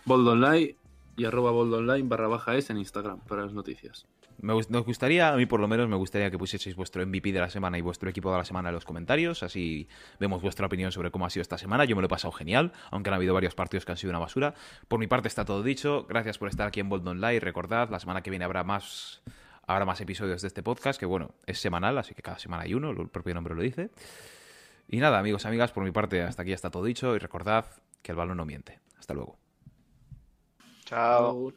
Bold 0.06 0.28
Online 0.28 0.76
y 1.18 1.26
arroba 1.26 1.52
Bold 1.52 1.74
Online 1.74 2.08
barra 2.08 2.28
baja 2.28 2.56
es 2.56 2.70
en 2.70 2.78
Instagram 2.78 3.20
para 3.22 3.44
las 3.44 3.54
noticias. 3.54 4.08
Me, 4.42 4.54
nos 4.54 4.86
gustaría, 4.86 5.30
a 5.30 5.38
mí 5.38 5.46
por 5.46 5.60
lo 5.60 5.68
menos, 5.68 5.88
me 5.88 5.96
gustaría 5.96 6.30
que 6.30 6.38
pusieseis 6.38 6.76
vuestro 6.76 7.06
MVP 7.06 7.32
de 7.32 7.40
la 7.40 7.50
semana 7.50 7.78
y 7.78 7.82
vuestro 7.82 8.10
equipo 8.10 8.32
de 8.32 8.38
la 8.38 8.46
semana 8.46 8.70
en 8.70 8.76
los 8.76 8.86
comentarios. 8.86 9.44
Así 9.44 9.88
vemos 10.20 10.42
vuestra 10.42 10.66
opinión 10.68 10.92
sobre 10.92 11.10
cómo 11.10 11.26
ha 11.26 11.30
sido 11.30 11.42
esta 11.42 11.58
semana. 11.58 11.86
Yo 11.86 11.96
me 11.96 12.02
lo 12.02 12.08
he 12.08 12.10
pasado 12.10 12.32
genial, 12.34 12.74
aunque 12.92 13.10
han 13.10 13.16
habido 13.16 13.34
varios 13.34 13.56
partidos 13.56 13.86
que 13.86 13.94
han 13.94 13.98
sido 13.98 14.12
una 14.12 14.20
basura. 14.20 14.54
Por 14.88 15.00
mi 15.00 15.08
parte 15.08 15.28
está 15.28 15.46
todo 15.46 15.64
dicho. 15.64 16.06
Gracias 16.10 16.38
por 16.38 16.50
estar 16.50 16.68
aquí 16.68 16.82
en 16.82 16.90
Bold 16.90 17.08
Online. 17.08 17.40
Recordad, 17.40 17.90
la 17.90 18.00
semana 18.00 18.22
que 18.22 18.30
viene 18.30 18.46
habrá 18.46 18.64
más, 18.64 19.22
habrá 19.66 19.86
más 19.86 20.02
episodios 20.02 20.42
de 20.42 20.50
este 20.50 20.64
podcast, 20.64 21.00
que 21.00 21.06
bueno, 21.06 21.32
es 21.46 21.60
semanal, 21.60 21.98
así 21.98 22.14
que 22.14 22.22
cada 22.22 22.38
semana 22.38 22.64
hay 22.64 22.74
uno, 22.74 22.92
el 22.92 23.08
propio 23.08 23.34
nombre 23.34 23.56
lo 23.56 23.62
dice. 23.62 23.90
Y 24.88 24.98
nada, 24.98 25.20
amigos, 25.20 25.46
amigas, 25.46 25.72
por 25.72 25.84
mi 25.84 25.92
parte 25.92 26.22
hasta 26.22 26.44
aquí 26.44 26.54
está 26.54 26.70
todo 26.70 26.84
dicho. 26.84 27.16
Y 27.16 27.20
recordad 27.20 27.66
que 28.02 28.12
el 28.12 28.18
balón 28.18 28.38
no 28.38 28.46
miente. 28.46 28.80
Hasta 28.98 29.14
luego. 29.14 29.38
Chao. 30.86 31.52
Chao. 31.52 31.54